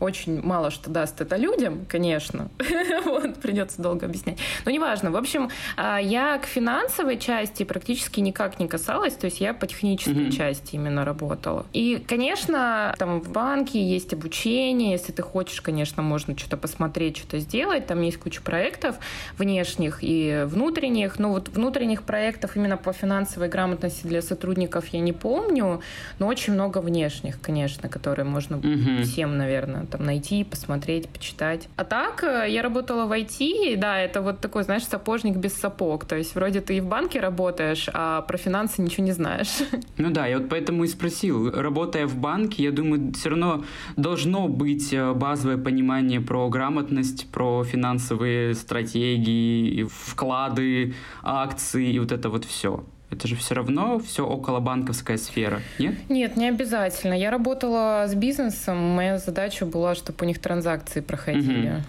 очень 0.03 0.43
мало 0.43 0.71
что 0.71 0.91
даст 0.91 1.21
это 1.21 1.37
людям, 1.37 1.87
конечно. 1.88 2.49
вот, 3.05 3.37
придется 3.37 3.81
долго 3.81 4.07
объяснять. 4.07 4.38
Но 4.65 4.71
неважно. 4.71 5.11
В 5.11 5.17
общем, 5.17 5.49
а, 5.77 5.99
я 5.99 6.38
к 6.38 6.47
финансовой 6.47 7.19
части 7.19 7.62
практически 7.62 8.21
никак 8.21 8.59
не 8.59 8.67
касалась, 8.67 9.15
то 9.15 9.27
есть 9.27 9.41
я 9.41 9.55
по 9.55 9.67
технической 9.67 10.27
mm-hmm. 10.27 10.33
части 10.33 10.75
именно 10.75 11.05
работала. 11.05 11.67
И, 11.73 12.05
конечно, 12.07 12.95
там 12.99 13.21
в 13.21 13.31
банке 13.31 13.81
есть 13.83 14.12
обучение, 14.12 14.93
если 14.93 15.12
ты 15.12 15.23
хочешь, 15.23 15.61
конечно, 15.61 16.03
можно 16.03 16.37
что-то 16.37 16.57
посмотреть, 16.57 17.19
что-то 17.19 17.38
сделать, 17.38 17.87
там 17.87 18.03
есть 18.03 18.19
куча 18.19 18.43
проектов 18.43 18.97
внешних 19.38 19.99
и 20.03 20.45
внутренних, 20.47 21.19
но 21.19 21.31
вот 21.31 21.49
внутренних 21.49 22.03
проектов 22.03 22.57
именно 22.57 22.77
по 22.77 22.93
финансовой 22.93 23.49
грамотности 23.49 24.07
для 24.07 24.21
сотрудников 24.21 24.88
я 24.88 25.01
не 25.01 25.12
помню, 25.12 25.81
но 26.19 26.27
очень 26.27 26.55
много 26.55 26.79
внешних, 26.79 27.41
конечно, 27.41 27.88
которые 27.88 28.27
можно 28.27 28.57
mm-hmm. 28.57 29.03
всем, 29.05 29.38
наверное, 29.38 29.87
там 29.93 30.05
найти, 30.05 30.45
посмотреть, 30.45 31.09
почитать. 31.09 31.69
А 31.77 31.85
так, 31.85 32.25
э, 32.25 32.47
я 32.49 32.63
работала 32.63 33.07
в 33.07 33.13
IT, 33.13 33.77
да, 33.77 33.99
это 33.99 34.23
вот 34.23 34.41
такой, 34.41 34.65
знаешь, 34.65 34.85
сапожник 34.85 35.37
без 35.37 35.55
сапог. 35.55 36.05
То 36.05 36.17
есть 36.17 36.35
вроде 36.35 36.61
ты 36.61 36.77
и 36.77 36.81
в 36.81 36.87
банке 36.87 37.21
работаешь, 37.21 37.89
а 37.93 38.23
про 38.23 38.39
финансы 38.39 38.83
ничего 38.83 39.05
не 39.07 39.13
знаешь. 39.13 39.59
Ну 39.99 40.11
да, 40.11 40.27
я 40.27 40.39
вот 40.39 40.49
поэтому 40.49 40.85
и 40.85 40.89
спросил. 40.89 41.51
Работая 41.51 42.07
в 42.07 42.17
банке, 42.17 42.65
я 42.65 42.73
думаю, 42.73 43.13
все 43.13 43.29
равно 43.29 43.65
должно 43.97 44.49
быть 44.49 44.93
э, 44.93 45.13
базовое 45.13 45.59
понимание 45.59 46.21
про 46.21 46.49
грамотность, 46.49 47.31
про 47.31 47.63
финансовые 47.65 48.55
стратегии, 48.55 49.85
вклады, 49.85 50.95
акции 51.23 51.93
и 51.93 51.99
вот 51.99 52.11
это 52.13 52.31
вот 52.31 52.45
все. 52.45 52.85
Это 53.12 53.29
же 53.29 53.37
все 53.37 53.55
равно 53.55 53.98
все 53.98 54.27
около 54.27 54.59
банковская 54.61 55.18
сфера, 55.18 55.61
нет? 55.79 55.94
Нет, 56.09 56.37
не 56.37 56.48
обязательно. 56.48 57.12
Я 57.12 57.31
работала 57.31 58.07
с 58.09 58.14
бизнесом, 58.14 58.79
моя 58.79 59.18
задача 59.18 59.66
была, 59.66 59.94
чтобы 59.94 60.18
у 60.22 60.25
них 60.25 60.40
транзакции 60.40 61.01
проходили. 61.01 61.68
Угу. 61.68 61.83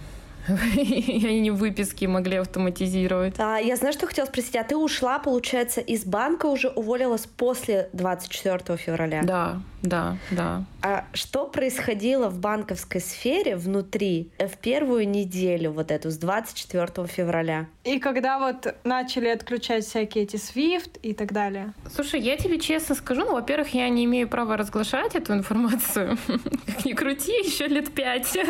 И 0.47 1.25
они 1.27 1.51
выписки 1.51 2.05
могли 2.05 2.37
автоматизировать. 2.37 3.35
А, 3.37 3.57
я 3.57 3.75
знаю, 3.75 3.93
что 3.93 4.07
хотела 4.07 4.25
спросить. 4.25 4.55
А 4.55 4.63
ты 4.63 4.75
ушла, 4.75 5.19
получается, 5.19 5.81
из 5.81 6.05
банка 6.05 6.47
уже 6.47 6.69
уволилась 6.69 7.25
после 7.25 7.89
24 7.93 8.77
февраля? 8.77 9.21
Да, 9.23 9.61
да, 9.83 10.17
да. 10.31 10.63
А 10.81 11.05
что 11.13 11.45
происходило 11.45 12.29
в 12.29 12.39
банковской 12.39 13.01
сфере 13.01 13.55
внутри 13.55 14.31
в 14.39 14.57
первую 14.57 15.07
неделю, 15.09 15.71
вот 15.71 15.91
эту, 15.91 16.09
с 16.09 16.17
24 16.17 17.07
февраля? 17.07 17.67
И 17.83 17.99
когда 17.99 18.39
вот 18.39 18.73
начали 18.85 19.27
отключать 19.27 19.85
всякие 19.85 20.23
эти 20.23 20.37
SWIFT 20.37 20.99
и 21.01 21.13
так 21.13 21.33
далее? 21.33 21.73
Слушай, 21.93 22.21
я 22.21 22.37
тебе 22.37 22.59
честно 22.59 22.95
скажу, 22.95 23.21
ну, 23.25 23.33
во-первых, 23.33 23.73
я 23.73 23.89
не 23.89 24.05
имею 24.05 24.27
права 24.29 24.55
разглашать 24.55 25.15
эту 25.15 25.33
информацию. 25.33 26.17
Как 26.65 26.85
ни 26.85 26.93
крути, 26.93 27.31
еще 27.31 27.67
лет 27.67 27.93
пять. 27.93 28.37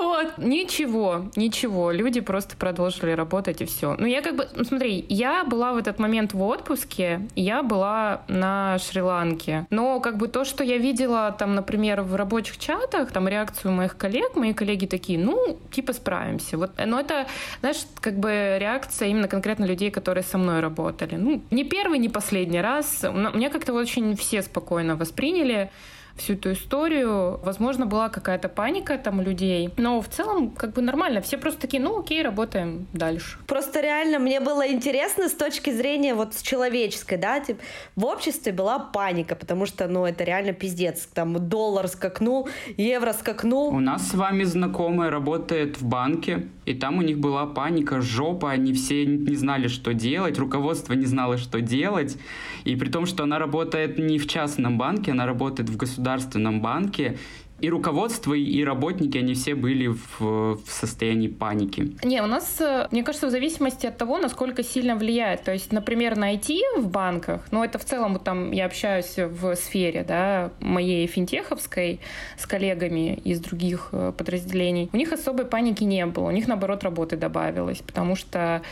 Вот. 0.00 0.38
Ничего, 0.38 1.30
ничего. 1.36 1.90
Люди 1.90 2.20
просто 2.20 2.56
продолжили 2.56 3.10
работать 3.12 3.60
и 3.60 3.64
все. 3.64 3.96
Ну, 3.98 4.06
я 4.06 4.22
как 4.22 4.36
бы, 4.36 4.48
ну, 4.54 4.64
смотри, 4.64 5.04
я 5.08 5.44
была 5.44 5.72
в 5.72 5.76
этот 5.76 5.98
момент 5.98 6.32
в 6.32 6.42
отпуске, 6.42 7.20
я 7.34 7.62
была 7.62 8.22
на 8.28 8.78
Шри-Ланке. 8.78 9.66
Но 9.70 10.00
как 10.00 10.16
бы 10.16 10.28
то, 10.28 10.44
что 10.44 10.64
я 10.64 10.78
видела 10.78 11.34
там, 11.38 11.54
например, 11.54 12.02
в 12.02 12.14
рабочих 12.14 12.58
чатах, 12.58 13.12
там 13.12 13.28
реакцию 13.28 13.72
моих 13.72 13.96
коллег, 13.96 14.36
мои 14.36 14.52
коллеги 14.52 14.86
такие, 14.86 15.18
ну, 15.18 15.58
типа 15.70 15.92
справимся. 15.92 16.58
Вот, 16.58 16.72
но 16.84 17.00
это, 17.00 17.26
знаешь, 17.60 17.86
как 18.00 18.18
бы 18.18 18.56
реакция 18.58 19.08
именно 19.08 19.28
конкретно 19.28 19.64
людей, 19.64 19.90
которые 19.90 20.24
со 20.24 20.38
мной 20.38 20.60
работали. 20.60 21.16
Ну, 21.16 21.42
не 21.50 21.64
первый, 21.64 21.98
не 21.98 22.08
последний 22.08 22.60
раз. 22.60 23.04
Мне 23.34 23.50
как-то 23.50 23.72
очень 23.72 24.16
все 24.16 24.42
спокойно 24.42 24.96
восприняли 24.96 25.70
всю 26.16 26.34
эту 26.34 26.52
историю. 26.52 27.38
Возможно, 27.42 27.86
была 27.86 28.08
какая-то 28.08 28.48
паника 28.48 28.98
там 28.98 29.20
у 29.20 29.22
людей, 29.22 29.70
но 29.76 30.00
в 30.00 30.08
целом 30.08 30.50
как 30.50 30.72
бы 30.72 30.82
нормально. 30.82 31.20
Все 31.20 31.38
просто 31.38 31.60
такие, 31.60 31.82
ну 31.82 32.00
окей, 32.00 32.22
работаем 32.22 32.86
дальше. 32.92 33.38
Просто 33.46 33.80
реально 33.80 34.18
мне 34.18 34.40
было 34.40 34.66
интересно 34.66 35.28
с 35.28 35.32
точки 35.32 35.70
зрения 35.70 36.14
вот 36.14 36.34
с 36.34 36.42
человеческой, 36.42 37.18
да, 37.18 37.40
типа 37.40 37.62
в 37.94 38.04
обществе 38.04 38.52
была 38.52 38.78
паника, 38.78 39.34
потому 39.34 39.66
что, 39.66 39.88
ну, 39.88 40.04
это 40.04 40.24
реально 40.24 40.52
пиздец. 40.52 41.06
Там 41.06 41.48
доллар 41.48 41.88
скакнул, 41.88 42.48
евро 42.76 43.12
скакнул. 43.12 43.68
У 43.68 43.80
нас 43.80 44.08
с 44.08 44.14
вами 44.14 44.44
знакомая 44.44 45.10
работает 45.10 45.80
в 45.80 45.84
банке, 45.84 46.48
и 46.66 46.74
там 46.74 46.98
у 46.98 47.02
них 47.02 47.18
была 47.18 47.46
паника, 47.46 48.00
жопа, 48.00 48.50
они 48.50 48.72
все 48.72 49.06
не 49.06 49.36
знали, 49.36 49.68
что 49.68 49.94
делать, 49.94 50.38
руководство 50.38 50.92
не 50.94 51.06
знало, 51.06 51.38
что 51.38 51.60
делать. 51.60 52.18
И 52.64 52.74
при 52.74 52.90
том, 52.90 53.06
что 53.06 53.22
она 53.22 53.38
работает 53.38 53.98
не 53.98 54.18
в 54.18 54.26
частном 54.26 54.76
банке, 54.76 55.12
она 55.12 55.26
работает 55.26 55.70
в 55.70 55.76
государственном 55.76 56.60
банке, 56.60 57.18
и 57.60 57.70
руководство, 57.70 58.34
и 58.34 58.64
работники, 58.64 59.18
они 59.18 59.34
все 59.34 59.54
были 59.54 59.88
в, 59.88 60.20
в 60.20 60.60
состоянии 60.66 61.28
паники. 61.28 61.96
Не, 62.04 62.22
у 62.22 62.26
нас, 62.26 62.60
э, 62.60 62.88
мне 62.90 63.02
кажется, 63.02 63.26
в 63.26 63.30
зависимости 63.30 63.86
от 63.86 63.96
того, 63.96 64.18
насколько 64.18 64.62
сильно 64.62 64.94
влияет. 64.94 65.44
То 65.44 65.52
есть, 65.52 65.72
например, 65.72 66.16
на 66.16 66.34
IT 66.34 66.80
в 66.80 66.88
банках, 66.88 67.40
ну, 67.50 67.64
это 67.64 67.78
в 67.78 67.84
целом, 67.84 68.18
там, 68.18 68.52
я 68.52 68.66
общаюсь 68.66 69.14
в 69.16 69.54
сфере, 69.56 70.04
да, 70.06 70.50
моей 70.60 71.06
финтеховской 71.06 72.00
с 72.36 72.46
коллегами 72.46 73.14
из 73.24 73.40
других 73.40 73.88
э, 73.92 74.12
подразделений. 74.16 74.90
У 74.92 74.96
них 74.96 75.12
особой 75.12 75.46
паники 75.46 75.84
не 75.84 76.04
было. 76.04 76.28
У 76.28 76.32
них, 76.32 76.48
наоборот, 76.48 76.84
работы 76.84 77.16
добавилось, 77.16 77.78
потому 77.78 78.16
что 78.16 78.62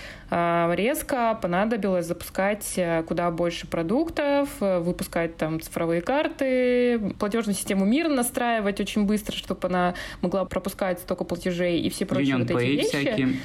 резко 0.74 1.38
понадобилось 1.40 2.06
запускать 2.06 2.74
э, 2.76 3.02
куда 3.06 3.30
больше 3.30 3.66
продуктов, 3.66 4.48
выпускать 4.60 5.36
там 5.36 5.60
цифровые 5.60 6.00
карты, 6.00 7.14
платежную 7.18 7.54
систему 7.54 7.84
мира 7.84 8.08
настраивать, 8.08 8.80
очень 8.80 9.04
быстро, 9.06 9.36
чтобы 9.36 9.68
она 9.68 9.94
могла 10.22 10.44
пропускать 10.44 10.98
столько 10.98 11.24
платежей 11.24 11.80
и 11.80 11.90
все 11.90 12.06
прочие 12.06 12.36
вот 12.36 12.50
эти 12.50 12.64
вещи. 12.64 12.88
Всякие. 12.88 13.36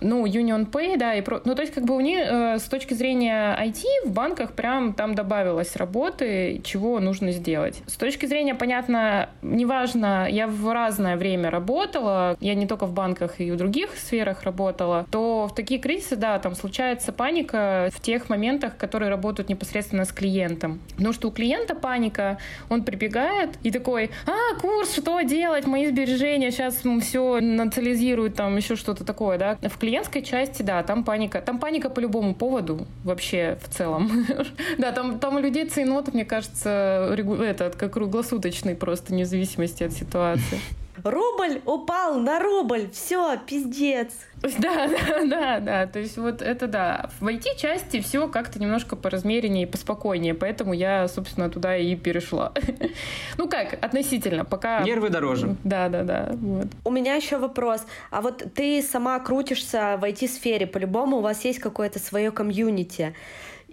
Ну, 0.00 0.26
Union 0.26 0.70
Pay, 0.70 0.96
да, 0.96 1.14
и 1.14 1.22
про... 1.22 1.40
ну, 1.44 1.54
то 1.54 1.62
есть, 1.62 1.74
как 1.74 1.84
бы 1.84 1.94
у 1.96 2.00
них 2.00 2.18
э, 2.20 2.58
с 2.58 2.64
точки 2.64 2.94
зрения 2.94 3.56
IT 3.60 4.06
в 4.06 4.12
банках 4.12 4.52
прям 4.52 4.92
там 4.94 5.14
добавилось 5.14 5.76
работы, 5.76 6.60
чего 6.64 7.00
нужно 7.00 7.32
сделать. 7.32 7.82
С 7.86 7.96
точки 7.96 8.26
зрения, 8.26 8.54
понятно, 8.54 9.30
неважно, 9.42 10.28
я 10.30 10.46
в 10.46 10.72
разное 10.72 11.16
время 11.16 11.50
работала, 11.50 12.36
я 12.40 12.54
не 12.54 12.66
только 12.66 12.86
в 12.86 12.92
банках 12.92 13.40
и 13.40 13.50
в 13.50 13.56
других 13.56 13.96
сферах 13.96 14.44
работала, 14.44 15.06
то 15.10 15.48
в 15.48 15.54
такие 15.54 15.80
кризисы, 15.80 16.16
да, 16.16 16.38
там 16.38 16.54
случается 16.54 17.12
паника 17.12 17.90
в 17.92 18.00
тех 18.00 18.28
моментах, 18.28 18.76
которые 18.76 19.10
работают 19.10 19.48
непосредственно 19.48 20.04
с 20.04 20.12
клиентом. 20.12 20.80
Потому 20.96 21.12
что 21.12 21.28
у 21.28 21.30
клиента 21.30 21.74
паника, 21.74 22.38
он 22.68 22.84
прибегает 22.84 23.50
и 23.62 23.70
такой, 23.70 24.10
а, 24.26 24.58
курс, 24.60 24.94
что 24.94 25.20
делать, 25.22 25.66
мои 25.66 25.86
сбережения, 25.86 26.50
сейчас 26.50 26.82
все 27.02 27.40
национализируют, 27.40 28.34
там 28.34 28.56
еще 28.56 28.76
что-то 28.76 29.04
такое, 29.04 29.38
да. 29.38 29.58
В 29.68 29.78
клиентской 29.88 30.22
части, 30.22 30.62
да, 30.62 30.82
там 30.82 31.02
паника. 31.02 31.40
Там 31.40 31.58
паника 31.58 31.88
по 31.88 32.00
любому 32.00 32.34
поводу 32.34 32.86
вообще 33.04 33.58
в 33.62 33.68
целом. 33.74 34.26
Да, 34.78 34.92
там, 34.92 35.18
там 35.18 35.36
у 35.36 35.38
людей 35.38 35.66
цейнот, 35.66 36.14
мне 36.14 36.24
кажется, 36.24 37.14
этот, 37.42 37.76
как 37.76 37.94
круглосуточный 37.94 38.74
просто, 38.74 39.12
вне 39.12 39.24
зависимости 39.24 39.84
от 39.84 39.92
ситуации. 39.92 40.60
Рубль 41.04 41.60
упал 41.64 42.18
на 42.20 42.38
рубль, 42.38 42.90
все, 42.92 43.38
пиздец. 43.38 44.12
Да, 44.42 44.88
да, 44.88 45.24
да, 45.24 45.60
да. 45.60 45.86
То 45.86 45.98
есть 45.98 46.16
вот 46.16 46.42
это 46.42 46.66
да. 46.66 47.10
В 47.20 47.26
IT-части 47.26 48.00
все 48.00 48.28
как-то 48.28 48.58
немножко 48.58 48.96
поразмереннее 48.96 49.64
и 49.64 49.66
поспокойнее, 49.66 50.34
поэтому 50.34 50.72
я, 50.72 51.08
собственно, 51.08 51.50
туда 51.50 51.76
и 51.76 51.94
перешла. 51.96 52.52
Ну 53.36 53.48
как, 53.48 53.74
относительно, 53.84 54.44
пока... 54.44 54.82
Нервы 54.82 55.10
дороже. 55.10 55.56
Да, 55.62 55.88
да, 55.88 56.02
да. 56.02 56.30
Вот. 56.32 56.66
У 56.84 56.90
меня 56.90 57.14
еще 57.14 57.38
вопрос. 57.38 57.84
А 58.10 58.20
вот 58.20 58.44
ты 58.54 58.82
сама 58.82 59.18
крутишься 59.20 59.96
в 60.00 60.04
IT-сфере, 60.04 60.66
по-любому 60.66 61.18
у 61.18 61.20
вас 61.20 61.44
есть 61.44 61.60
какое-то 61.60 61.98
свое 61.98 62.30
комьюнити. 62.30 63.14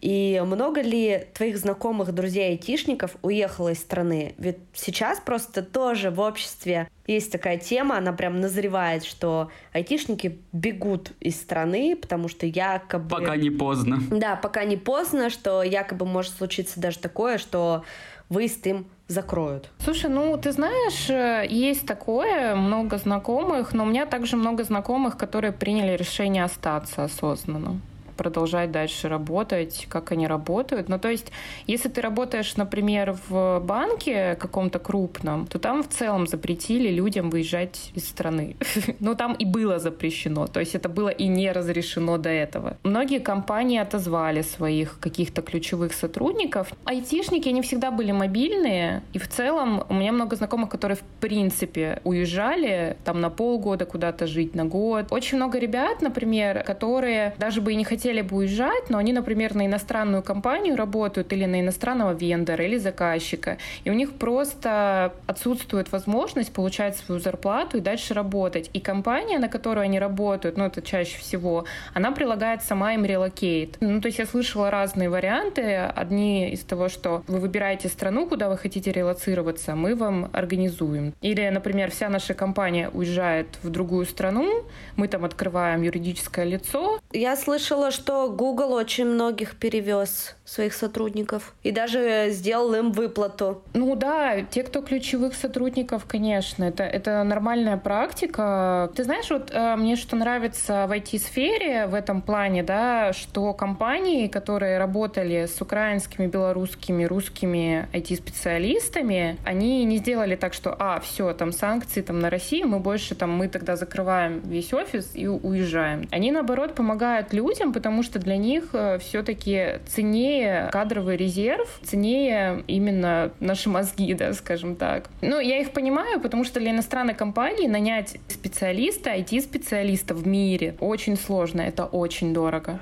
И 0.01 0.41
много 0.45 0.81
ли 0.81 1.25
твоих 1.34 1.58
знакомых, 1.58 2.13
друзей 2.13 2.51
айтишников 2.51 3.15
уехало 3.21 3.69
из 3.69 3.79
страны? 3.79 4.36
Ведь 4.38 4.58
сейчас 4.73 5.19
просто 5.19 5.63
тоже 5.63 6.12
в 6.12 6.19
обществе 6.19 6.89
есть 7.08 7.31
такая 7.31 7.58
тема, 7.58 7.97
она 7.97 8.13
прям 8.13 8.41
назревает, 8.41 9.05
что 9.05 9.49
айтишники 9.73 10.39
бегут 10.51 11.12
из 11.19 11.39
страны, 11.39 11.95
потому 11.95 12.27
что 12.27 12.45
якобы... 12.45 13.10
Пока 13.10 13.36
не 13.36 13.49
поздно. 13.49 13.99
Да, 14.12 14.36
пока 14.36 14.65
не 14.65 14.77
поздно, 14.77 15.29
что 15.29 15.63
якобы 15.63 16.05
может 16.05 16.34
случиться 16.34 16.79
даже 16.79 16.99
такое, 16.99 17.38
что 17.38 17.84
выезд 18.29 18.65
им 18.67 18.88
закроют. 19.08 19.69
Слушай, 19.79 20.10
ну 20.10 20.36
ты 20.38 20.51
знаешь, 20.51 21.10
э, 21.10 21.45
есть 21.47 21.86
такое, 21.86 22.55
много 22.55 22.97
знакомых, 22.97 23.73
но 23.73 23.84
у 23.84 23.88
меня 23.88 24.08
также 24.08 24.36
много 24.36 24.63
знакомых, 24.63 25.15
которые 25.15 25.51
приняли 25.53 25.95
решение 25.95 26.43
остаться 26.43 27.03
осознанно 27.03 27.79
продолжать 28.15 28.71
дальше 28.71 29.10
работать, 29.10 29.86
как 29.89 30.12
они 30.12 30.28
работают. 30.28 30.89
Ну, 30.89 30.99
то 30.99 31.10
есть, 31.10 31.32
если 31.67 31.89
ты 31.89 32.01
работаешь, 32.01 32.56
например, 32.56 33.17
в 33.28 33.60
банке 33.60 34.36
каком-то 34.36 34.80
крупном, 34.80 35.47
то 35.47 35.60
там 35.60 35.84
в 35.84 35.88
целом 35.88 36.28
запретили 36.28 36.89
людям 36.89 37.30
выезжать 37.30 37.91
из 37.95 38.08
страны. 38.08 38.56
Но 38.99 39.15
там 39.15 39.34
и 39.34 39.45
было 39.45 39.80
запрещено, 39.80 40.47
то 40.47 40.60
есть 40.60 40.75
это 40.75 40.89
было 40.89 41.10
и 41.10 41.28
не 41.28 41.51
разрешено 41.51 42.17
до 42.17 42.30
этого. 42.30 42.78
Многие 42.84 43.19
компании 43.19 43.80
отозвали 43.80 44.41
своих 44.41 44.99
каких-то 44.99 45.41
ключевых 45.41 45.93
сотрудников. 45.93 46.73
Айтишники, 46.86 47.49
они 47.49 47.62
всегда 47.62 47.91
были 47.91 48.12
мобильные, 48.12 49.04
и 49.13 49.19
в 49.19 49.28
целом 49.28 49.84
у 49.89 49.93
меня 49.93 50.12
много 50.12 50.36
знакомых, 50.36 50.69
которые 50.69 50.97
в 50.97 51.04
принципе 51.19 52.01
уезжали 52.04 52.97
там 53.04 53.21
на 53.21 53.30
полгода 53.30 53.86
куда-то 53.86 54.28
жить, 54.28 54.56
на 54.56 54.65
год. 54.65 55.12
Очень 55.12 55.38
много 55.38 55.60
ребят, 55.60 56.01
например, 56.01 56.63
которые 56.63 57.34
даже 57.38 57.62
бы 57.62 57.73
и 57.73 57.75
не 57.75 57.84
хотели 57.84 58.04
хотели 58.05 58.21
бы 58.21 58.37
уезжать, 58.37 58.91
но 58.91 58.99
они, 58.99 59.13
например, 59.13 59.55
на 59.55 59.65
иностранную 59.65 60.21
компанию 60.21 60.75
работают 60.75 61.33
или 61.33 61.45
на 61.45 61.61
иностранного 61.61 62.13
вендора 62.13 62.63
или 62.63 62.77
заказчика, 62.77 63.57
и 63.83 63.89
у 63.89 63.93
них 63.93 64.13
просто 64.13 65.11
отсутствует 65.25 65.91
возможность 65.91 66.53
получать 66.53 66.95
свою 66.97 67.19
зарплату 67.19 67.77
и 67.77 67.81
дальше 67.81 68.13
работать. 68.13 68.69
И 68.73 68.79
компания, 68.79 69.39
на 69.39 69.49
которую 69.49 69.85
они 69.85 69.97
работают, 69.97 70.55
ну 70.55 70.65
это 70.65 70.83
чаще 70.83 71.17
всего, 71.17 71.65
она 71.95 72.11
прилагает 72.11 72.61
сама 72.61 72.93
им 72.93 73.05
релокейт. 73.05 73.77
Ну 73.79 73.99
то 74.01 74.07
есть 74.07 74.19
я 74.19 74.27
слышала 74.27 74.69
разные 74.69 75.09
варианты. 75.09 75.75
Одни 75.95 76.51
из 76.51 76.59
того, 76.59 76.89
что 76.89 77.23
вы 77.25 77.39
выбираете 77.39 77.87
страну, 77.87 78.27
куда 78.27 78.49
вы 78.49 78.57
хотите 78.59 78.91
релацироваться, 78.91 79.75
мы 79.75 79.95
вам 79.95 80.29
организуем. 80.31 81.15
Или, 81.21 81.49
например, 81.49 81.89
вся 81.89 82.09
наша 82.09 82.35
компания 82.35 82.87
уезжает 82.89 83.47
в 83.63 83.71
другую 83.71 84.05
страну, 84.05 84.63
мы 84.95 85.07
там 85.07 85.25
открываем 85.25 85.81
юридическое 85.81 86.45
лицо. 86.45 86.99
Я 87.11 87.35
слышала, 87.35 87.91
что 87.95 88.29
Google 88.29 88.73
очень 88.73 89.05
многих 89.05 89.55
перевез 89.55 90.36
своих 90.45 90.73
сотрудников 90.73 91.55
и 91.63 91.71
даже 91.71 92.27
сделал 92.29 92.73
им 92.75 92.91
выплату. 92.91 93.63
Ну 93.73 93.95
да, 93.95 94.41
те, 94.41 94.63
кто 94.63 94.81
ключевых 94.81 95.34
сотрудников, 95.34 96.05
конечно, 96.05 96.63
это, 96.63 96.84
это 96.84 97.23
нормальная 97.23 97.77
практика. 97.77 98.91
Ты 98.95 99.03
знаешь, 99.03 99.29
вот 99.31 99.49
э, 99.51 99.75
мне 99.75 99.95
что 99.95 100.15
нравится 100.15 100.86
в 100.88 100.91
IT-сфере 100.91 101.88
в 101.88 101.95
этом 101.95 102.21
плане, 102.21 102.62
да, 102.62 103.12
что 103.13 103.53
компании, 103.53 104.27
которые 104.27 104.77
работали 104.77 105.47
с 105.47 105.60
украинскими, 105.62 106.27
белорусскими, 106.27 107.05
русскими 107.05 107.88
IT-специалистами, 107.93 109.38
они 109.43 109.84
не 109.86 109.97
сделали 109.97 110.36
так, 110.36 110.53
что, 110.53 110.75
а, 110.77 110.99
все, 110.99 111.34
там 111.34 111.51
санкции 111.51 112.01
там 112.01 112.19
на 112.19 112.29
Россию, 112.29 112.67
мы 112.67 112.79
больше 112.79 113.15
там, 113.15 113.31
мы 113.31 113.47
тогда 113.47 113.75
закрываем 113.75 114.41
весь 114.41 114.73
офис 114.73 115.12
и 115.15 115.27
уезжаем. 115.27 116.08
Они, 116.12 116.31
наоборот, 116.31 116.75
помогают 116.75 117.34
людям, 117.34 117.73
потому 117.85 118.01
что 118.01 118.17
для 118.17 118.35
них 118.35 118.69
э, 118.73 118.97
все-таки 118.97 119.79
ценнее 119.87 120.69
кадровый 120.71 121.17
резерв, 121.17 121.69
ценнее 121.83 122.63
именно 122.65 123.31
наши 123.39 123.69
мозги, 123.69 124.11
да, 124.15 124.33
скажем 124.33 124.75
так. 124.75 125.07
Ну, 125.21 125.39
я 125.39 125.59
их 125.59 125.69
понимаю, 125.69 126.19
потому 126.19 126.45
что 126.45 126.59
для 126.59 126.71
иностранной 126.71 127.13
компании 127.13 127.67
нанять 127.67 128.17
специалиста, 128.27 129.11
IT-специалиста 129.11 130.15
в 130.15 130.25
мире 130.25 130.73
очень 130.79 131.15
сложно, 131.15 131.61
это 131.61 131.85
очень 131.85 132.33
дорого. 132.33 132.79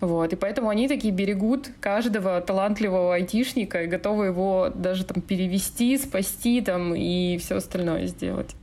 Вот, 0.00 0.32
и 0.32 0.36
поэтому 0.36 0.70
они 0.70 0.88
такие 0.88 1.12
берегут 1.12 1.68
каждого 1.80 2.40
талантливого 2.40 3.14
айтишника 3.14 3.82
и 3.82 3.86
готовы 3.86 4.26
его 4.26 4.72
даже 4.74 5.04
там 5.04 5.20
перевести, 5.20 5.98
спасти 5.98 6.62
там 6.62 6.94
и 6.94 7.36
все 7.36 7.56
остальное 7.56 8.06
сделать. 8.06 8.56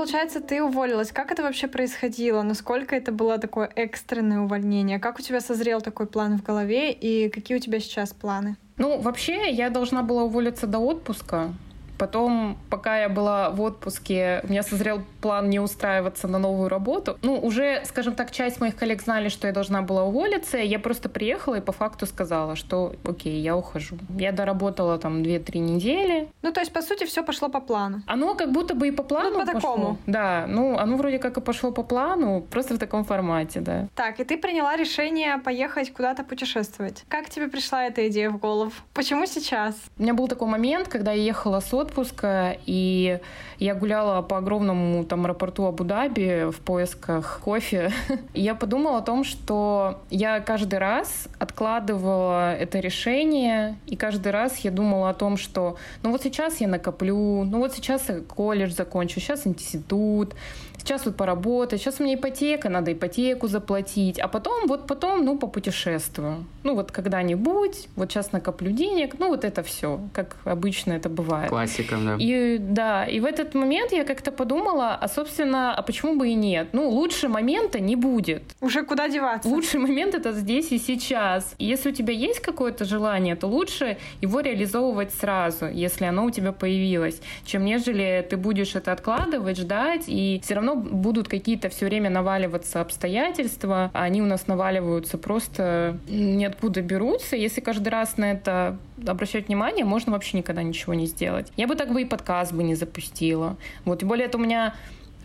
Получается, 0.00 0.40
ты 0.40 0.62
уволилась. 0.62 1.12
Как 1.12 1.30
это 1.30 1.42
вообще 1.42 1.68
происходило? 1.68 2.42
Насколько 2.42 2.96
это 2.96 3.12
было 3.12 3.38
такое 3.38 3.70
экстренное 3.76 4.40
увольнение? 4.40 4.98
Как 4.98 5.18
у 5.18 5.22
тебя 5.22 5.40
созрел 5.40 5.82
такой 5.82 6.06
план 6.06 6.38
в 6.38 6.42
голове? 6.42 6.90
И 6.90 7.28
какие 7.28 7.58
у 7.58 7.60
тебя 7.60 7.80
сейчас 7.80 8.14
планы? 8.14 8.56
Ну, 8.78 8.98
вообще, 8.98 9.50
я 9.50 9.68
должна 9.68 10.02
была 10.02 10.22
уволиться 10.22 10.66
до 10.66 10.78
отпуска. 10.78 11.52
Потом, 11.98 12.56
пока 12.70 12.98
я 13.02 13.10
была 13.10 13.50
в 13.50 13.60
отпуске, 13.60 14.40
у 14.44 14.48
меня 14.48 14.62
созрел 14.62 15.02
план 15.20 15.50
не 15.50 15.60
устраиваться 15.60 16.28
на 16.28 16.38
новую 16.38 16.68
работу. 16.68 17.18
Ну, 17.22 17.38
уже, 17.38 17.82
скажем 17.84 18.14
так, 18.14 18.30
часть 18.30 18.60
моих 18.60 18.76
коллег 18.76 19.02
знали, 19.02 19.28
что 19.28 19.46
я 19.46 19.52
должна 19.52 19.82
была 19.82 20.04
уволиться. 20.04 20.58
Я 20.58 20.78
просто 20.78 21.08
приехала 21.08 21.56
и 21.56 21.60
по 21.60 21.72
факту 21.72 22.06
сказала, 22.06 22.56
что 22.56 22.94
окей, 23.04 23.40
я 23.40 23.56
ухожу. 23.56 23.96
Я 24.18 24.32
доработала 24.32 24.98
там 24.98 25.22
2-3 25.22 25.58
недели. 25.58 26.28
Ну, 26.42 26.52
то 26.52 26.60
есть, 26.60 26.72
по 26.72 26.82
сути, 26.82 27.04
все 27.04 27.22
пошло 27.22 27.48
по 27.48 27.60
плану. 27.60 28.02
Оно 28.06 28.34
как 28.34 28.52
будто 28.52 28.74
бы 28.74 28.88
и 28.88 28.90
по 28.90 29.02
плану 29.02 29.30
ну, 29.30 29.40
по 29.40 29.52
пошло. 29.52 29.60
такому. 29.60 29.98
Да, 30.06 30.46
ну, 30.48 30.78
оно 30.78 30.96
вроде 30.96 31.18
как 31.18 31.36
и 31.36 31.40
пошло 31.40 31.72
по 31.72 31.82
плану, 31.82 32.44
просто 32.50 32.74
в 32.74 32.78
таком 32.78 33.04
формате, 33.04 33.60
да. 33.60 33.88
Так, 33.94 34.20
и 34.20 34.24
ты 34.24 34.36
приняла 34.36 34.76
решение 34.76 35.38
поехать 35.38 35.92
куда-то 35.92 36.24
путешествовать. 36.24 37.04
Как 37.08 37.28
тебе 37.28 37.48
пришла 37.48 37.84
эта 37.84 38.08
идея 38.08 38.30
в 38.30 38.38
голову? 38.38 38.72
Почему 38.94 39.26
сейчас? 39.26 39.74
У 39.98 40.02
меня 40.02 40.14
был 40.14 40.28
такой 40.28 40.48
момент, 40.48 40.88
когда 40.88 41.12
я 41.12 41.22
ехала 41.22 41.60
с 41.60 41.72
отпуска, 41.74 42.56
и 42.66 43.20
я 43.58 43.74
гуляла 43.74 44.22
по 44.22 44.38
огромному 44.38 45.04
там 45.10 45.24
аэропорту 45.24 45.66
Абу-Даби 45.66 46.50
в 46.50 46.60
поисках 46.60 47.40
кофе. 47.44 47.92
И 48.32 48.40
я 48.40 48.54
подумала 48.54 48.98
о 48.98 49.02
том, 49.02 49.24
что 49.24 50.00
я 50.08 50.40
каждый 50.40 50.78
раз 50.78 51.28
откладывала 51.38 52.54
это 52.54 52.78
решение, 52.78 53.76
и 53.86 53.96
каждый 53.96 54.30
раз 54.32 54.58
я 54.58 54.70
думала 54.70 55.10
о 55.10 55.14
том, 55.14 55.36
что 55.36 55.76
ну 56.02 56.12
вот 56.12 56.22
сейчас 56.22 56.60
я 56.60 56.68
накоплю, 56.68 57.44
ну 57.44 57.58
вот 57.58 57.74
сейчас 57.74 58.08
я 58.08 58.20
колледж 58.20 58.70
закончу, 58.70 59.20
сейчас 59.20 59.46
институт, 59.46 60.34
сейчас 60.80 61.06
вот 61.06 61.16
поработать, 61.16 61.80
сейчас 61.80 62.00
у 62.00 62.04
меня 62.04 62.14
ипотека, 62.14 62.68
надо 62.68 62.92
ипотеку 62.92 63.48
заплатить, 63.48 64.18
а 64.18 64.28
потом, 64.28 64.66
вот 64.66 64.86
потом, 64.86 65.24
ну, 65.24 65.38
попутешествую. 65.38 66.44
Ну, 66.62 66.74
вот 66.74 66.92
когда-нибудь, 66.92 67.88
вот 67.96 68.10
сейчас 68.10 68.32
накоплю 68.32 68.70
денег, 68.72 69.18
ну, 69.18 69.28
вот 69.28 69.44
это 69.44 69.62
все, 69.62 70.00
как 70.12 70.36
обычно 70.44 70.92
это 70.92 71.08
бывает. 71.08 71.50
Классика, 71.50 71.96
да. 71.96 72.16
И 72.18 72.58
да, 72.58 73.04
и 73.04 73.20
в 73.20 73.24
этот 73.24 73.54
момент 73.54 73.92
я 73.92 74.04
как-то 74.04 74.32
подумала, 74.32 74.94
а, 74.94 75.08
собственно, 75.08 75.74
а 75.74 75.82
почему 75.82 76.16
бы 76.16 76.28
и 76.28 76.34
нет? 76.34 76.68
Ну, 76.72 76.88
лучше 76.88 77.28
момента 77.28 77.80
не 77.80 77.96
будет. 77.96 78.42
Уже 78.60 78.82
куда 78.82 79.08
деваться? 79.08 79.48
Лучший 79.48 79.80
момент— 79.80 80.14
это 80.14 80.32
здесь 80.32 80.72
и 80.72 80.78
сейчас. 80.78 81.54
И 81.58 81.64
если 81.64 81.90
у 81.90 81.92
тебя 81.92 82.12
есть 82.12 82.40
какое-то 82.40 82.84
желание, 82.84 83.36
то 83.36 83.46
лучше 83.46 83.98
его 84.20 84.40
реализовывать 84.40 85.12
сразу, 85.14 85.66
если 85.66 86.04
оно 86.04 86.24
у 86.24 86.30
тебя 86.30 86.52
появилось, 86.52 87.20
чем 87.44 87.64
нежели 87.64 88.26
ты 88.28 88.36
будешь 88.36 88.74
это 88.74 88.92
откладывать, 88.92 89.58
ждать, 89.58 90.04
и 90.06 90.40
все 90.42 90.54
равно 90.54 90.69
будут 90.74 91.28
какие-то 91.28 91.68
все 91.68 91.86
время 91.86 92.10
наваливаться 92.10 92.80
обстоятельства, 92.80 93.90
а 93.92 94.02
они 94.02 94.22
у 94.22 94.26
нас 94.26 94.46
наваливаются 94.46 95.18
просто 95.18 95.98
ниоткуда 96.08 96.82
берутся. 96.82 97.36
Если 97.36 97.60
каждый 97.60 97.88
раз 97.88 98.16
на 98.16 98.32
это 98.32 98.78
обращать 99.06 99.48
внимание, 99.48 99.84
можно 99.84 100.12
вообще 100.12 100.38
никогда 100.38 100.62
ничего 100.62 100.94
не 100.94 101.06
сделать. 101.06 101.52
Я 101.56 101.66
бы 101.66 101.74
так 101.74 101.92
бы 101.92 102.02
и 102.02 102.04
подкаст 102.04 102.52
бы 102.52 102.62
не 102.62 102.74
запустила. 102.74 103.56
Вот, 103.84 104.02
и 104.02 104.06
более 104.06 104.26
это 104.26 104.38
у 104.38 104.40
меня 104.40 104.74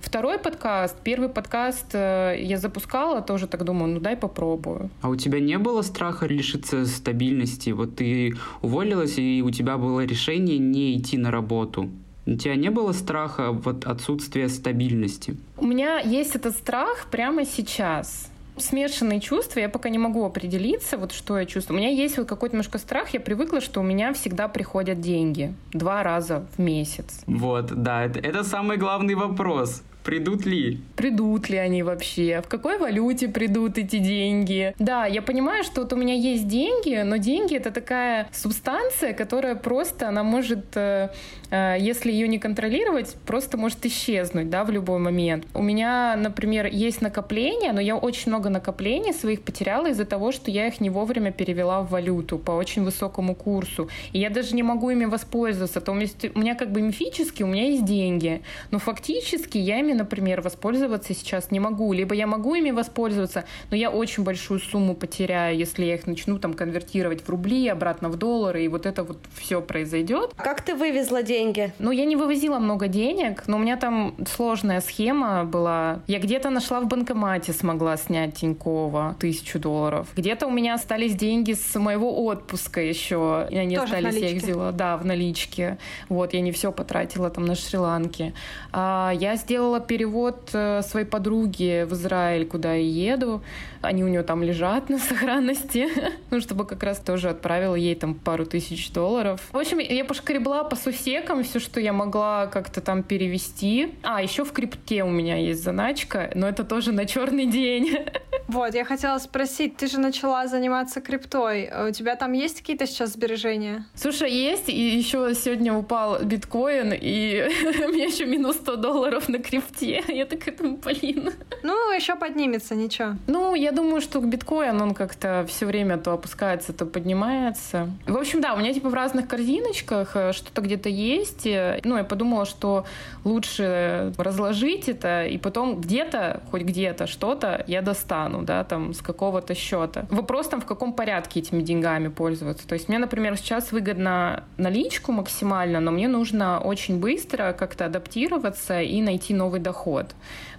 Второй 0.05 0.37
подкаст, 0.37 0.95
первый 1.03 1.29
подкаст 1.29 1.87
э, 1.93 2.35
я 2.39 2.59
запускала, 2.59 3.21
тоже 3.21 3.47
так 3.47 3.63
думаю, 3.63 3.91
ну 3.95 3.99
дай 3.99 4.15
попробую. 4.15 4.91
А 5.01 5.09
у 5.09 5.15
тебя 5.15 5.39
не 5.39 5.57
было 5.57 5.81
страха 5.81 6.27
лишиться 6.27 6.85
стабильности? 6.85 7.71
Вот 7.71 7.95
ты 7.95 8.35
уволилась, 8.61 9.17
и 9.17 9.41
у 9.43 9.49
тебя 9.49 9.77
было 9.77 10.05
решение 10.05 10.59
не 10.59 10.95
идти 10.95 11.17
на 11.17 11.31
работу. 11.31 11.89
У 12.27 12.35
тебя 12.35 12.55
не 12.55 12.69
было 12.69 12.91
страха 12.91 13.51
вот 13.51 13.85
отсутствия 13.85 14.49
стабильности? 14.49 15.37
У 15.57 15.65
меня 15.65 15.99
есть 15.99 16.35
этот 16.35 16.55
страх 16.55 17.07
прямо 17.11 17.45
сейчас 17.45 18.29
смешанные 18.57 19.19
чувства, 19.19 19.59
я 19.59 19.69
пока 19.69 19.89
не 19.89 19.97
могу 19.97 20.23
определиться, 20.25 20.97
вот 20.97 21.11
что 21.11 21.37
я 21.37 21.45
чувствую. 21.45 21.77
У 21.77 21.81
меня 21.81 21.91
есть 21.91 22.17
вот 22.17 22.27
какой-то 22.27 22.55
немножко 22.55 22.77
страх, 22.77 23.09
я 23.09 23.19
привыкла, 23.19 23.61
что 23.61 23.81
у 23.81 23.83
меня 23.83 24.13
всегда 24.13 24.47
приходят 24.47 25.01
деньги 25.01 25.53
два 25.73 26.03
раза 26.03 26.45
в 26.55 26.61
месяц. 26.61 27.23
Вот, 27.27 27.67
да, 27.67 28.05
это, 28.05 28.19
это 28.19 28.43
самый 28.43 28.77
главный 28.77 29.15
вопрос. 29.15 29.83
Придут 30.05 30.45
ли? 30.45 30.79
Придут 30.95 31.49
ли 31.49 31.57
они 31.57 31.81
вообще? 31.81 32.43
В 32.45 32.47
какой 32.47 32.77
валюте 32.77 33.27
придут 33.27 33.79
эти 33.79 33.97
деньги? 33.97 34.75
Да, 34.77 35.07
я 35.07 35.23
понимаю, 35.23 35.63
что 35.63 35.81
вот 35.81 35.93
у 35.93 35.95
меня 35.95 36.13
есть 36.13 36.47
деньги, 36.47 37.01
но 37.01 37.17
деньги 37.17 37.55
это 37.55 37.71
такая 37.71 38.27
субстанция, 38.31 39.13
которая 39.13 39.55
просто, 39.55 40.07
она 40.07 40.21
может, 40.21 40.77
э, 40.77 41.09
если 41.51 42.11
ее 42.11 42.27
не 42.27 42.39
контролировать, 42.39 43.15
просто 43.25 43.57
может 43.57 43.85
исчезнуть, 43.85 44.49
да, 44.49 44.63
в 44.63 44.71
любой 44.71 44.99
момент. 44.99 45.45
У 45.53 45.61
меня, 45.61 46.15
например, 46.15 46.65
есть 46.65 47.01
накопления, 47.01 47.71
но 47.73 47.81
я 47.81 47.95
очень 47.95 48.31
много 48.31 48.49
накоплений 48.49 49.13
своих 49.13 49.41
потеряла 49.41 49.87
из-за 49.87 50.05
того, 50.05 50.31
что 50.31 50.51
я 50.51 50.67
их 50.67 50.79
не 50.81 50.89
вовремя 50.89 51.31
перевела 51.31 51.81
в 51.81 51.89
валюту 51.89 52.37
по 52.37 52.51
очень 52.51 52.83
высокому 52.83 53.35
курсу. 53.35 53.89
И 54.11 54.19
я 54.19 54.29
даже 54.29 54.55
не 54.55 54.63
могу 54.63 54.89
ими 54.89 55.05
воспользоваться. 55.05 55.81
То 55.81 55.95
есть 55.95 56.25
у 56.35 56.39
меня 56.39 56.55
как 56.55 56.71
бы 56.71 56.81
мифически 56.81 57.43
у 57.43 57.47
меня 57.47 57.67
есть 57.69 57.85
деньги, 57.85 58.41
но 58.71 58.79
фактически 58.79 59.57
я 59.57 59.79
ими 59.79 59.93
например, 59.93 60.41
воспользоваться 60.41 61.13
сейчас 61.13 61.51
не 61.51 61.59
могу. 61.59 61.93
Либо 61.93 62.15
я 62.15 62.27
могу 62.27 62.55
ими 62.55 62.71
воспользоваться, 62.71 63.45
но 63.69 63.77
я 63.77 63.89
очень 63.89 64.23
большую 64.23 64.59
сумму 64.59 64.95
потеряю, 64.95 65.57
если 65.57 65.85
я 65.85 65.95
их 65.95 66.07
начну 66.07 66.39
там 66.39 66.53
конвертировать 66.53 67.21
в 67.21 67.29
рубли, 67.29 67.67
обратно 67.67 68.09
в 68.09 68.17
доллары, 68.17 68.63
и 68.63 68.67
вот 68.67 68.85
это 68.85 69.03
вот 69.03 69.19
все 69.35 69.61
произойдет. 69.61 70.31
Как 70.35 70.61
ты 70.61 70.75
вывезла 70.75 71.21
деньги? 71.23 71.34
Ну, 71.79 71.91
я 71.91 72.05
не 72.05 72.15
вывозила 72.15 72.59
много 72.59 72.87
денег, 72.87 73.43
но 73.47 73.57
у 73.57 73.59
меня 73.59 73.77
там 73.77 74.15
сложная 74.27 74.81
схема 74.81 75.43
была. 75.43 75.99
Я 76.07 76.19
где-то 76.19 76.49
нашла 76.49 76.79
в 76.79 76.87
банкомате, 76.87 77.53
смогла 77.53 77.97
снять 77.97 78.35
Тинькова 78.35 79.15
тысячу 79.19 79.59
долларов. 79.59 80.07
Где-то 80.15 80.47
у 80.47 80.51
меня 80.51 80.75
остались 80.75 81.15
деньги 81.15 81.53
с 81.53 81.79
моего 81.79 82.25
отпуска 82.25 82.81
еще. 82.81 83.47
И 83.49 83.57
они 83.57 83.75
Тоже 83.75 83.95
остались, 83.95 84.21
я 84.21 84.29
их 84.29 84.41
взяла, 84.41 84.71
да, 84.71 84.97
в 84.97 85.05
наличке. 85.05 85.77
Вот, 86.09 86.33
я 86.33 86.41
не 86.41 86.51
все 86.51 86.71
потратила 86.71 87.29
там 87.29 87.45
на 87.45 87.55
Шри-Ланке. 87.55 88.33
А, 88.71 89.11
я 89.13 89.35
сделала 89.35 89.79
перевод 89.79 90.49
э, 90.53 90.81
своей 90.81 91.05
подруги 91.05 91.85
в 91.87 91.93
Израиль, 91.93 92.45
куда 92.45 92.73
я 92.73 93.13
еду. 93.13 93.41
Они 93.85 94.03
у 94.03 94.07
нее 94.07 94.23
там 94.23 94.43
лежат 94.43 94.89
на 94.89 94.97
сохранности. 94.97 95.87
ну, 96.31 96.41
чтобы 96.41 96.65
как 96.65 96.83
раз 96.83 96.99
тоже 96.99 97.29
отправила 97.29 97.75
ей 97.75 97.95
там 97.95 98.15
пару 98.15 98.45
тысяч 98.45 98.91
долларов. 98.91 99.41
В 99.51 99.57
общем, 99.57 99.79
я 99.79 100.03
пошкребла 100.05 100.63
по 100.63 100.75
сусекам 100.75 101.43
все, 101.43 101.59
что 101.59 101.79
я 101.79 101.93
могла 101.93 102.47
как-то 102.47 102.81
там 102.81 103.03
перевести. 103.03 103.93
А, 104.03 104.21
еще 104.21 104.43
в 104.43 104.51
крипте 104.51 105.03
у 105.03 105.09
меня 105.09 105.37
есть 105.37 105.63
заначка, 105.63 106.31
но 106.35 106.47
это 106.47 106.63
тоже 106.63 106.91
на 106.91 107.05
черный 107.05 107.45
день. 107.45 107.97
вот, 108.47 108.73
я 108.73 108.85
хотела 108.85 109.17
спросить, 109.19 109.77
ты 109.77 109.87
же 109.87 109.99
начала 109.99 110.47
заниматься 110.47 111.01
криптой. 111.01 111.71
У 111.87 111.91
тебя 111.91 112.15
там 112.15 112.33
есть 112.33 112.61
какие-то 112.61 112.87
сейчас 112.87 113.13
сбережения? 113.13 113.85
Слушай, 113.95 114.31
есть. 114.31 114.69
И 114.69 114.97
еще 114.97 115.33
сегодня 115.35 115.73
упал 115.73 116.23
биткоин, 116.23 116.93
и 116.93 117.47
у 117.85 117.91
меня 117.91 118.05
еще 118.05 118.25
минус 118.25 118.57
100 118.57 118.75
долларов 118.77 119.29
на 119.29 119.39
крипте. 119.39 120.03
Я 120.07 120.25
так 120.25 120.47
этому, 120.47 120.77
блин. 120.77 121.31
Ну, 121.63 121.91
еще 121.93 122.15
поднимется, 122.15 122.75
ничего. 122.75 123.15
Ну, 123.27 123.55
я 123.55 123.71
думаю, 123.75 124.01
что 124.01 124.19
биткоин, 124.19 124.81
он 124.81 124.93
как-то 124.93 125.45
все 125.47 125.65
время 125.65 125.97
то 125.97 126.13
опускается, 126.13 126.73
то 126.73 126.85
поднимается. 126.85 127.89
В 128.07 128.17
общем, 128.17 128.41
да, 128.41 128.53
у 128.53 128.57
меня 128.57 128.73
типа 128.73 128.89
в 128.89 128.93
разных 128.93 129.27
корзиночках 129.27 130.15
э, 130.15 130.33
что-то 130.33 130.61
где-то 130.61 130.89
есть. 130.89 131.45
Ну, 131.45 131.97
я 131.97 132.03
подумала, 132.03 132.45
что 132.45 132.85
лучше 133.23 134.13
разложить 134.17 134.89
это, 134.89 135.25
и 135.25 135.37
потом 135.37 135.81
где-то, 135.81 136.41
хоть 136.51 136.63
где-то 136.63 137.07
что-то 137.07 137.63
я 137.67 137.81
достану, 137.81 138.43
да, 138.43 138.63
там, 138.63 138.93
с 138.93 139.01
какого-то 139.01 139.53
счета. 139.55 140.05
Вопрос 140.09 140.47
там, 140.47 140.61
в 140.61 140.65
каком 140.65 140.93
порядке 140.93 141.39
этими 141.39 141.61
деньгами 141.61 142.07
пользоваться. 142.07 142.67
То 142.67 142.73
есть 142.73 142.89
мне, 142.89 142.99
например, 142.99 143.37
сейчас 143.37 143.71
выгодно 143.71 144.43
наличку 144.57 145.11
максимально, 145.11 145.79
но 145.79 145.91
мне 145.91 146.07
нужно 146.07 146.59
очень 146.59 146.99
быстро 146.99 147.53
как-то 147.53 147.85
адаптироваться 147.85 148.81
и 148.81 149.01
найти 149.01 149.33
новый 149.33 149.59
доход 149.59 150.15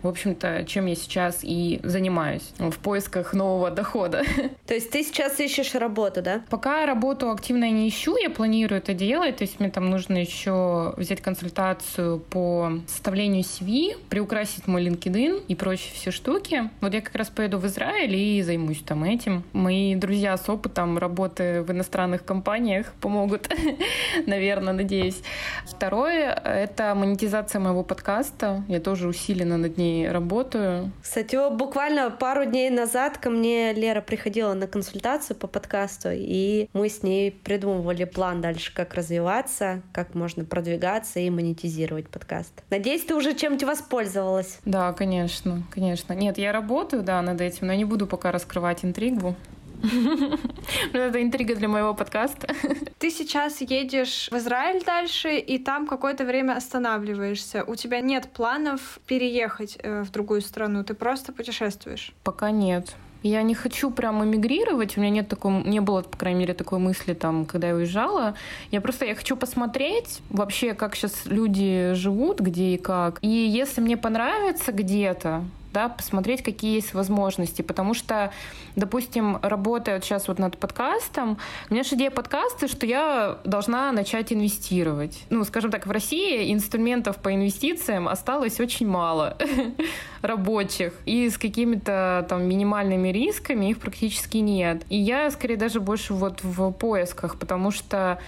в 0.07 0.09
общем-то, 0.09 0.65
чем 0.67 0.87
я 0.87 0.95
сейчас 0.95 1.41
и 1.43 1.81
занимаюсь 1.83 2.53
в 2.59 2.79
поисках 3.07 3.33
нового 3.35 3.71
дохода. 3.71 4.23
То 4.67 4.75
есть 4.75 4.91
ты 4.91 5.03
сейчас 5.03 5.39
ищешь 5.41 5.75
работу, 5.75 6.23
да? 6.23 6.43
Пока 6.51 6.87
работу 6.87 7.31
активно 7.31 7.71
не 7.71 7.89
ищу, 7.89 8.17
я 8.17 8.31
планирую 8.31 8.79
это 8.79 8.95
делать, 8.95 9.37
то 9.37 9.45
есть 9.45 9.61
мне 9.61 9.71
там 9.71 9.91
нужно 9.91 10.17
еще 10.17 10.95
взять 10.97 11.21
консультацию 11.21 12.19
по 12.19 12.73
составлению 12.89 13.43
CV, 13.43 13.97
приукрасить 14.09 14.67
мой 14.67 14.85
LinkedIn 14.85 15.45
и 15.49 15.55
прочие 15.55 15.93
все 15.95 16.11
штуки. 16.11 16.71
Вот 16.81 16.95
я 16.95 17.01
как 17.01 17.15
раз 17.15 17.29
поеду 17.29 17.59
в 17.59 17.67
Израиль 17.67 18.15
и 18.15 18.43
займусь 18.43 18.83
там 18.83 19.05
этим. 19.05 19.45
Мои 19.53 19.95
друзья 19.95 20.37
с 20.37 20.49
опытом 20.49 20.99
работы 20.99 21.63
в 21.63 21.71
иностранных 21.71 22.25
компаниях 22.25 22.93
помогут, 23.01 23.49
наверное, 24.27 24.73
надеюсь. 24.73 25.23
Второе— 25.67 26.33
это 26.45 26.95
монетизация 26.95 27.61
моего 27.61 27.85
подкаста. 27.85 28.65
Я 28.69 28.81
тоже 28.81 29.09
усиленно 29.09 29.57
над 29.57 29.79
ней 29.79 30.11
работаю. 30.11 30.91
Кстати, 31.03 31.37
буквально 31.57 32.11
пару 32.11 32.45
дней 32.45 32.71
назад 32.71 32.86
ко 33.19 33.31
мне 33.31 33.73
Лера 33.73 34.01
приходила 34.01 34.55
на 34.55 34.67
консультацию 34.67 35.37
по 35.37 35.47
подкасту, 35.47 36.09
и 36.13 36.69
мы 36.73 36.89
с 36.89 37.03
ней 37.03 37.31
придумывали 37.31 38.05
план 38.05 38.41
дальше, 38.41 38.73
как 38.75 38.95
развиваться, 38.95 39.83
как 39.93 40.15
можно 40.15 40.45
продвигаться 40.45 41.21
и 41.21 41.31
монетизировать 41.31 42.09
подкаст. 42.09 42.53
Надеюсь, 42.71 43.05
ты 43.05 43.15
уже 43.15 43.35
чем-то 43.35 43.67
воспользовалась. 43.67 44.59
Да, 44.65 44.93
конечно, 44.93 45.63
конечно. 45.71 46.13
Нет, 46.13 46.39
я 46.39 46.53
работаю, 46.53 47.03
да, 47.03 47.21
над 47.23 47.41
этим, 47.41 47.67
но 47.67 47.75
не 47.75 47.85
буду 47.85 48.07
пока 48.07 48.33
раскрывать 48.33 48.85
интригу. 48.85 49.37
Это 50.93 51.23
интрига 51.23 51.55
для 51.55 51.69
моего 51.69 51.95
подкаста. 51.95 52.49
Ты 52.99 53.11
сейчас 53.11 53.61
едешь 53.61 54.29
в 54.31 54.37
Израиль 54.37 54.83
дальше, 54.85 55.39
и 55.39 55.59
там 55.59 55.87
какое-то 55.87 56.25
время 56.25 56.57
останавливаешься. 56.57 57.65
У 57.65 57.75
тебя 57.75 58.01
нет 58.01 58.29
планов 58.33 58.99
переехать 59.07 59.79
э, 59.83 60.03
в 60.03 60.11
другую 60.11 60.41
страну, 60.41 60.85
ты 60.85 60.95
просто 60.95 61.33
путешествуешь? 61.33 62.13
Пока 62.25 62.51
нет. 62.51 62.97
Я 63.23 63.43
не 63.43 63.55
хочу 63.55 63.91
прям 63.91 64.23
эмигрировать, 64.23 64.97
у 64.97 65.01
меня 65.01 65.11
нет 65.11 65.29
такой, 65.29 65.63
не 65.65 65.81
было, 65.81 66.03
по 66.03 66.17
крайней 66.17 66.41
мере, 66.41 66.55
такой 66.55 66.79
мысли 66.79 67.13
там, 67.13 67.45
когда 67.45 67.69
я 67.69 67.75
уезжала. 67.75 68.35
Я 68.71 68.81
просто, 68.81 69.05
я 69.05 69.15
хочу 69.15 69.37
посмотреть 69.37 70.21
вообще, 70.31 70.75
как 70.75 70.95
сейчас 70.95 71.27
люди 71.27 71.93
живут, 71.95 72.41
где 72.41 72.75
и 72.75 72.79
как. 72.79 73.19
И 73.23 73.29
если 73.29 73.81
мне 73.81 73.97
понравится 73.97 74.71
где-то, 74.71 75.45
да, 75.77 75.91
посмотреть, 75.91 76.43
какие 76.43 76.77
есть 76.77 76.95
возможности, 76.95 77.61
потому 77.61 77.93
что, 77.93 78.33
допустим, 78.77 79.39
работая 79.43 79.97
вот 79.97 80.05
сейчас 80.05 80.27
вот 80.27 80.39
над 80.39 80.57
подкастом, 80.57 81.37
у 81.69 81.75
меня 81.75 81.83
же 81.85 81.97
идея 81.97 82.11
подкаста, 82.11 82.67
что 82.67 82.87
я 82.87 83.41
должна 83.45 83.93
начать 83.93 84.33
инвестировать. 84.33 85.25
Ну, 85.29 85.45
скажем 85.45 85.71
так, 85.71 85.87
в 85.87 85.91
России 85.91 86.51
инструментов 86.51 87.19
по 87.19 87.35
инвестициям 87.35 88.09
осталось 88.09 88.59
очень 88.59 88.89
мало 88.89 89.37
рабочих, 90.23 90.95
и 91.05 91.29
с 91.29 91.37
какими-то 91.37 92.25
там 92.27 92.49
минимальными 92.49 93.09
рисками 93.09 93.67
их 93.69 93.79
практически 93.79 94.39
нет. 94.39 94.83
И 94.89 94.97
я, 94.97 95.31
скорее, 95.31 95.59
даже 95.59 95.81
больше 95.81 96.15
вот 96.15 96.43
в 96.43 96.73
поисках, 96.73 97.39
потому 97.39 97.71
что 97.71 98.19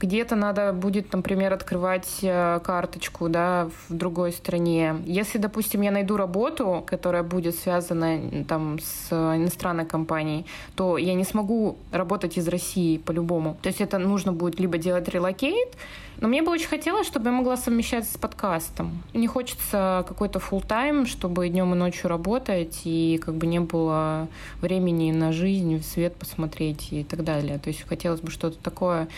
Где-то 0.00 0.36
надо 0.36 0.72
будет, 0.72 1.12
например, 1.12 1.52
открывать 1.52 2.18
э, 2.22 2.60
карточку 2.62 3.28
да, 3.28 3.68
в 3.88 3.94
другой 3.94 4.32
стране. 4.32 4.96
Если, 5.04 5.38
допустим, 5.38 5.80
я 5.80 5.90
найду 5.90 6.16
работу, 6.16 6.84
которая 6.86 7.24
будет 7.24 7.56
связана 7.56 8.44
там, 8.46 8.78
с 8.78 9.12
иностранной 9.12 9.86
компанией, 9.86 10.46
то 10.76 10.98
я 10.98 11.14
не 11.14 11.24
смогу 11.24 11.78
работать 11.90 12.38
из 12.38 12.46
России 12.46 12.98
по-любому. 12.98 13.56
То 13.62 13.68
есть 13.68 13.80
это 13.80 13.98
нужно 13.98 14.32
будет 14.32 14.60
либо 14.60 14.78
делать 14.78 15.08
релокейт, 15.08 15.76
но 16.20 16.28
мне 16.28 16.42
бы 16.42 16.52
очень 16.52 16.68
хотелось, 16.68 17.06
чтобы 17.06 17.26
я 17.26 17.32
могла 17.32 17.56
совмещать 17.56 18.08
с 18.08 18.16
подкастом. 18.16 19.02
Не 19.14 19.26
хочется 19.26 20.04
какой-то 20.06 20.38
full 20.38 20.64
тайм 20.66 21.06
чтобы 21.06 21.48
днем 21.48 21.72
и 21.74 21.76
ночью 21.76 22.08
работать, 22.08 22.82
и 22.84 23.20
как 23.24 23.34
бы 23.34 23.46
не 23.46 23.60
было 23.60 24.28
времени 24.60 25.10
на 25.12 25.32
жизнь, 25.32 25.78
в 25.78 25.84
свет 25.84 26.14
посмотреть 26.14 26.92
и 26.92 27.04
так 27.04 27.24
далее. 27.24 27.58
То 27.58 27.68
есть 27.68 27.86
хотелось 27.88 28.20
бы 28.20 28.30
что-то 28.30 28.58
такое, 28.58 29.04
э, 29.04 29.08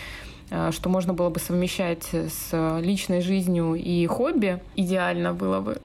что 0.71 0.89
можно 0.89 1.13
было 1.13 1.29
бы 1.29 1.39
совмещать 1.39 2.03
с 2.11 2.79
личной 2.81 3.21
жизнью 3.21 3.75
и 3.75 4.05
хобби. 4.07 4.61
Идеально 4.75 5.33
было 5.33 5.61
бы. 5.61 5.81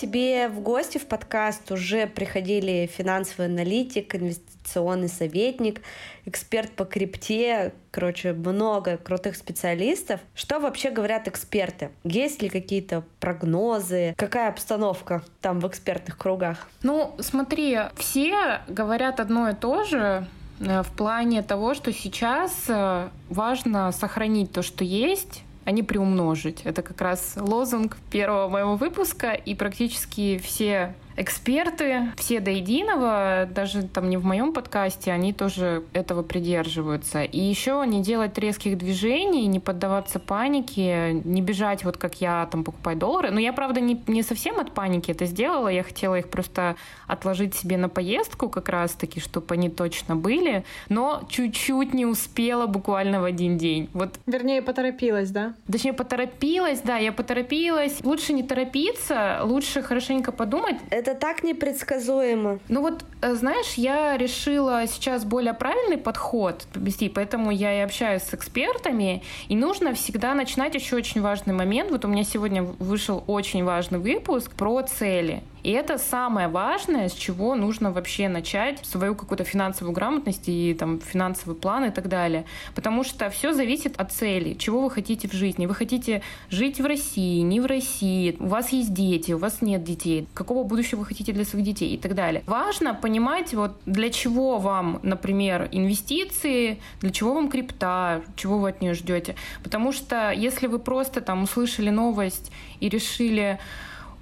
тебе 0.00 0.48
в 0.48 0.60
гости 0.60 0.98
в 0.98 1.06
подкаст 1.06 1.70
уже 1.70 2.06
приходили 2.06 2.90
финансовый 2.92 3.46
аналитик, 3.46 4.14
инвестиционный 4.14 5.08
советник, 5.08 5.82
эксперт 6.24 6.72
по 6.72 6.84
крипте, 6.84 7.74
короче, 7.90 8.32
много 8.32 8.96
крутых 8.96 9.36
специалистов. 9.36 10.20
Что 10.34 10.58
вообще 10.58 10.90
говорят 10.90 11.28
эксперты? 11.28 11.90
Есть 12.02 12.40
ли 12.40 12.48
какие-то 12.48 13.04
прогнозы? 13.20 14.14
Какая 14.16 14.48
обстановка 14.48 15.22
там 15.40 15.60
в 15.60 15.68
экспертных 15.68 16.16
кругах? 16.16 16.68
Ну, 16.82 17.14
смотри, 17.18 17.78
все 17.96 18.60
говорят 18.68 19.20
одно 19.20 19.50
и 19.50 19.54
то 19.54 19.84
же, 19.84 19.98
э, 19.98 20.39
в 20.60 20.88
плане 20.96 21.42
того, 21.42 21.74
что 21.74 21.92
сейчас 21.92 22.66
э, 22.68 23.08
важно 23.30 23.90
сохранить 23.92 24.52
то, 24.52 24.62
что 24.62 24.84
есть, 24.84 25.42
а 25.64 25.70
не 25.70 25.82
приумножить. 25.82 26.60
Это 26.64 26.82
как 26.82 27.00
раз 27.00 27.34
лозунг 27.36 27.96
первого 28.10 28.48
моего 28.48 28.76
выпуска, 28.76 29.32
и 29.32 29.54
практически 29.54 30.38
все 30.38 30.94
эксперты, 31.16 32.12
все 32.16 32.40
до 32.40 32.50
единого, 32.50 33.48
даже 33.50 33.82
там 33.82 34.08
не 34.08 34.16
в 34.16 34.24
моем 34.24 34.52
подкасте, 34.52 35.12
они 35.12 35.32
тоже 35.32 35.84
этого 35.92 36.22
придерживаются. 36.22 37.22
И 37.22 37.38
еще 37.38 37.84
не 37.86 38.02
делать 38.02 38.38
резких 38.38 38.78
движений, 38.78 39.46
не 39.46 39.60
поддаваться 39.60 40.18
панике, 40.18 41.20
не 41.24 41.42
бежать 41.42 41.84
вот 41.84 41.96
как 41.96 42.20
я 42.20 42.46
там 42.50 42.64
покупать 42.64 42.98
доллары. 42.98 43.30
Но 43.30 43.40
я, 43.40 43.52
правда, 43.52 43.80
не, 43.80 44.02
не 44.06 44.22
совсем 44.22 44.58
от 44.60 44.72
паники 44.72 45.10
это 45.10 45.26
сделала, 45.26 45.68
я 45.68 45.82
хотела 45.82 46.18
их 46.18 46.28
просто 46.28 46.76
отложить 47.06 47.54
себе 47.54 47.76
на 47.76 47.88
поездку 47.88 48.48
как 48.48 48.68
раз-таки, 48.68 49.20
чтобы 49.20 49.54
они 49.54 49.68
точно 49.68 50.16
были, 50.16 50.64
но 50.88 51.22
чуть-чуть 51.28 51.94
не 51.94 52.06
успела 52.06 52.66
буквально 52.66 53.20
в 53.20 53.24
один 53.24 53.58
день. 53.58 53.88
Вот. 53.92 54.18
Вернее, 54.26 54.62
поторопилась, 54.62 55.30
да? 55.30 55.54
Точнее, 55.70 55.92
поторопилась, 55.92 56.80
да, 56.80 56.96
я 56.96 57.12
поторопилась. 57.12 58.02
Лучше 58.04 58.32
не 58.32 58.42
торопиться, 58.42 59.40
лучше 59.42 59.82
хорошенько 59.82 60.32
подумать. 60.32 60.76
Это 61.00 61.14
так 61.14 61.42
непредсказуемо. 61.42 62.58
Ну 62.68 62.82
вот, 62.82 63.06
э, 63.22 63.34
знаешь, 63.34 63.72
я 63.76 64.18
решила 64.18 64.86
сейчас 64.86 65.24
более 65.24 65.54
правильный 65.54 65.96
подход 65.96 66.66
вести, 66.74 67.08
поэтому 67.08 67.50
я 67.50 67.78
и 67.78 67.80
общаюсь 67.80 68.22
с 68.22 68.34
экспертами, 68.34 69.22
и 69.48 69.56
нужно 69.56 69.94
всегда 69.94 70.34
начинать 70.34 70.74
еще 70.74 70.96
очень 70.96 71.22
важный 71.22 71.54
момент. 71.54 71.90
Вот 71.90 72.04
у 72.04 72.08
меня 72.08 72.22
сегодня 72.22 72.62
вышел 72.64 73.24
очень 73.26 73.64
важный 73.64 73.98
выпуск 73.98 74.50
про 74.52 74.82
цели. 74.82 75.42
И 75.62 75.70
это 75.70 75.98
самое 75.98 76.48
важное, 76.48 77.08
с 77.08 77.12
чего 77.12 77.54
нужно 77.54 77.92
вообще 77.92 78.28
начать 78.28 78.84
свою 78.84 79.14
какую-то 79.14 79.44
финансовую 79.44 79.94
грамотность 79.94 80.48
и 80.48 80.74
там 80.74 81.00
финансовый 81.00 81.54
план 81.54 81.84
и 81.84 81.90
так 81.90 82.08
далее. 82.08 82.44
Потому 82.74 83.04
что 83.04 83.30
все 83.30 83.52
зависит 83.52 84.00
от 84.00 84.12
цели, 84.12 84.54
чего 84.54 84.82
вы 84.82 84.90
хотите 84.90 85.28
в 85.28 85.32
жизни. 85.32 85.66
Вы 85.66 85.74
хотите 85.74 86.22
жить 86.50 86.80
в 86.80 86.86
России, 86.86 87.40
не 87.40 87.60
в 87.60 87.66
России, 87.66 88.36
у 88.38 88.46
вас 88.46 88.70
есть 88.70 88.92
дети, 88.94 89.32
у 89.32 89.38
вас 89.38 89.62
нет 89.62 89.84
детей, 89.84 90.26
какого 90.34 90.64
будущего 90.64 91.00
вы 91.00 91.06
хотите 91.06 91.32
для 91.32 91.44
своих 91.44 91.64
детей 91.64 91.94
и 91.94 91.98
так 91.98 92.14
далее. 92.14 92.42
Важно 92.46 92.94
понимать, 92.94 93.54
вот 93.54 93.80
для 93.86 94.10
чего 94.10 94.58
вам, 94.58 95.00
например, 95.02 95.68
инвестиции, 95.72 96.80
для 97.00 97.10
чего 97.10 97.34
вам 97.34 97.48
крипта, 97.48 98.22
чего 98.36 98.58
вы 98.58 98.70
от 98.70 98.80
нее 98.80 98.94
ждете. 98.94 99.34
Потому 99.62 99.92
что 99.92 100.30
если 100.30 100.66
вы 100.66 100.78
просто 100.78 101.20
там 101.20 101.42
услышали 101.42 101.90
новость 101.90 102.50
и 102.80 102.88
решили, 102.88 103.58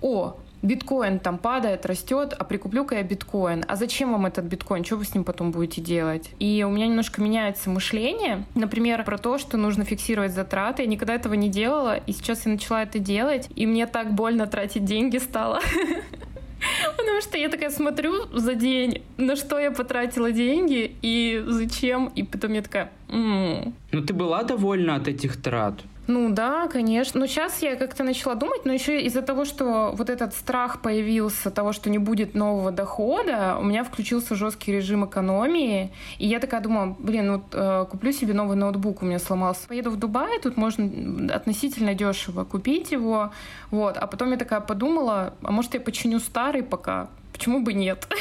о, 0.00 0.36
биткоин 0.62 1.18
там 1.18 1.38
падает, 1.38 1.86
растет, 1.86 2.34
а 2.38 2.44
прикуплю-ка 2.44 2.96
я 2.96 3.02
биткоин. 3.02 3.64
А 3.66 3.76
зачем 3.76 4.12
вам 4.12 4.26
этот 4.26 4.44
биткоин? 4.44 4.84
Что 4.84 4.96
вы 4.96 5.04
с 5.04 5.14
ним 5.14 5.24
потом 5.24 5.50
будете 5.50 5.80
делать? 5.80 6.30
И 6.38 6.64
у 6.66 6.70
меня 6.70 6.86
немножко 6.86 7.20
меняется 7.22 7.70
мышление. 7.70 8.44
Например, 8.54 9.04
про 9.04 9.18
то, 9.18 9.38
что 9.38 9.56
нужно 9.56 9.84
фиксировать 9.84 10.32
затраты. 10.32 10.82
Я 10.82 10.88
никогда 10.88 11.14
этого 11.14 11.34
не 11.34 11.48
делала, 11.48 11.96
и 11.96 12.12
сейчас 12.12 12.46
я 12.46 12.52
начала 12.52 12.82
это 12.82 12.98
делать, 12.98 13.48
и 13.54 13.66
мне 13.66 13.86
так 13.86 14.12
больно 14.14 14.46
тратить 14.46 14.84
деньги 14.84 15.18
стало. 15.18 15.60
Потому 16.96 17.20
что 17.20 17.38
я 17.38 17.48
такая 17.48 17.70
смотрю 17.70 18.26
за 18.36 18.54
день, 18.54 19.02
на 19.16 19.36
что 19.36 19.58
я 19.58 19.70
потратила 19.70 20.32
деньги 20.32 20.96
и 21.02 21.42
зачем, 21.46 22.08
и 22.16 22.22
потом 22.22 22.52
я 22.52 22.62
такая... 22.62 22.90
м 23.08 23.74
Ну 23.92 24.00
ты 24.02 24.12
была 24.12 24.42
довольна 24.42 24.96
от 24.96 25.08
этих 25.08 25.40
трат? 25.40 25.74
Ну 26.08 26.30
да, 26.30 26.68
конечно. 26.68 27.20
Но 27.20 27.26
сейчас 27.26 27.60
я 27.60 27.76
как-то 27.76 28.02
начала 28.02 28.34
думать, 28.34 28.64
но 28.64 28.72
еще 28.72 29.02
из-за 29.02 29.20
того, 29.20 29.44
что 29.44 29.92
вот 29.94 30.08
этот 30.08 30.34
страх 30.34 30.80
появился, 30.80 31.50
того, 31.50 31.74
что 31.74 31.90
не 31.90 31.98
будет 31.98 32.34
нового 32.34 32.70
дохода, 32.70 33.58
у 33.60 33.62
меня 33.62 33.84
включился 33.84 34.34
жесткий 34.34 34.72
режим 34.72 35.04
экономии. 35.04 35.92
И 36.16 36.26
я 36.26 36.40
такая 36.40 36.62
думала, 36.62 36.96
блин, 36.98 37.32
вот 37.32 37.42
э, 37.52 37.84
куплю 37.90 38.12
себе 38.12 38.32
новый 38.32 38.56
ноутбук, 38.56 39.02
у 39.02 39.04
меня 39.04 39.18
сломался. 39.18 39.68
Поеду 39.68 39.90
в 39.90 39.98
Дубай, 39.98 40.40
тут 40.40 40.56
можно 40.56 40.90
относительно 41.30 41.92
дешево 41.92 42.44
купить 42.44 42.90
его. 42.90 43.30
Вот. 43.70 43.98
А 43.98 44.06
потом 44.06 44.30
я 44.30 44.38
такая 44.38 44.60
подумала, 44.60 45.34
а 45.42 45.52
может 45.52 45.74
я 45.74 45.80
починю 45.80 46.20
старый 46.20 46.62
пока? 46.62 47.10
Почему 47.34 47.60
бы 47.60 47.74
нет? 47.74 48.08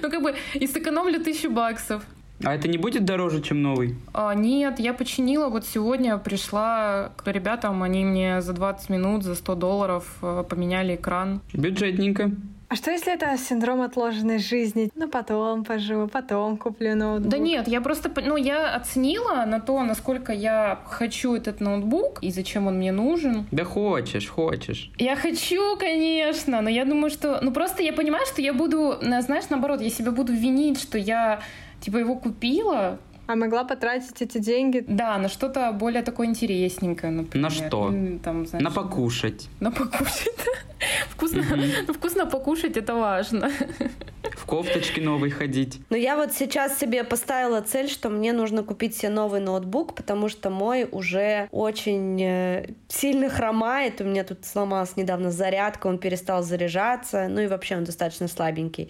Ну, 0.00 0.10
как 0.10 0.22
бы, 0.22 0.34
и 0.54 0.66
сэкономлю 0.66 1.22
тысячу 1.22 1.50
баксов. 1.50 2.02
А 2.44 2.54
это 2.54 2.68
не 2.68 2.78
будет 2.78 3.04
дороже, 3.04 3.42
чем 3.42 3.62
новый? 3.62 3.96
А, 4.12 4.34
нет, 4.34 4.78
я 4.78 4.94
починила. 4.94 5.48
Вот 5.48 5.66
сегодня 5.66 6.18
пришла 6.18 7.10
к 7.16 7.26
ребятам, 7.30 7.82
они 7.82 8.04
мне 8.04 8.40
за 8.40 8.52
20 8.52 8.90
минут, 8.90 9.24
за 9.24 9.34
100 9.34 9.54
долларов 9.56 10.18
э, 10.22 10.44
поменяли 10.48 10.94
экран. 10.94 11.40
Бюджетненько. 11.52 12.30
А 12.70 12.76
что 12.76 12.90
если 12.90 13.14
это 13.14 13.34
синдром 13.38 13.80
отложенной 13.80 14.38
жизни? 14.38 14.90
Ну, 14.94 15.08
потом 15.08 15.64
поживу, 15.64 16.06
потом 16.06 16.58
куплю 16.58 16.94
ноутбук. 16.94 17.30
Да 17.30 17.38
нет, 17.38 17.66
я 17.66 17.80
просто, 17.80 18.12
ну, 18.22 18.36
я 18.36 18.74
оценила 18.74 19.46
на 19.46 19.58
то, 19.58 19.82
насколько 19.82 20.34
я 20.34 20.78
хочу 20.84 21.34
этот 21.34 21.60
ноутбук 21.60 22.18
и 22.20 22.30
зачем 22.30 22.66
он 22.66 22.76
мне 22.76 22.92
нужен. 22.92 23.46
Да 23.50 23.64
хочешь, 23.64 24.28
хочешь. 24.28 24.90
Я 24.98 25.16
хочу, 25.16 25.78
конечно, 25.78 26.60
но 26.60 26.68
я 26.68 26.84
думаю, 26.84 27.08
что... 27.08 27.38
Ну, 27.40 27.52
просто 27.52 27.82
я 27.82 27.94
понимаю, 27.94 28.26
что 28.26 28.42
я 28.42 28.52
буду, 28.52 28.98
знаешь, 29.00 29.44
наоборот, 29.48 29.80
я 29.80 29.88
себя 29.88 30.10
буду 30.10 30.34
винить, 30.34 30.78
что 30.78 30.98
я 30.98 31.40
типа 31.80 31.98
его 31.98 32.16
купила, 32.16 32.98
а 33.28 33.36
могла 33.36 33.64
потратить 33.64 34.22
эти 34.22 34.38
деньги? 34.38 34.82
Да, 34.88 35.18
на 35.18 35.28
что-то 35.28 35.70
более 35.72 36.02
такое 36.02 36.28
интересненькое, 36.28 37.12
например. 37.12 37.50
На 37.50 37.54
что? 37.54 37.92
Там, 38.24 38.46
знаешь, 38.46 38.64
на 38.64 38.70
покушать. 38.70 39.48
На 39.60 39.70
покушать. 39.70 40.32
Вкусно, 41.10 41.42
ну, 41.86 41.92
вкусно 41.92 42.24
покушать 42.24 42.76
это 42.76 42.94
важно. 42.94 43.50
В 44.34 44.46
кофточке 44.46 45.02
новой 45.02 45.30
ходить. 45.30 45.80
Ну, 45.90 45.96
я 45.96 46.16
вот 46.16 46.32
сейчас 46.32 46.78
себе 46.78 47.04
поставила 47.04 47.60
цель, 47.60 47.90
что 47.90 48.08
мне 48.08 48.32
нужно 48.32 48.62
купить 48.62 48.96
себе 48.96 49.10
новый 49.10 49.40
ноутбук, 49.40 49.94
потому 49.94 50.28
что 50.28 50.48
мой 50.48 50.88
уже 50.90 51.48
очень 51.50 52.22
э, 52.22 52.66
сильно 52.86 53.28
хромает. 53.28 54.00
У 54.00 54.04
меня 54.04 54.24
тут 54.24 54.44
сломалась 54.44 54.96
недавно 54.96 55.30
зарядка, 55.32 55.88
он 55.88 55.98
перестал 55.98 56.42
заряжаться. 56.42 57.26
Ну 57.28 57.40
и 57.40 57.46
вообще 57.46 57.76
он 57.76 57.84
достаточно 57.84 58.28
слабенький. 58.28 58.88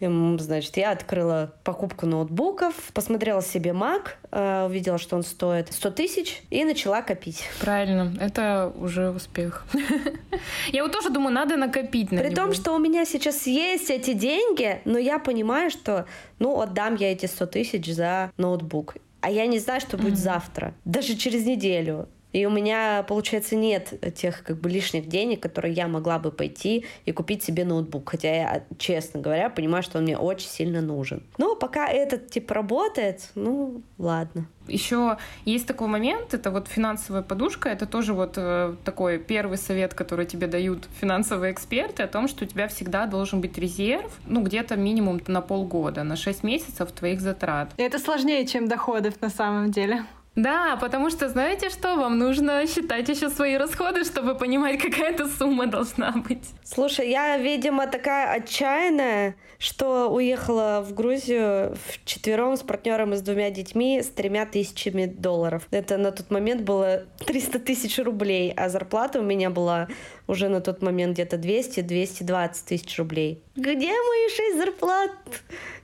Значит, 0.00 0.76
я 0.78 0.92
открыла 0.92 1.54
покупку 1.62 2.06
ноутбуков, 2.06 2.74
посмотрела 2.94 3.42
себе 3.42 3.72
Mac, 3.72 4.08
э, 4.30 4.66
увидела, 4.66 4.98
что 4.98 5.16
он 5.16 5.22
стоит 5.22 5.72
100 5.72 5.90
тысяч, 5.90 6.42
и 6.50 6.64
начала 6.64 7.02
копить. 7.02 7.44
Правильно, 7.60 8.14
это 8.18 8.72
уже 8.76 9.10
успех. 9.10 9.66
Я 10.72 10.82
вот 10.82 10.92
тоже 10.92 11.10
думаю, 11.10 11.34
надо 11.34 11.56
накопить 11.56 12.12
на 12.12 12.22
При 12.22 12.34
том, 12.34 12.54
что 12.54 12.72
у 12.72 12.78
меня 12.78 13.04
сейчас 13.04 13.46
есть 13.46 13.90
эти 13.90 14.14
деньги, 14.14 14.80
но 14.84 14.98
я 14.98 15.18
понимаю, 15.18 15.70
что, 15.70 16.06
ну, 16.38 16.60
отдам 16.60 16.94
я 16.94 17.12
эти 17.12 17.26
100 17.26 17.46
тысяч 17.46 17.92
за 17.92 18.32
ноутбук. 18.36 18.96
А 19.20 19.30
я 19.30 19.46
не 19.46 19.58
знаю, 19.58 19.80
что 19.80 19.98
будет 19.98 20.18
завтра, 20.18 20.74
даже 20.84 21.14
через 21.14 21.44
неделю. 21.44 22.08
И 22.32 22.46
у 22.46 22.50
меня, 22.50 23.04
получается, 23.08 23.56
нет 23.56 23.94
тех 24.14 24.42
как 24.44 24.60
бы 24.60 24.68
лишних 24.68 25.08
денег, 25.08 25.40
которые 25.40 25.74
я 25.74 25.88
могла 25.88 26.18
бы 26.18 26.30
пойти 26.30 26.84
и 27.04 27.12
купить 27.12 27.42
себе 27.42 27.64
ноутбук. 27.64 28.10
Хотя 28.10 28.34
я, 28.34 28.64
честно 28.78 29.20
говоря, 29.20 29.50
понимаю, 29.50 29.82
что 29.82 29.98
он 29.98 30.04
мне 30.04 30.16
очень 30.16 30.48
сильно 30.48 30.80
нужен. 30.80 31.22
Но 31.38 31.56
пока 31.56 31.88
этот 31.88 32.30
тип 32.30 32.50
работает, 32.50 33.30
ну, 33.34 33.82
ладно. 33.98 34.46
Еще 34.68 35.18
есть 35.44 35.66
такой 35.66 35.88
момент, 35.88 36.32
это 36.32 36.50
вот 36.50 36.68
финансовая 36.68 37.22
подушка, 37.22 37.68
это 37.68 37.86
тоже 37.86 38.14
вот 38.14 38.34
э, 38.36 38.76
такой 38.84 39.18
первый 39.18 39.58
совет, 39.58 39.94
который 39.94 40.26
тебе 40.26 40.46
дают 40.46 40.86
финансовые 41.00 41.52
эксперты, 41.52 42.04
о 42.04 42.06
том, 42.06 42.28
что 42.28 42.44
у 42.44 42.46
тебя 42.46 42.68
всегда 42.68 43.06
должен 43.06 43.40
быть 43.40 43.58
резерв, 43.58 44.12
ну, 44.26 44.42
где-то 44.42 44.76
минимум 44.76 45.20
на 45.26 45.40
полгода, 45.40 46.04
на 46.04 46.14
6 46.14 46.44
месяцев 46.44 46.92
твоих 46.92 47.20
затрат. 47.20 47.72
Это 47.76 47.98
сложнее, 47.98 48.46
чем 48.46 48.68
доходов 48.68 49.20
на 49.20 49.30
самом 49.30 49.72
деле. 49.72 50.04
Да, 50.42 50.76
потому 50.76 51.10
что 51.10 51.28
знаете 51.28 51.68
что? 51.68 51.96
Вам 51.96 52.18
нужно 52.18 52.66
считать 52.66 53.08
еще 53.10 53.28
свои 53.28 53.56
расходы, 53.56 54.04
чтобы 54.04 54.34
понимать, 54.34 54.80
какая 54.80 55.14
то 55.14 55.28
сумма 55.28 55.66
должна 55.66 56.12
быть. 56.12 56.48
Слушай, 56.64 57.10
я, 57.10 57.36
видимо, 57.36 57.86
такая 57.86 58.32
отчаянная, 58.32 59.34
что 59.58 60.08
уехала 60.08 60.82
в 60.86 60.94
Грузию 60.94 61.76
в 61.86 62.04
четвером 62.06 62.56
с 62.56 62.62
партнером 62.62 63.12
и 63.12 63.16
с 63.16 63.20
двумя 63.20 63.50
детьми 63.50 64.00
с 64.00 64.08
тремя 64.08 64.46
тысячами 64.46 65.04
долларов. 65.04 65.66
Это 65.70 65.98
на 65.98 66.10
тот 66.10 66.30
момент 66.30 66.62
было 66.62 67.04
300 67.26 67.58
тысяч 67.58 67.98
рублей, 67.98 68.54
а 68.56 68.70
зарплата 68.70 69.20
у 69.20 69.22
меня 69.22 69.50
была 69.50 69.88
уже 70.30 70.48
на 70.48 70.60
тот 70.60 70.80
момент 70.82 71.14
где-то 71.14 71.36
200-220 71.36 72.50
тысяч 72.66 72.98
рублей. 72.98 73.42
Где 73.56 73.88
мои 73.88 74.28
шесть 74.36 74.58
зарплат? 74.58 75.10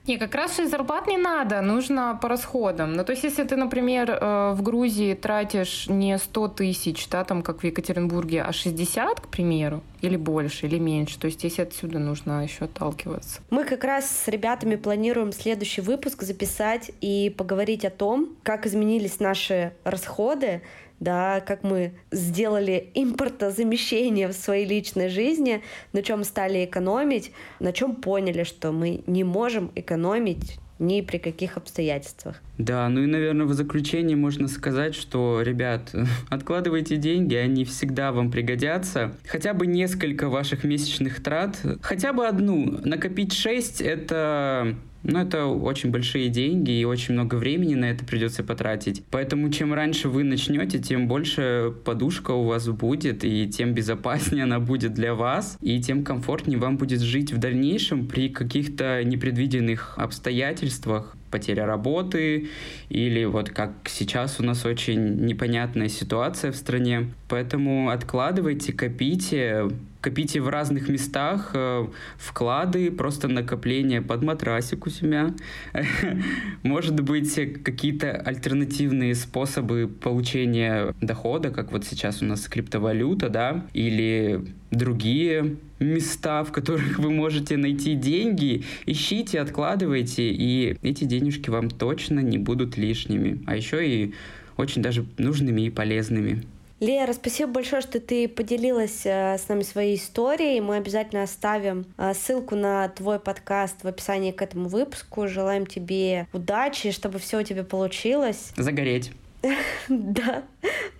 Не, 0.07 0.17
как 0.17 0.35
раз 0.35 0.55
6 0.55 0.71
зарплат 0.71 1.05
не 1.07 1.17
надо, 1.17 1.61
нужно 1.61 2.17
по 2.21 2.29
расходам. 2.29 2.93
Ну, 2.93 3.03
то 3.03 3.11
есть, 3.11 3.25
если 3.25 3.43
ты, 3.43 3.57
например, 3.57 4.09
э, 4.09 4.53
в 4.53 4.61
Грузии 4.61 5.13
тратишь 5.13 5.87
не 5.89 6.17
100 6.17 6.47
тысяч, 6.47 7.09
да, 7.09 7.25
там, 7.25 7.41
как 7.41 7.59
в 7.61 7.65
Екатеринбурге, 7.65 8.41
а 8.43 8.53
60, 8.53 9.19
к 9.19 9.27
примеру, 9.27 9.83
или 10.01 10.15
больше, 10.15 10.67
или 10.67 10.79
меньше, 10.79 11.19
то 11.19 11.25
есть 11.25 11.39
здесь 11.39 11.59
отсюда 11.59 11.99
нужно 11.99 12.43
еще 12.43 12.65
отталкиваться. 12.65 13.41
Мы 13.49 13.65
как 13.65 13.83
раз 13.83 14.09
с 14.09 14.29
ребятами 14.29 14.77
планируем 14.77 15.33
следующий 15.33 15.81
выпуск 15.81 16.23
записать 16.23 16.91
и 17.01 17.29
поговорить 17.37 17.83
о 17.83 17.89
том, 17.89 18.37
как 18.43 18.65
изменились 18.65 19.19
наши 19.19 19.73
расходы 19.83 20.61
да, 20.99 21.41
как 21.41 21.63
мы 21.63 21.93
сделали 22.11 22.89
импортозамещение 22.93 24.27
в 24.27 24.33
своей 24.33 24.65
личной 24.65 25.09
жизни, 25.09 25.61
на 25.93 26.01
чем 26.01 26.23
стали 26.23 26.65
экономить, 26.65 27.31
на 27.59 27.71
чем 27.71 27.95
поняли, 27.95 28.43
что 28.43 28.71
мы 28.71 29.03
не 29.07 29.23
можем 29.23 29.71
экономить 29.75 30.59
ни 30.79 31.01
при 31.01 31.17
каких 31.17 31.57
обстоятельствах. 31.57 32.41
Да, 32.57 32.87
ну 32.89 33.01
и, 33.01 33.05
наверное, 33.07 33.45
в 33.45 33.53
заключение 33.53 34.15
можно 34.15 34.47
сказать, 34.47 34.95
что, 34.95 35.41
ребят, 35.41 35.93
откладывайте 36.29 36.97
деньги, 36.97 37.35
они 37.35 37.65
всегда 37.65 38.11
вам 38.11 38.31
пригодятся. 38.31 39.15
Хотя 39.27 39.53
бы 39.53 39.67
несколько 39.67 40.29
ваших 40.29 40.63
месячных 40.63 41.23
трат, 41.23 41.59
хотя 41.81 42.13
бы 42.13 42.27
одну. 42.27 42.79
Накопить 42.83 43.33
шесть— 43.33 43.81
это 43.81 44.75
но 45.03 45.21
это 45.21 45.45
очень 45.45 45.91
большие 45.91 46.29
деньги 46.29 46.71
и 46.71 46.85
очень 46.85 47.13
много 47.13 47.35
времени 47.35 47.75
на 47.75 47.85
это 47.85 48.05
придется 48.05 48.43
потратить. 48.43 49.03
Поэтому 49.11 49.49
чем 49.49 49.73
раньше 49.73 50.09
вы 50.09 50.23
начнете, 50.23 50.79
тем 50.79 51.07
больше 51.07 51.73
подушка 51.85 52.31
у 52.31 52.43
вас 52.43 52.67
будет, 52.67 53.23
и 53.23 53.47
тем 53.47 53.73
безопаснее 53.73 54.43
она 54.45 54.59
будет 54.59 54.93
для 54.93 55.13
вас, 55.13 55.57
и 55.61 55.79
тем 55.81 56.03
комфортнее 56.03 56.59
вам 56.59 56.77
будет 56.77 57.01
жить 57.01 57.31
в 57.31 57.37
дальнейшем 57.37 58.07
при 58.07 58.29
каких-то 58.29 59.03
непредвиденных 59.03 59.97
обстоятельствах 59.97 61.15
потеря 61.29 61.65
работы 61.65 62.49
или 62.89 63.25
вот 63.25 63.49
как 63.49 63.71
сейчас 63.85 64.39
у 64.39 64.43
нас 64.43 64.65
очень 64.65 65.25
непонятная 65.25 65.89
ситуация 65.89 66.51
в 66.51 66.55
стране. 66.55 67.11
Поэтому 67.27 67.89
откладывайте, 67.89 68.73
копите, 68.73 69.69
копите 70.01 70.39
в 70.39 70.49
разных 70.49 70.87
местах, 70.89 71.51
э, 71.53 71.87
вклады, 72.17 72.91
просто 72.91 73.27
накопление 73.27 74.01
под 74.01 74.23
матрасик 74.23 74.85
у 74.85 74.89
себя. 74.89 75.33
Может 76.63 77.01
быть, 77.01 77.35
какие-то 77.63 78.11
альтернативные 78.11 79.15
способы 79.15 79.87
получения 79.87 80.93
дохода, 81.01 81.49
как 81.49 81.71
вот 81.71 81.85
сейчас 81.85 82.21
у 82.21 82.25
нас 82.25 82.47
криптовалюта, 82.47 83.29
да, 83.29 83.65
или 83.73 84.45
другие 84.71 85.57
места, 85.79 86.43
в 86.43 86.51
которых 86.51 86.99
вы 86.99 87.11
можете 87.11 87.57
найти 87.57 87.95
деньги, 87.95 88.63
ищите, 88.85 89.39
откладывайте, 89.39 90.29
и 90.29 90.77
эти 90.81 91.03
денежки 91.03 91.49
вам 91.49 91.69
точно 91.69 92.19
не 92.19 92.37
будут 92.37 92.77
лишними, 92.77 93.43
а 93.45 93.55
еще 93.55 93.87
и 93.87 94.13
очень 94.57 94.81
даже 94.81 95.05
нужными 95.17 95.61
и 95.61 95.69
полезными. 95.69 96.43
Лера, 96.79 97.11
спасибо 97.13 97.53
большое, 97.53 97.81
что 97.81 97.99
ты 97.99 98.27
поделилась 98.27 99.01
э, 99.03 99.37
с 99.39 99.47
нами 99.47 99.63
своей 99.63 99.95
историей. 99.95 100.61
Мы 100.61 100.75
обязательно 100.75 101.23
оставим 101.23 101.87
э, 101.97 102.13
ссылку 102.13 102.55
на 102.55 102.87
твой 102.89 103.19
подкаст 103.19 103.83
в 103.83 103.87
описании 103.87 104.31
к 104.31 104.43
этому 104.43 104.69
выпуску. 104.69 105.27
Желаем 105.27 105.65
тебе 105.65 106.27
удачи, 106.33 106.91
чтобы 106.91 107.17
все 107.17 107.39
у 107.39 107.43
тебя 107.43 107.63
получилось. 107.63 108.53
Загореть. 108.57 109.11
Да, 109.89 110.43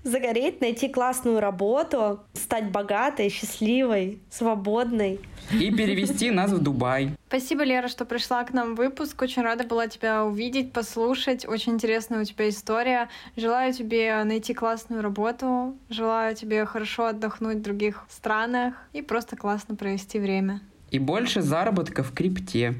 загореть, 0.03 0.61
найти 0.61 0.87
классную 0.87 1.39
работу, 1.39 2.21
стать 2.33 2.71
богатой, 2.71 3.29
счастливой, 3.29 4.19
свободной. 4.29 5.19
И 5.51 5.71
перевести 5.71 6.31
нас 6.31 6.51
в 6.51 6.61
Дубай. 6.61 7.11
Спасибо, 7.27 7.63
Лера, 7.63 7.87
что 7.87 8.05
пришла 8.05 8.43
к 8.43 8.53
нам 8.53 8.75
в 8.75 8.77
выпуск. 8.77 9.21
Очень 9.21 9.43
рада 9.43 9.65
была 9.65 9.87
тебя 9.87 10.25
увидеть, 10.25 10.73
послушать. 10.73 11.45
Очень 11.47 11.73
интересная 11.73 12.21
у 12.21 12.23
тебя 12.23 12.49
история. 12.49 13.09
Желаю 13.35 13.73
тебе 13.73 14.23
найти 14.23 14.53
классную 14.53 15.01
работу. 15.01 15.75
Желаю 15.89 16.35
тебе 16.35 16.65
хорошо 16.65 17.07
отдохнуть 17.07 17.57
в 17.57 17.61
других 17.61 18.05
странах 18.09 18.75
и 18.93 19.01
просто 19.01 19.35
классно 19.35 19.75
провести 19.75 20.19
время. 20.19 20.61
И 20.91 20.99
больше 20.99 21.41
заработка 21.41 22.03
в 22.03 22.13
крипте. 22.13 22.75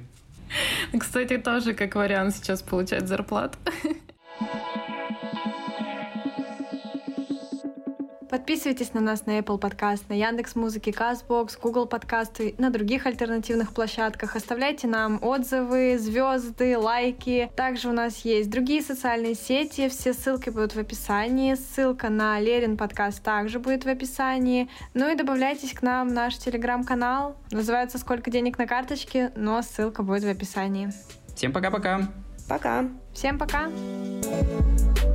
Кстати, 0.97 1.37
тоже 1.37 1.73
как 1.73 1.95
вариант 1.95 2.35
сейчас 2.35 2.61
получать 2.61 3.07
зарплату. 3.07 3.57
Подписывайтесь 8.29 8.93
на 8.93 8.99
нас 8.99 9.25
на 9.25 9.39
Apple 9.39 9.59
Podcast, 9.59 10.03
на 10.09 10.13
Яндекс 10.13 10.55
Музыки, 10.55 10.89
Castbox, 10.89 11.57
Google 11.61 11.85
Подкасты, 11.85 12.55
на 12.57 12.69
других 12.69 13.05
альтернативных 13.05 13.73
площадках. 13.73 14.35
Оставляйте 14.35 14.87
нам 14.87 15.19
отзывы, 15.21 15.97
звезды, 15.97 16.77
лайки. 16.77 17.49
Также 17.55 17.87
у 17.89 17.93
нас 17.93 18.25
есть 18.25 18.49
другие 18.49 18.81
социальные 18.81 19.35
сети, 19.35 19.87
все 19.87 20.13
ссылки 20.13 20.49
будут 20.49 20.75
в 20.75 20.79
описании. 20.79 21.55
Ссылка 21.55 22.09
на 22.09 22.39
Лерин 22.39 22.75
подкаст 22.75 23.23
также 23.23 23.59
будет 23.59 23.85
в 23.85 23.87
описании. 23.87 24.69
Ну 24.93 25.09
и 25.09 25.15
добавляйтесь 25.15 25.73
к 25.73 25.81
нам 25.81 26.09
в 26.09 26.11
наш 26.11 26.37
телеграм-канал. 26.37 27.37
Называется 27.51 27.97
«Сколько 27.97 28.29
денег 28.29 28.57
на 28.57 28.67
карточке», 28.67 29.31
но 29.35 29.61
ссылка 29.61 30.03
будет 30.03 30.23
в 30.23 30.27
описании. 30.27 30.91
Всем 31.35 31.53
пока-пока. 31.53 32.09
Пока. 32.49 32.85
Всем 33.13 33.37
пока. 33.37 33.67
-пока. 33.67 35.06